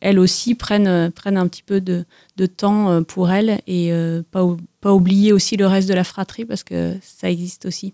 elles 0.00 0.18
aussi 0.18 0.54
prennent, 0.54 1.10
prennent 1.10 1.36
un 1.36 1.48
petit 1.48 1.62
peu 1.62 1.80
de, 1.80 2.04
de 2.36 2.46
temps 2.46 2.90
euh, 2.90 3.00
pour 3.00 3.30
elles 3.30 3.60
et 3.66 3.92
euh, 3.92 4.22
pas, 4.30 4.46
pas 4.80 4.92
oublier 4.92 5.32
aussi 5.32 5.56
le 5.56 5.66
reste 5.66 5.88
de 5.88 5.94
la 5.94 6.04
fratrie 6.04 6.44
parce 6.44 6.62
que 6.62 6.96
ça 7.02 7.30
existe 7.30 7.66
aussi. 7.66 7.92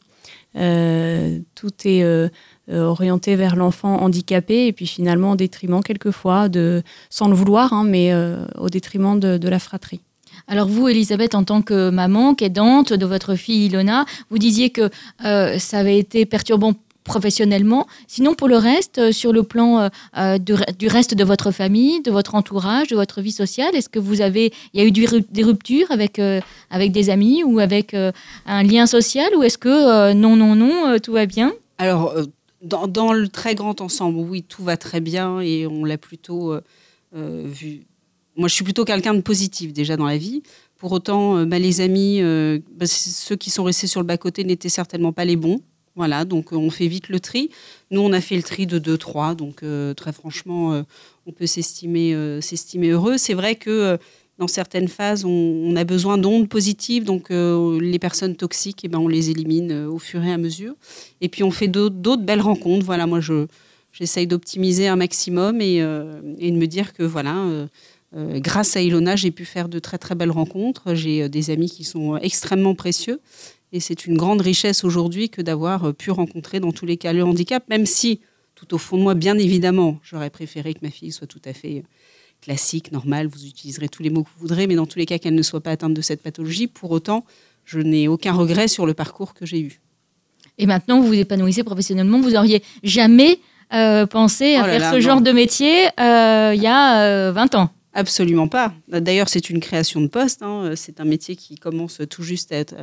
Euh, 0.56 1.38
tout 1.54 1.72
est 1.84 2.30
orienté 2.70 3.36
vers 3.36 3.56
l'enfant 3.56 4.00
handicapé 4.00 4.66
et 4.66 4.72
puis 4.72 4.86
finalement 4.86 5.32
au 5.32 5.36
détriment 5.36 5.82
quelquefois, 5.82 6.48
de, 6.48 6.82
sans 7.10 7.28
le 7.28 7.34
vouloir, 7.34 7.72
hein, 7.72 7.84
mais 7.84 8.14
au 8.56 8.70
détriment 8.70 9.20
de, 9.20 9.36
de 9.36 9.48
la 9.48 9.58
fratrie. 9.58 10.00
Alors 10.46 10.66
vous, 10.66 10.88
Elisabeth, 10.88 11.34
en 11.34 11.44
tant 11.44 11.60
que 11.60 11.90
maman, 11.90 12.34
qu'aidante 12.34 12.94
de 12.94 13.06
votre 13.06 13.34
fille 13.34 13.66
Ilona, 13.66 14.06
vous 14.30 14.38
disiez 14.38 14.70
que 14.70 14.88
ça 15.20 15.78
avait 15.78 15.98
été 15.98 16.24
perturbant 16.24 16.72
professionnellement. 17.04 17.86
Sinon, 18.08 18.34
pour 18.34 18.48
le 18.48 18.56
reste, 18.56 18.98
euh, 18.98 19.12
sur 19.12 19.32
le 19.32 19.42
plan 19.42 19.78
euh, 19.78 19.88
euh, 20.16 20.38
du, 20.38 20.88
reste 20.88 21.14
de 21.14 21.22
votre 21.22 21.52
famille, 21.52 22.00
de 22.02 22.10
votre 22.10 22.34
entourage, 22.34 22.88
de 22.88 22.96
votre 22.96 23.20
vie 23.20 23.32
sociale, 23.32 23.76
est-ce 23.76 23.88
que 23.88 23.98
vous 23.98 24.22
avez, 24.22 24.52
il 24.72 24.80
y 24.80 24.84
a 24.84 24.86
eu 24.86 24.90
des 24.90 25.42
ruptures 25.42 25.90
avec, 25.90 26.20
avec 26.70 26.92
des 26.92 27.10
amis 27.10 27.44
ou 27.44 27.58
avec 27.58 27.94
un 28.46 28.62
lien 28.62 28.86
social 28.86 29.28
ou 29.36 29.42
est-ce 29.42 29.58
que 29.58 30.12
non, 30.12 30.36
non, 30.36 30.54
non, 30.54 30.98
tout 30.98 31.12
va 31.12 31.26
bien? 31.26 31.52
Alors, 31.78 32.14
dans, 32.62 32.86
dans, 32.86 33.12
le 33.12 33.28
très 33.28 33.54
grand 33.54 33.80
ensemble, 33.80 34.18
oui, 34.18 34.42
tout 34.42 34.62
va 34.62 34.76
très 34.76 35.00
bien 35.00 35.40
et 35.40 35.66
on 35.66 35.84
l'a 35.84 35.98
plutôt 35.98 36.54
vu. 37.12 37.82
Moi, 38.36 38.48
je 38.48 38.54
suis 38.54 38.64
plutôt 38.64 38.84
quelqu'un 38.84 39.14
de 39.14 39.20
positif 39.20 39.72
déjà 39.72 39.96
dans 39.96 40.06
la 40.06 40.16
vie. 40.16 40.42
Pour 40.76 40.92
autant, 40.92 41.44
bah, 41.44 41.58
les 41.58 41.80
amis, 41.80 42.20
bah, 42.72 42.86
ceux 42.86 43.36
qui 43.36 43.50
sont 43.50 43.64
restés 43.64 43.86
sur 43.86 44.00
le 44.00 44.06
bas-côté 44.06 44.44
n'étaient 44.44 44.68
certainement 44.68 45.12
pas 45.12 45.24
les 45.24 45.36
bons. 45.36 45.60
Voilà, 45.96 46.24
donc 46.24 46.52
euh, 46.52 46.56
on 46.56 46.70
fait 46.70 46.88
vite 46.88 47.08
le 47.08 47.20
tri. 47.20 47.50
Nous, 47.90 48.00
on 48.00 48.12
a 48.12 48.20
fait 48.20 48.36
le 48.36 48.42
tri 48.42 48.66
de 48.66 48.78
2-3, 48.78 49.36
donc 49.36 49.62
euh, 49.62 49.94
très 49.94 50.12
franchement, 50.12 50.72
euh, 50.72 50.82
on 51.26 51.32
peut 51.32 51.46
s'estimer 51.46 52.12
heureux. 52.90 53.16
C'est 53.16 53.34
vrai 53.34 53.54
que 53.54 53.96
dans 54.38 54.48
certaines 54.48 54.88
phases, 54.88 55.24
on, 55.24 55.76
a 55.76 55.84
besoin 55.84 56.18
d'ondes 56.18 56.48
positives, 56.48 57.04
donc 57.04 57.30
les 57.30 57.98
personnes 58.00 58.34
toxiques, 58.34 58.80
eh 58.82 58.88
ben, 58.88 58.98
on 58.98 59.06
les 59.06 59.30
élimine 59.30 59.86
au 59.86 59.98
fur 60.00 60.24
et 60.24 60.32
à 60.32 60.38
mesure. 60.38 60.74
Et 61.20 61.28
puis 61.28 61.44
on 61.44 61.52
fait 61.52 61.68
d'autres 61.68 62.16
belles 62.16 62.40
rencontres. 62.40 62.84
Voilà, 62.84 63.06
moi, 63.06 63.20
je 63.20 63.46
j'essaye 63.92 64.26
d'optimiser 64.26 64.88
un 64.88 64.96
maximum 64.96 65.60
et, 65.60 65.76
et, 65.76 66.50
de 66.50 66.56
me 66.56 66.66
dire 66.66 66.92
que 66.94 67.04
voilà. 67.04 67.46
grâce 68.12 68.76
à 68.76 68.82
Ilona, 68.82 69.14
j'ai 69.14 69.30
pu 69.30 69.44
faire 69.44 69.68
de 69.68 69.78
très 69.78 69.98
très 69.98 70.16
belles 70.16 70.32
rencontres. 70.32 70.94
J'ai 70.94 71.28
des 71.28 71.50
amis 71.50 71.70
qui 71.70 71.84
sont 71.84 72.16
extrêmement 72.16 72.74
précieux 72.74 73.20
et 73.74 73.80
c'est 73.80 74.06
une 74.06 74.16
grande 74.16 74.40
richesse 74.40 74.84
aujourd'hui 74.84 75.28
que 75.28 75.42
d'avoir 75.42 75.84
euh, 75.88 75.92
pu 75.92 76.12
rencontrer 76.12 76.60
dans 76.60 76.70
tous 76.70 76.86
les 76.86 76.96
cas 76.96 77.12
le 77.12 77.24
handicap, 77.24 77.68
même 77.68 77.86
si, 77.86 78.20
tout 78.54 78.72
au 78.72 78.78
fond 78.78 78.96
de 78.96 79.02
moi, 79.02 79.14
bien 79.14 79.36
évidemment, 79.36 79.98
j'aurais 80.04 80.30
préféré 80.30 80.74
que 80.74 80.78
ma 80.82 80.90
fille 80.90 81.10
soit 81.10 81.26
tout 81.26 81.42
à 81.44 81.52
fait 81.52 81.78
euh, 81.78 81.88
classique, 82.40 82.92
normale, 82.92 83.26
vous 83.26 83.44
utiliserez 83.46 83.88
tous 83.88 84.04
les 84.04 84.10
mots 84.10 84.22
que 84.22 84.28
vous 84.28 84.40
voudrez, 84.40 84.68
mais 84.68 84.76
dans 84.76 84.86
tous 84.86 85.00
les 85.00 85.06
cas 85.06 85.18
qu'elle 85.18 85.34
ne 85.34 85.42
soit 85.42 85.60
pas 85.60 85.72
atteinte 85.72 85.92
de 85.92 86.02
cette 86.02 86.22
pathologie. 86.22 86.68
Pour 86.68 86.92
autant, 86.92 87.24
je 87.64 87.80
n'ai 87.80 88.06
aucun 88.06 88.32
regret 88.32 88.68
sur 88.68 88.86
le 88.86 88.94
parcours 88.94 89.34
que 89.34 89.44
j'ai 89.44 89.60
eu. 89.60 89.80
Et 90.58 90.66
maintenant, 90.66 91.00
vous 91.00 91.08
vous 91.08 91.14
épanouissez 91.14 91.64
professionnellement. 91.64 92.20
Vous 92.20 92.36
auriez 92.36 92.62
jamais 92.84 93.40
euh, 93.72 94.06
pensé 94.06 94.54
à 94.54 94.62
Oh 94.62 94.66
là 94.66 94.72
faire 94.72 94.80
là, 94.80 94.90
ce 94.90 94.94
non. 94.94 95.00
genre 95.00 95.20
de 95.20 95.32
métier 95.32 95.86
euh, 95.98 96.52
il 96.54 96.62
y 96.62 96.68
a 96.68 97.02
euh, 97.02 97.32
20 97.32 97.56
ans. 97.56 97.70
Absolument 97.96 98.48
pas. 98.48 98.74
D'ailleurs, 98.88 99.28
c'est 99.28 99.50
une 99.50 99.60
création 99.60 100.00
de 100.00 100.08
poste. 100.08 100.42
hein. 100.42 100.72
C'est 100.74 101.00
un 101.00 101.04
métier 101.04 101.36
qui 101.36 101.54
commence 101.54 102.00
tout 102.10 102.24
juste 102.24 102.50
à 102.50 102.56
être, 102.56 102.74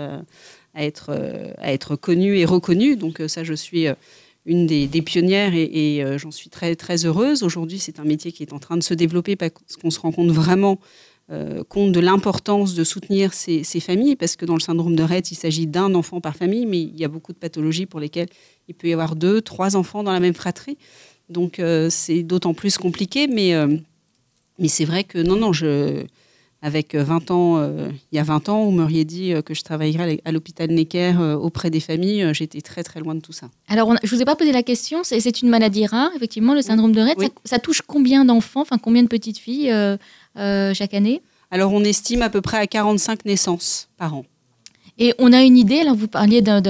euh, 1.10 1.54
euh, 1.60 1.96
connu 1.98 2.38
et 2.38 2.46
reconnu. 2.46 2.96
Donc 2.96 3.20
euh, 3.20 3.28
ça, 3.28 3.44
je 3.44 3.54
suis 3.54 3.88
une 4.46 4.68
des, 4.68 5.02
pionnières 5.02 5.54
et, 5.54 6.02
j'en 6.18 6.32
suis 6.32 6.50
très, 6.50 6.76
très 6.78 7.06
heureuse. 7.06 7.44
Aujourd'hui, 7.44 7.78
c'est 7.78 8.00
un 8.00 8.06
métier 8.06 8.32
qui 8.32 8.42
est 8.42 8.54
en 8.54 8.60
train 8.60 8.78
de 8.78 8.84
se 8.84 8.94
développer 8.94 9.36
parce 9.36 9.52
qu'on 9.82 9.92
se 9.92 10.00
rend 10.00 10.14
compte 10.14 10.32
vraiment 10.32 10.80
compte 11.70 11.92
de 11.94 12.00
l'importance 12.00 12.74
de 12.74 12.84
soutenir 12.84 13.34
ces, 13.34 13.64
familles, 13.80 14.16
parce 14.16 14.36
que 14.36 14.46
dans 14.46 14.56
le 14.56 14.60
syndrome 14.60 14.96
de 14.96 15.04
Rett, 15.04 15.32
il 15.32 15.36
s'agit 15.36 15.68
d'un 15.68 15.94
enfant 15.94 16.20
par 16.20 16.36
famille, 16.36 16.66
mais 16.66 16.82
il 16.82 17.00
y 17.00 17.06
a 17.06 17.08
beaucoup 17.08 17.32
de 17.32 17.38
pathologies 17.38 17.86
pour 17.86 18.00
lesquelles 18.00 18.28
il 18.68 18.76
peut 18.76 18.88
y 18.88 18.94
avoir 18.94 19.16
deux, 19.16 19.42
trois 19.42 19.76
enfants 19.76 20.04
dans 20.04 20.12
la 20.12 20.20
même 20.20 20.34
fratrie. 20.34 20.78
Donc 21.30 21.62
c'est 21.90 22.24
d'autant 22.24 22.54
plus 22.54 22.78
compliqué, 22.78 23.28
mais, 23.28 23.54
mais 24.60 24.68
c'est 24.68 24.86
vrai 24.86 25.04
que 25.04 25.18
non, 25.18 25.36
non, 25.36 25.54
je, 25.54 26.04
avec 26.62 26.94
20 26.96 27.32
ans, 27.32 27.58
euh, 27.58 27.90
il 28.12 28.16
y 28.16 28.20
a 28.20 28.24
20 28.24 28.50
ans, 28.50 28.64
vous 28.66 28.72
m'auriez 28.72 29.04
dit 29.04 29.34
euh, 29.34 29.42
que 29.42 29.54
je 29.56 29.64
travaillerais 29.64 30.22
à 30.26 30.32
l'hôpital 30.32 30.70
Necker 30.70 31.14
euh, 31.20 31.36
auprès 31.36 31.70
des 31.72 31.80
familles, 31.80 32.22
euh, 32.24 32.34
j'étais 32.34 32.62
très 32.62 32.84
très 32.84 33.00
loin 33.00 33.16
de 33.16 33.20
tout 33.22 33.32
ça. 33.34 33.50
Alors, 33.68 33.88
on 33.88 33.96
a- 33.96 34.00
je 34.04 34.16
vous 34.16 34.22
ai 34.22 34.26
pas 34.26 34.36
posé 34.36 34.52
la 34.52 34.62
question. 34.62 35.00
C'est 35.04 35.42
une 35.42 35.50
maladie 35.50 35.86
rare, 35.88 36.12
effectivement, 36.16 36.54
le 36.54 36.62
syndrome 36.62 36.92
de 36.92 37.02
Rett. 37.02 37.18
Oui. 37.18 37.26
Ça, 37.46 37.56
ça 37.56 37.60
touche 37.60 37.82
combien 37.82 38.26
d'enfants, 38.26 38.62
enfin 38.62 38.78
combien 38.78 39.02
de 39.02 39.08
petites 39.08 39.40
filles 39.40 39.72
euh, 39.72 39.98
euh, 40.38 40.74
chaque 40.76 40.94
année? 40.94 41.22
Alors 41.54 41.74
on 41.74 41.84
estime 41.84 42.22
à 42.22 42.30
peu 42.30 42.40
près 42.42 42.58
à 42.58 42.68
45 42.68 43.26
naissances 43.26 43.90
par 43.98 44.16
an. 44.16 44.26
Et 44.98 45.14
on 45.20 45.34
a 45.34 45.42
une 45.42 45.58
idée. 45.58 45.80
Alors, 45.80 45.96
vous 45.96 46.08
parliez 46.08 46.42
d'un 46.42 46.62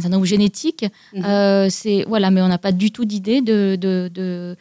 syndrome 0.00 0.24
génétique. 0.24 0.86
Euh, 1.14 1.68
c'est 1.70 2.04
voilà, 2.08 2.30
mais 2.30 2.40
on 2.40 2.48
n'a 2.48 2.58
pas 2.58 2.72
du 2.72 2.90
tout 2.90 3.04
d'idée 3.04 3.40
de, 3.40 3.76
de- 3.76 4.10
de 4.12 4.56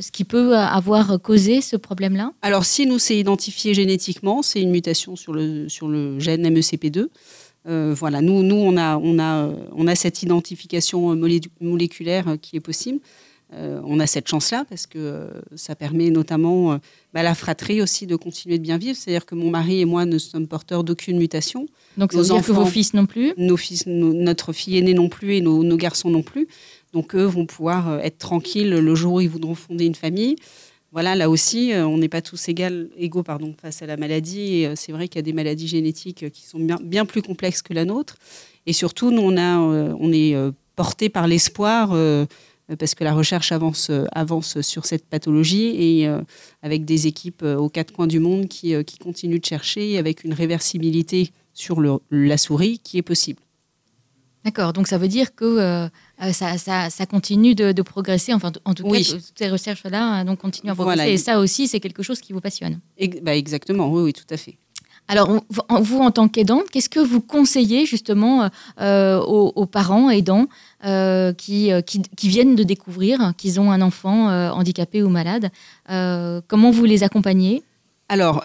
ce 0.00 0.10
qui 0.10 0.24
peut 0.24 0.56
avoir 0.56 1.20
causé 1.20 1.60
ce 1.60 1.76
problème-là. 1.76 2.32
Alors, 2.42 2.64
si 2.64 2.86
nous, 2.86 2.98
c'est 2.98 3.16
identifié 3.16 3.74
génétiquement, 3.74 4.42
c'est 4.42 4.60
une 4.62 4.70
mutation 4.70 5.16
sur 5.16 5.32
le, 5.32 5.68
sur 5.68 5.88
le 5.88 6.18
gène 6.18 6.48
MECP2. 6.48 7.08
Euh, 7.68 7.94
voilà, 7.96 8.20
nous, 8.20 8.42
nous 8.42 8.56
on, 8.56 8.76
a, 8.76 8.96
on, 8.96 9.18
a, 9.20 9.48
on 9.76 9.86
a 9.86 9.94
cette 9.94 10.22
identification 10.22 11.14
molé- 11.14 11.40
moléculaire 11.60 12.36
qui 12.40 12.56
est 12.56 12.60
possible. 12.60 12.98
Euh, 13.54 13.80
on 13.84 14.00
a 14.00 14.06
cette 14.06 14.28
chance-là 14.28 14.64
parce 14.68 14.86
que 14.86 14.98
euh, 14.98 15.28
ça 15.56 15.74
permet 15.74 16.10
notamment 16.10 16.72
euh, 16.72 16.76
bah, 17.12 17.20
à 17.20 17.22
la 17.22 17.34
fratrie 17.34 17.82
aussi 17.82 18.06
de 18.06 18.16
continuer 18.16 18.56
de 18.58 18.62
bien 18.62 18.78
vivre. 18.78 18.96
C'est-à-dire 18.96 19.26
que 19.26 19.34
mon 19.34 19.50
mari 19.50 19.80
et 19.80 19.84
moi 19.84 20.06
ne 20.06 20.16
sommes 20.16 20.46
porteurs 20.46 20.84
d'aucune 20.84 21.18
mutation. 21.18 21.66
Donc, 21.98 22.12
ça 22.12 22.18
Nos 22.18 22.24
veut 22.24 22.34
dire 22.34 22.46
que 22.46 22.52
vos 22.52 22.64
fils 22.64 22.94
non 22.94 23.04
plus. 23.04 23.34
Nos 23.36 23.58
fils, 23.58 23.86
nos- 23.86 24.14
notre 24.14 24.52
fille 24.54 24.78
aînée 24.78 24.94
non 24.94 25.08
plus 25.10 25.34
et 25.36 25.40
nos, 25.42 25.62
nos 25.64 25.76
garçons 25.76 26.08
non 26.08 26.22
plus. 26.22 26.48
Donc 26.94 27.14
eux 27.14 27.24
vont 27.24 27.44
pouvoir 27.44 27.90
euh, 27.90 27.98
être 27.98 28.16
tranquilles 28.18 28.70
le 28.70 28.94
jour 28.94 29.14
où 29.14 29.20
ils 29.20 29.28
voudront 29.28 29.54
fonder 29.54 29.84
une 29.84 29.94
famille. 29.94 30.36
Voilà, 30.90 31.14
là 31.14 31.30
aussi, 31.30 31.72
on 31.74 31.96
n'est 31.96 32.10
pas 32.10 32.20
tous 32.20 32.48
égaux 32.50 33.22
pardon, 33.22 33.54
face 33.60 33.80
à 33.80 33.86
la 33.86 33.96
maladie. 33.96 34.56
Et 34.62 34.76
c'est 34.76 34.92
vrai 34.92 35.08
qu'il 35.08 35.16
y 35.16 35.20
a 35.20 35.22
des 35.22 35.32
maladies 35.32 35.66
génétiques 35.66 36.30
qui 36.30 36.42
sont 36.44 36.58
bien, 36.58 36.78
bien 36.82 37.06
plus 37.06 37.22
complexes 37.22 37.62
que 37.62 37.72
la 37.72 37.86
nôtre. 37.86 38.16
Et 38.66 38.74
surtout, 38.74 39.10
nous, 39.10 39.22
on, 39.22 39.38
a, 39.38 39.56
on 39.58 40.12
est 40.12 40.36
porté 40.76 41.08
par 41.08 41.26
l'espoir 41.26 41.96
parce 42.76 42.94
que 42.94 43.04
la 43.04 43.12
recherche 43.14 43.52
avance, 43.52 43.88
euh, 43.90 44.04
avance 44.12 44.60
sur 44.60 44.86
cette 44.86 45.06
pathologie 45.06 45.66
et 46.00 46.08
euh, 46.08 46.20
avec 46.62 46.84
des 46.84 47.06
équipes 47.06 47.42
euh, 47.42 47.56
aux 47.56 47.68
quatre 47.68 47.92
coins 47.92 48.06
du 48.06 48.18
monde 48.20 48.48
qui, 48.48 48.74
euh, 48.74 48.82
qui 48.82 48.98
continuent 48.98 49.40
de 49.40 49.44
chercher 49.44 49.98
avec 49.98 50.24
une 50.24 50.32
réversibilité 50.34 51.30
sur 51.54 51.80
le- 51.80 51.98
la 52.10 52.38
souris 52.38 52.78
qui 52.78 52.98
est 52.98 53.02
possible. 53.02 53.40
D'accord. 54.44 54.72
Donc, 54.72 54.88
ça 54.88 54.98
veut 54.98 55.06
dire 55.08 55.34
que 55.36 55.44
euh, 55.44 55.86
euh, 56.22 56.32
ça, 56.32 56.58
ça- 56.58 56.90
ça 56.90 57.06
continue 57.06 57.54
de, 57.54 57.70
de 57.70 57.82
progresser. 57.82 58.34
Enfin, 58.34 58.50
en 58.64 58.74
tout 58.74 58.82
Oui. 58.86 59.04
cas, 59.04 59.12
toutes 59.12 59.38
ces 59.38 59.48
recherches-là 59.48 60.20
euh, 60.20 60.24
donc 60.24 60.40
continuent 60.40 60.70
à 60.70 60.74
progresser. 60.74 60.96
Voilà. 61.02 61.12
Et 61.12 61.16
ça 61.16 61.38
aussi, 61.38 61.68
c'est 61.68 61.78
quelque 61.78 62.02
chose 62.02 62.20
qui 62.20 62.32
vous 62.32 62.40
passionne. 62.40 62.80
Bah, 63.22 63.36
exactement, 63.36 63.88
oui, 63.92 64.02
oui, 64.02 64.12
tout 64.12 64.24
à 64.30 64.36
fait. 64.36 64.56
Alors, 65.08 65.30
vous, 65.30 65.60
en- 65.68 65.80
vous, 65.80 65.98
en 65.98 66.10
tant 66.12 66.28
qu'aidante, 66.28 66.70
qu'est-ce 66.70 66.88
que 66.88 67.00
vous 67.00 67.20
conseillez 67.20 67.86
justement 67.86 68.48
euh, 68.80 69.18
aux, 69.20 69.52
aux 69.54 69.66
parents 69.66 70.10
aidants 70.10 70.46
euh, 70.84 71.32
qui, 71.32 71.72
euh, 71.72 71.80
qui, 71.80 72.02
qui 72.16 72.28
viennent 72.28 72.56
de 72.56 72.62
découvrir 72.62 73.32
qu'ils 73.36 73.60
ont 73.60 73.70
un 73.70 73.80
enfant 73.82 74.30
euh, 74.30 74.50
handicapé 74.50 75.02
ou 75.02 75.08
malade 75.08 75.50
Euh, 75.90 76.40
Comment 76.48 76.70
vous 76.70 76.84
les 76.84 77.02
accompagnez? 77.02 77.62
Alors, 78.08 78.44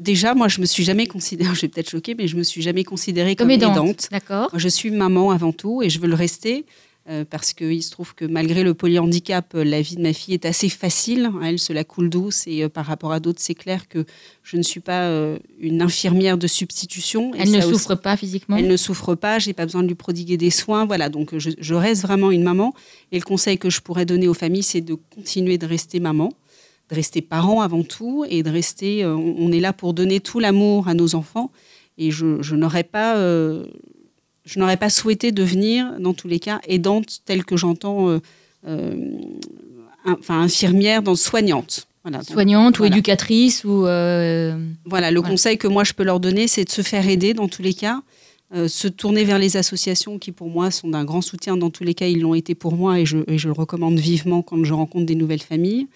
déjà, 0.00 0.34
moi, 0.34 0.48
je 0.48 0.60
me 0.60 0.66
suis 0.66 0.82
jamais 0.82 1.06
considérée, 1.06 1.54
je 1.54 1.60
vais 1.60 1.68
peut-être 1.68 1.90
choquer, 1.90 2.14
mais 2.16 2.26
je 2.26 2.36
me 2.36 2.42
suis 2.42 2.62
jamais 2.62 2.82
considérée 2.82 3.36
comme, 3.36 3.46
Comme 3.46 3.50
aidante. 3.52 3.76
aidante. 3.76 4.08
D'accord 4.10 4.50
Je 4.54 4.68
suis 4.68 4.90
maman 4.90 5.30
avant 5.30 5.52
tout 5.52 5.82
et 5.82 5.90
je 5.90 6.00
veux 6.00 6.08
le 6.08 6.14
rester 6.16 6.64
euh, 7.10 7.24
parce 7.28 7.52
qu'il 7.52 7.82
se 7.82 7.90
trouve 7.90 8.14
que 8.14 8.24
malgré 8.24 8.62
le 8.62 8.72
polyhandicap, 8.72 9.54
euh, 9.54 9.62
la 9.64 9.82
vie 9.82 9.96
de 9.96 10.00
ma 10.02 10.12
fille 10.14 10.32
est 10.34 10.46
assez 10.46 10.68
facile. 10.70 11.30
Elle 11.42 11.58
se 11.58 11.72
la 11.74 11.84
coule 11.84 12.08
douce 12.08 12.44
et 12.46 12.62
euh, 12.64 12.68
par 12.70 12.86
rapport 12.86 13.12
à 13.12 13.20
d'autres, 13.20 13.40
c'est 13.42 13.54
clair 13.54 13.88
que 13.88 14.04
je 14.42 14.56
ne 14.56 14.62
suis 14.62 14.80
pas 14.80 15.02
euh, 15.08 15.38
une 15.58 15.82
infirmière 15.82 16.38
de 16.38 16.46
substitution. 16.46 17.32
Elle 17.38 17.50
ne 17.50 17.58
aussi- 17.58 17.68
souffre 17.68 17.94
pas 17.94 18.16
physiquement? 18.16 18.56
Elle 18.56 18.68
ne 18.68 18.76
souffre 18.78 19.14
pas, 19.14 19.38
j'ai 19.38 19.52
pas 19.52 19.66
besoin 19.66 19.82
de 19.82 19.88
lui 19.88 19.94
prodiguer 19.94 20.36
des 20.38 20.50
soins. 20.50 20.86
Voilà, 20.86 21.08
donc 21.10 21.36
je, 21.36 21.50
je 21.58 21.74
reste 21.74 22.02
vraiment 22.02 22.30
une 22.30 22.42
maman. 22.42 22.72
Et 23.12 23.18
le 23.18 23.24
conseil 23.24 23.58
que 23.58 23.68
je 23.68 23.80
pourrais 23.80 24.06
donner 24.06 24.26
aux 24.28 24.34
familles, 24.34 24.62
c'est 24.62 24.80
de 24.80 24.94
continuer 25.14 25.58
de 25.58 25.66
rester 25.66 26.00
maman, 26.00 26.32
de 26.90 26.94
rester 26.94 27.20
parent 27.20 27.60
avant 27.60 27.82
tout, 27.82 28.24
et 28.28 28.42
de 28.42 28.50
rester. 28.50 29.04
on 29.04 29.34
on 29.38 29.52
est 29.52 29.60
là 29.60 29.72
pour 29.74 29.92
donner 29.94 30.20
tout 30.20 30.40
l'amour 30.40 30.88
à 30.88 30.94
nos 30.94 31.14
enfants. 31.14 31.50
Et 31.98 32.10
je, 32.10 32.40
je 32.42 32.56
n'aurais 32.56 32.82
pas, 32.82 33.16
euh, 33.18 33.66
je 34.44 34.58
n'aurais 34.58 34.76
pas 34.76 34.90
souhaité 34.90 35.32
devenir, 35.32 35.98
dans 36.00 36.14
tous 36.14 36.28
les 36.28 36.38
cas, 36.38 36.60
aidante 36.68 37.20
telle 37.24 37.44
que 37.44 37.56
j'entends, 37.56 38.08
euh, 38.08 38.18
euh, 38.66 38.94
enfin 40.04 40.40
infirmière, 40.40 41.02
dans 41.02 41.14
soignante. 41.14 41.86
Voilà, 42.02 42.18
donc, 42.18 42.28
Soignante 42.28 42.78
ou 42.78 42.84
éducatrice 42.84 43.64
ou 43.64 43.86
euh, 43.86 44.54
voilà, 44.84 45.10
le 45.10 45.20
Voilà. 45.20 45.32
conseil 45.32 45.56
que 45.56 45.66
moi 45.66 45.84
je 45.84 45.94
peux 45.94 46.02
leur 46.04 46.20
donner, 46.20 46.48
c'est 46.48 46.64
de 46.64 46.70
se 46.70 46.82
faire 46.82 47.08
aider 47.08 47.32
dans 47.32 47.48
tous 47.48 47.62
les 47.62 47.72
cas, 47.72 48.02
se 48.68 48.86
tourner 48.86 49.24
vers 49.24 49.38
les 49.38 49.56
associations 49.56 50.18
qui 50.18 50.30
pour 50.30 50.48
moi 50.48 50.70
sont 50.70 50.88
d'un 50.88 51.04
grand 51.04 51.22
soutien. 51.22 51.56
Dans 51.56 51.70
tous 51.70 51.82
les 51.82 51.94
cas, 51.94 52.06
ils 52.06 52.20
l'ont 52.20 52.34
été 52.34 52.54
pour 52.54 52.74
moi 52.76 53.00
et 53.00 53.06
je, 53.06 53.18
et 53.26 53.36
je 53.38 53.48
le 53.48 53.52
recommande 53.52 53.98
vivement 53.98 54.42
quand 54.42 54.62
je 54.62 54.72
rencontre 54.74 55.06
des 55.06 55.16
nouvelles 55.16 55.42
familles. 55.42 55.88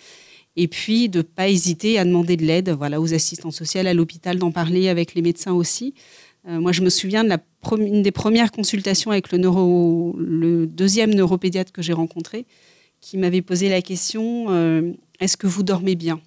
Et 0.56 0.66
puis 0.66 1.08
de 1.08 1.22
pas 1.22 1.48
hésiter 1.48 2.00
à 2.00 2.04
demander 2.04 2.36
de 2.36 2.44
l'aide, 2.44 2.70
voilà, 2.70 3.00
aux 3.00 3.14
assistants 3.14 3.52
sociaux, 3.52 3.82
à 3.86 3.94
l'hôpital, 3.94 4.38
d'en 4.38 4.50
parler 4.50 4.88
avec 4.88 5.14
les 5.14 5.22
médecins 5.22 5.52
aussi. 5.52 5.94
Euh, 6.46 6.60
moi, 6.60 6.72
je 6.72 6.82
me 6.82 6.90
souviens 6.90 7.24
de 7.24 7.28
la 7.28 7.38
des 7.76 8.12
premières 8.12 8.52
consultations 8.52 9.10
avec 9.10 9.32
le, 9.32 9.38
neuro, 9.38 10.14
le 10.18 10.66
deuxième 10.66 11.12
neuropédiatre 11.12 11.72
que 11.72 11.82
j'ai 11.82 11.92
rencontré, 11.92 12.46
qui 13.00 13.18
m'avait 13.18 13.42
posé 13.42 13.68
la 13.68 13.82
question 13.82 14.46
euh, 14.48 14.92
est-ce 15.20 15.36
que 15.36 15.46
vous 15.46 15.62
dormez 15.62 15.96
bien? 15.96 16.20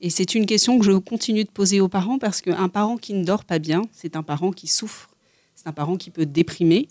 Et 0.00 0.08
c'est 0.08 0.34
une 0.34 0.46
question 0.46 0.78
que 0.78 0.84
je 0.84 0.92
continue 0.92 1.44
de 1.44 1.50
poser 1.50 1.80
aux 1.80 1.88
parents 1.88 2.18
parce 2.18 2.40
qu'un 2.40 2.68
parent 2.70 2.96
qui 2.96 3.12
ne 3.12 3.22
dort 3.22 3.44
pas 3.44 3.58
bien, 3.58 3.82
c'est 3.92 4.16
un 4.16 4.22
parent 4.22 4.50
qui 4.50 4.66
souffre, 4.66 5.10
c'est 5.54 5.68
un 5.68 5.72
parent 5.72 5.96
qui 5.96 6.10
peut 6.10 6.24
déprimer. 6.24 6.88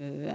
Euh, 0.00 0.30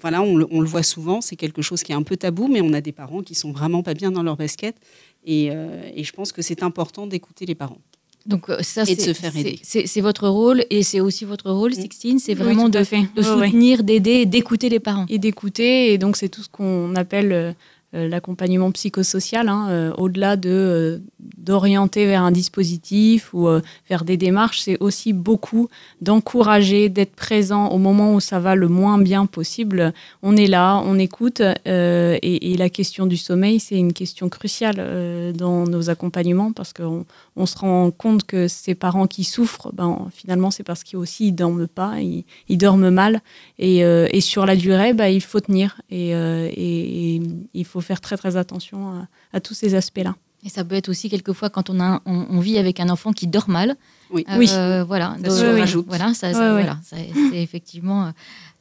voilà, 0.00 0.20
on 0.20 0.36
le, 0.36 0.66
voit 0.66 0.82
souvent, 0.82 1.22
c'est 1.22 1.36
quelque 1.36 1.62
chose 1.62 1.82
qui 1.82 1.92
est 1.92 1.94
un 1.94 2.02
peu 2.02 2.18
tabou, 2.18 2.46
mais 2.46 2.60
on 2.60 2.74
a 2.74 2.82
des 2.82 2.92
parents 2.92 3.22
qui 3.22 3.34
sont 3.34 3.52
vraiment 3.52 3.82
pas 3.82 3.94
bien 3.94 4.10
dans 4.10 4.22
leur 4.22 4.36
basket. 4.36 4.76
Et, 5.24 5.46
et 5.46 6.04
je 6.04 6.12
pense 6.12 6.32
que 6.32 6.42
c'est 6.42 6.62
important 6.62 7.06
d'écouter 7.06 7.46
les 7.46 7.54
parents. 7.54 7.80
Donc 8.26 8.48
euh, 8.50 8.58
ça 8.62 8.82
Et 8.86 8.94
de 8.94 9.00
c'est- 9.00 9.06
se 9.08 9.12
faire 9.18 9.32
c'est- 9.32 9.40
aider. 9.40 9.58
C'est 9.86 10.00
votre 10.00 10.28
rôle 10.28 10.64
et 10.70 10.82
c'est 10.82 11.00
aussi 11.00 11.24
votre 11.24 11.50
rôle. 11.50 11.74
Sixtine, 11.74 12.18
c'est 12.18 12.34
vraiment 12.34 12.68
de, 12.68 12.82
fait. 12.84 13.02
de 13.16 13.22
Ouais, 13.22 13.28
ouais. 13.34 13.46
soutenir, 13.46 13.82
d'aider, 13.82 14.10
et 14.20 14.26
d'écouter 14.26 14.68
les 14.68 14.80
parents. 14.80 15.06
et 15.08 15.18
d'écouter. 15.18 15.92
Et 15.92 15.98
donc, 15.98 16.16
c'est 16.16 16.28
tout 16.28 16.42
ce 16.42 16.48
qu'on 16.48 16.94
appelle 16.96 17.32
euh, 17.32 17.52
l'accompagnement 17.92 18.70
psychosocial, 18.70 19.48
hein, 19.48 19.68
euh, 19.70 19.92
au-delà 19.96 20.36
de 20.36 20.50
euh, 20.50 20.98
d'orienter 21.38 22.06
vers 22.06 22.22
un 22.22 22.30
dispositif 22.30 23.32
ou 23.32 23.48
euh, 23.48 23.60
vers 23.88 24.04
des 24.04 24.16
démarches, 24.16 24.60
c'est 24.60 24.76
aussi 24.80 25.12
beaucoup 25.12 25.68
d'encourager, 26.00 26.88
d'être 26.88 27.14
présent 27.14 27.68
au 27.68 27.78
moment 27.78 28.14
où 28.14 28.20
ça 28.20 28.38
va 28.38 28.54
le 28.54 28.68
moins 28.68 28.98
bien 28.98 29.26
possible. 29.26 29.92
On 30.22 30.36
est 30.36 30.46
là, 30.46 30.82
on 30.84 30.98
écoute, 30.98 31.42
euh, 31.66 32.18
et, 32.22 32.56
la 32.56 32.68
question 32.68 33.06
du 33.06 33.16
sommeil, 33.16 33.58
c'est 33.58 33.76
une 33.76 33.94
question 33.94 34.28
cruciale 34.28 34.76
euh, 34.78 35.32
dans 35.32 35.64
nos 35.64 35.88
accompagnements 35.88 36.52
parce 36.52 36.74
qu'on 36.74 37.06
on 37.36 37.46
se 37.46 37.56
rend 37.56 37.90
compte 37.90 38.24
que 38.24 38.48
ces 38.48 38.74
parents 38.74 39.06
qui 39.06 39.24
souffrent, 39.24 39.72
ben, 39.72 40.08
finalement, 40.12 40.50
c'est 40.50 40.62
parce 40.62 40.84
qu'ils 40.84 40.98
aussi 40.98 41.28
ils 41.28 41.32
dorment 41.32 41.68
pas, 41.68 41.94
ils, 42.00 42.58
dorment 42.58 42.90
mal. 42.90 43.22
Et, 43.58 43.82
euh, 43.84 44.08
sur 44.20 44.44
la 44.44 44.56
durée, 44.56 44.92
bah, 44.92 45.08
il 45.08 45.22
faut 45.22 45.40
tenir 45.40 45.80
euh, 45.90 46.50
et 46.54 47.22
il 47.54 47.64
faut 47.64 47.79
faire 47.80 48.00
très 48.00 48.16
très 48.16 48.36
attention 48.36 48.90
à, 48.90 49.08
à 49.32 49.40
tous 49.40 49.54
ces 49.54 49.74
aspects-là. 49.74 50.14
Et 50.42 50.48
ça 50.48 50.64
peut 50.64 50.74
être 50.74 50.88
aussi 50.88 51.10
quelquefois 51.10 51.50
quand 51.50 51.68
on, 51.68 51.78
a, 51.80 52.00
on, 52.06 52.26
on 52.30 52.40
vit 52.40 52.56
avec 52.56 52.80
un 52.80 52.88
enfant 52.88 53.12
qui 53.12 53.26
dort 53.26 53.50
mal. 53.50 53.76
Oui. 54.10 54.24
Euh, 54.30 54.38
Oui. 54.38 54.48
Voilà, 54.86 55.14
Ça 55.22 55.28
Donc, 55.28 55.38
se 55.38 55.52
oui, 55.54 55.60
rajoute. 55.60 55.84
Voilà, 55.86 56.14
ça, 56.14 56.32
ça- 56.32 56.38
Ouais, 56.38 56.44
ouais. 56.46 56.62
voilà, 56.62 56.78
ça- 56.82 56.96
c'est 57.30 57.42
effectivement 57.42 58.10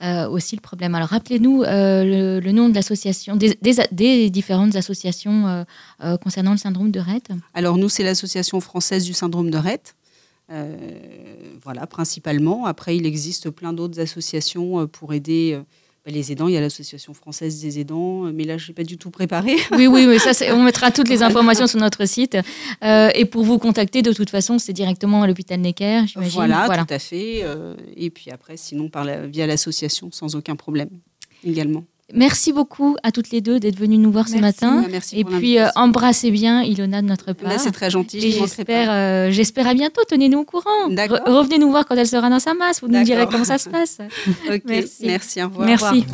euh, 0.04 0.28
aussi 0.28 0.58
le 0.58 0.62
problème. 0.62 0.94
Alors 0.94 1.08
rappelez-nous 1.08 1.64
euh, 1.64 2.04
le, 2.04 2.40
le 2.42 2.52
nom 2.52 2.68
de 2.68 2.76
l'association, 2.76 3.38
des, 3.38 3.58
des, 3.62 3.76
des 3.94 4.30
différentes 4.30 4.76
associations 4.76 5.48
euh, 5.48 5.64
euh, 6.04 6.18
concernant 6.18 6.52
le 6.52 6.58
syndrome 6.58 6.92
de 6.92 7.00
Rett. 7.00 7.30
Alors 7.54 7.78
nous, 7.78 7.88
c'est 7.88 8.04
l'association 8.04 8.60
française 8.60 9.06
du 9.06 9.14
syndrome 9.14 9.50
de 9.50 9.58
Rett. 9.58 9.96
voilà, 11.64 11.88
principalement. 11.88 12.66
Après, 12.66 12.98
il 12.98 13.06
existe 13.06 13.50
plein 13.50 13.72
d'autres 13.74 14.00
associations 14.00 14.88
pour 14.88 15.14
aider 15.14 15.60
les 16.10 16.32
aidants, 16.32 16.48
il 16.48 16.54
y 16.54 16.58
a 16.58 16.62
l'association 16.62 17.14
française 17.14 17.62
des 17.62 17.80
aidants, 17.80 18.24
mais 18.34 18.44
là, 18.44 18.58
je 18.58 18.68
n'ai 18.68 18.74
pas 18.74 18.84
du 18.84 18.98
tout 18.98 19.12
préparé. 19.12 19.56
Oui, 19.72 19.88
oui, 19.88 20.08
mais 20.08 20.20
ça, 20.20 20.32
on 20.54 20.64
mettra 20.64 20.92
toutes 20.92 21.08
les 21.08 21.24
informations 21.24 21.68
sur 21.68 21.80
notre 21.80 22.06
site. 22.06 22.38
Euh, 22.84 23.10
et 23.16 23.26
pour 23.26 23.44
vous 23.44 23.58
contacter, 23.58 24.02
de 24.02 24.12
toute 24.12 24.30
façon, 24.30 24.60
c'est 24.60 24.74
directement 24.74 25.24
à 25.24 25.28
l'hôpital 25.28 25.60
Necker, 25.60 26.02
j'imagine. 26.08 26.34
Voilà, 26.34 26.68
tout 26.68 26.94
à 26.94 27.00
fait. 27.00 27.42
Euh, 27.44 27.76
et 27.96 28.10
puis 28.10 28.30
après, 28.32 28.58
sinon, 28.58 28.90
par 28.90 29.06
via 29.28 29.48
l'association, 29.48 30.10
sans 30.12 30.36
aucun 30.36 30.56
problème 30.56 30.90
également. 31.46 31.86
Merci 32.14 32.54
beaucoup 32.54 32.96
à 33.04 33.12
toutes 33.12 33.32
les 33.32 33.42
deux 33.42 33.60
d'être 33.60 33.78
venues 33.78 33.98
nous 33.98 34.12
voir 34.12 34.28
ce 34.28 34.38
matin. 34.38 34.86
Merci 34.90 35.20
et 35.20 35.24
puis 35.24 35.60
euh, 35.60 35.68
embrassez 35.76 36.32
bien 36.32 36.64
Ilona 36.64 37.02
de 37.02 37.08
notre 37.08 37.34
part. 37.34 37.60
c'est 37.60 37.72
très 37.72 37.90
gentil. 37.90 38.32
j'espère, 38.32 38.90
euh, 38.92 39.32
j'espère 39.32 39.68
à 39.68 39.74
bientôt. 39.74 40.02
Tenez-nous 40.08 40.40
au 40.40 40.46
courant. 40.46 40.88
revenez 40.88 41.58
nous 41.58 41.70
voir 41.70 41.86
quand 41.86 41.96
elle 41.96 42.08
sera 42.08 42.30
dans 42.30 42.40
sa 42.40 42.54
masse. 42.54 42.82
Vous 42.82 42.88
nous 42.88 43.04
direz 43.04 43.28
comment 43.30 43.46
ça 43.46 43.58
se 43.58 43.70
passe. 43.70 44.00
merci. 44.66 45.06
Merci. 45.06 45.44
Au 45.44 45.48
revoir. 45.48 45.68
Merci. 45.68 46.06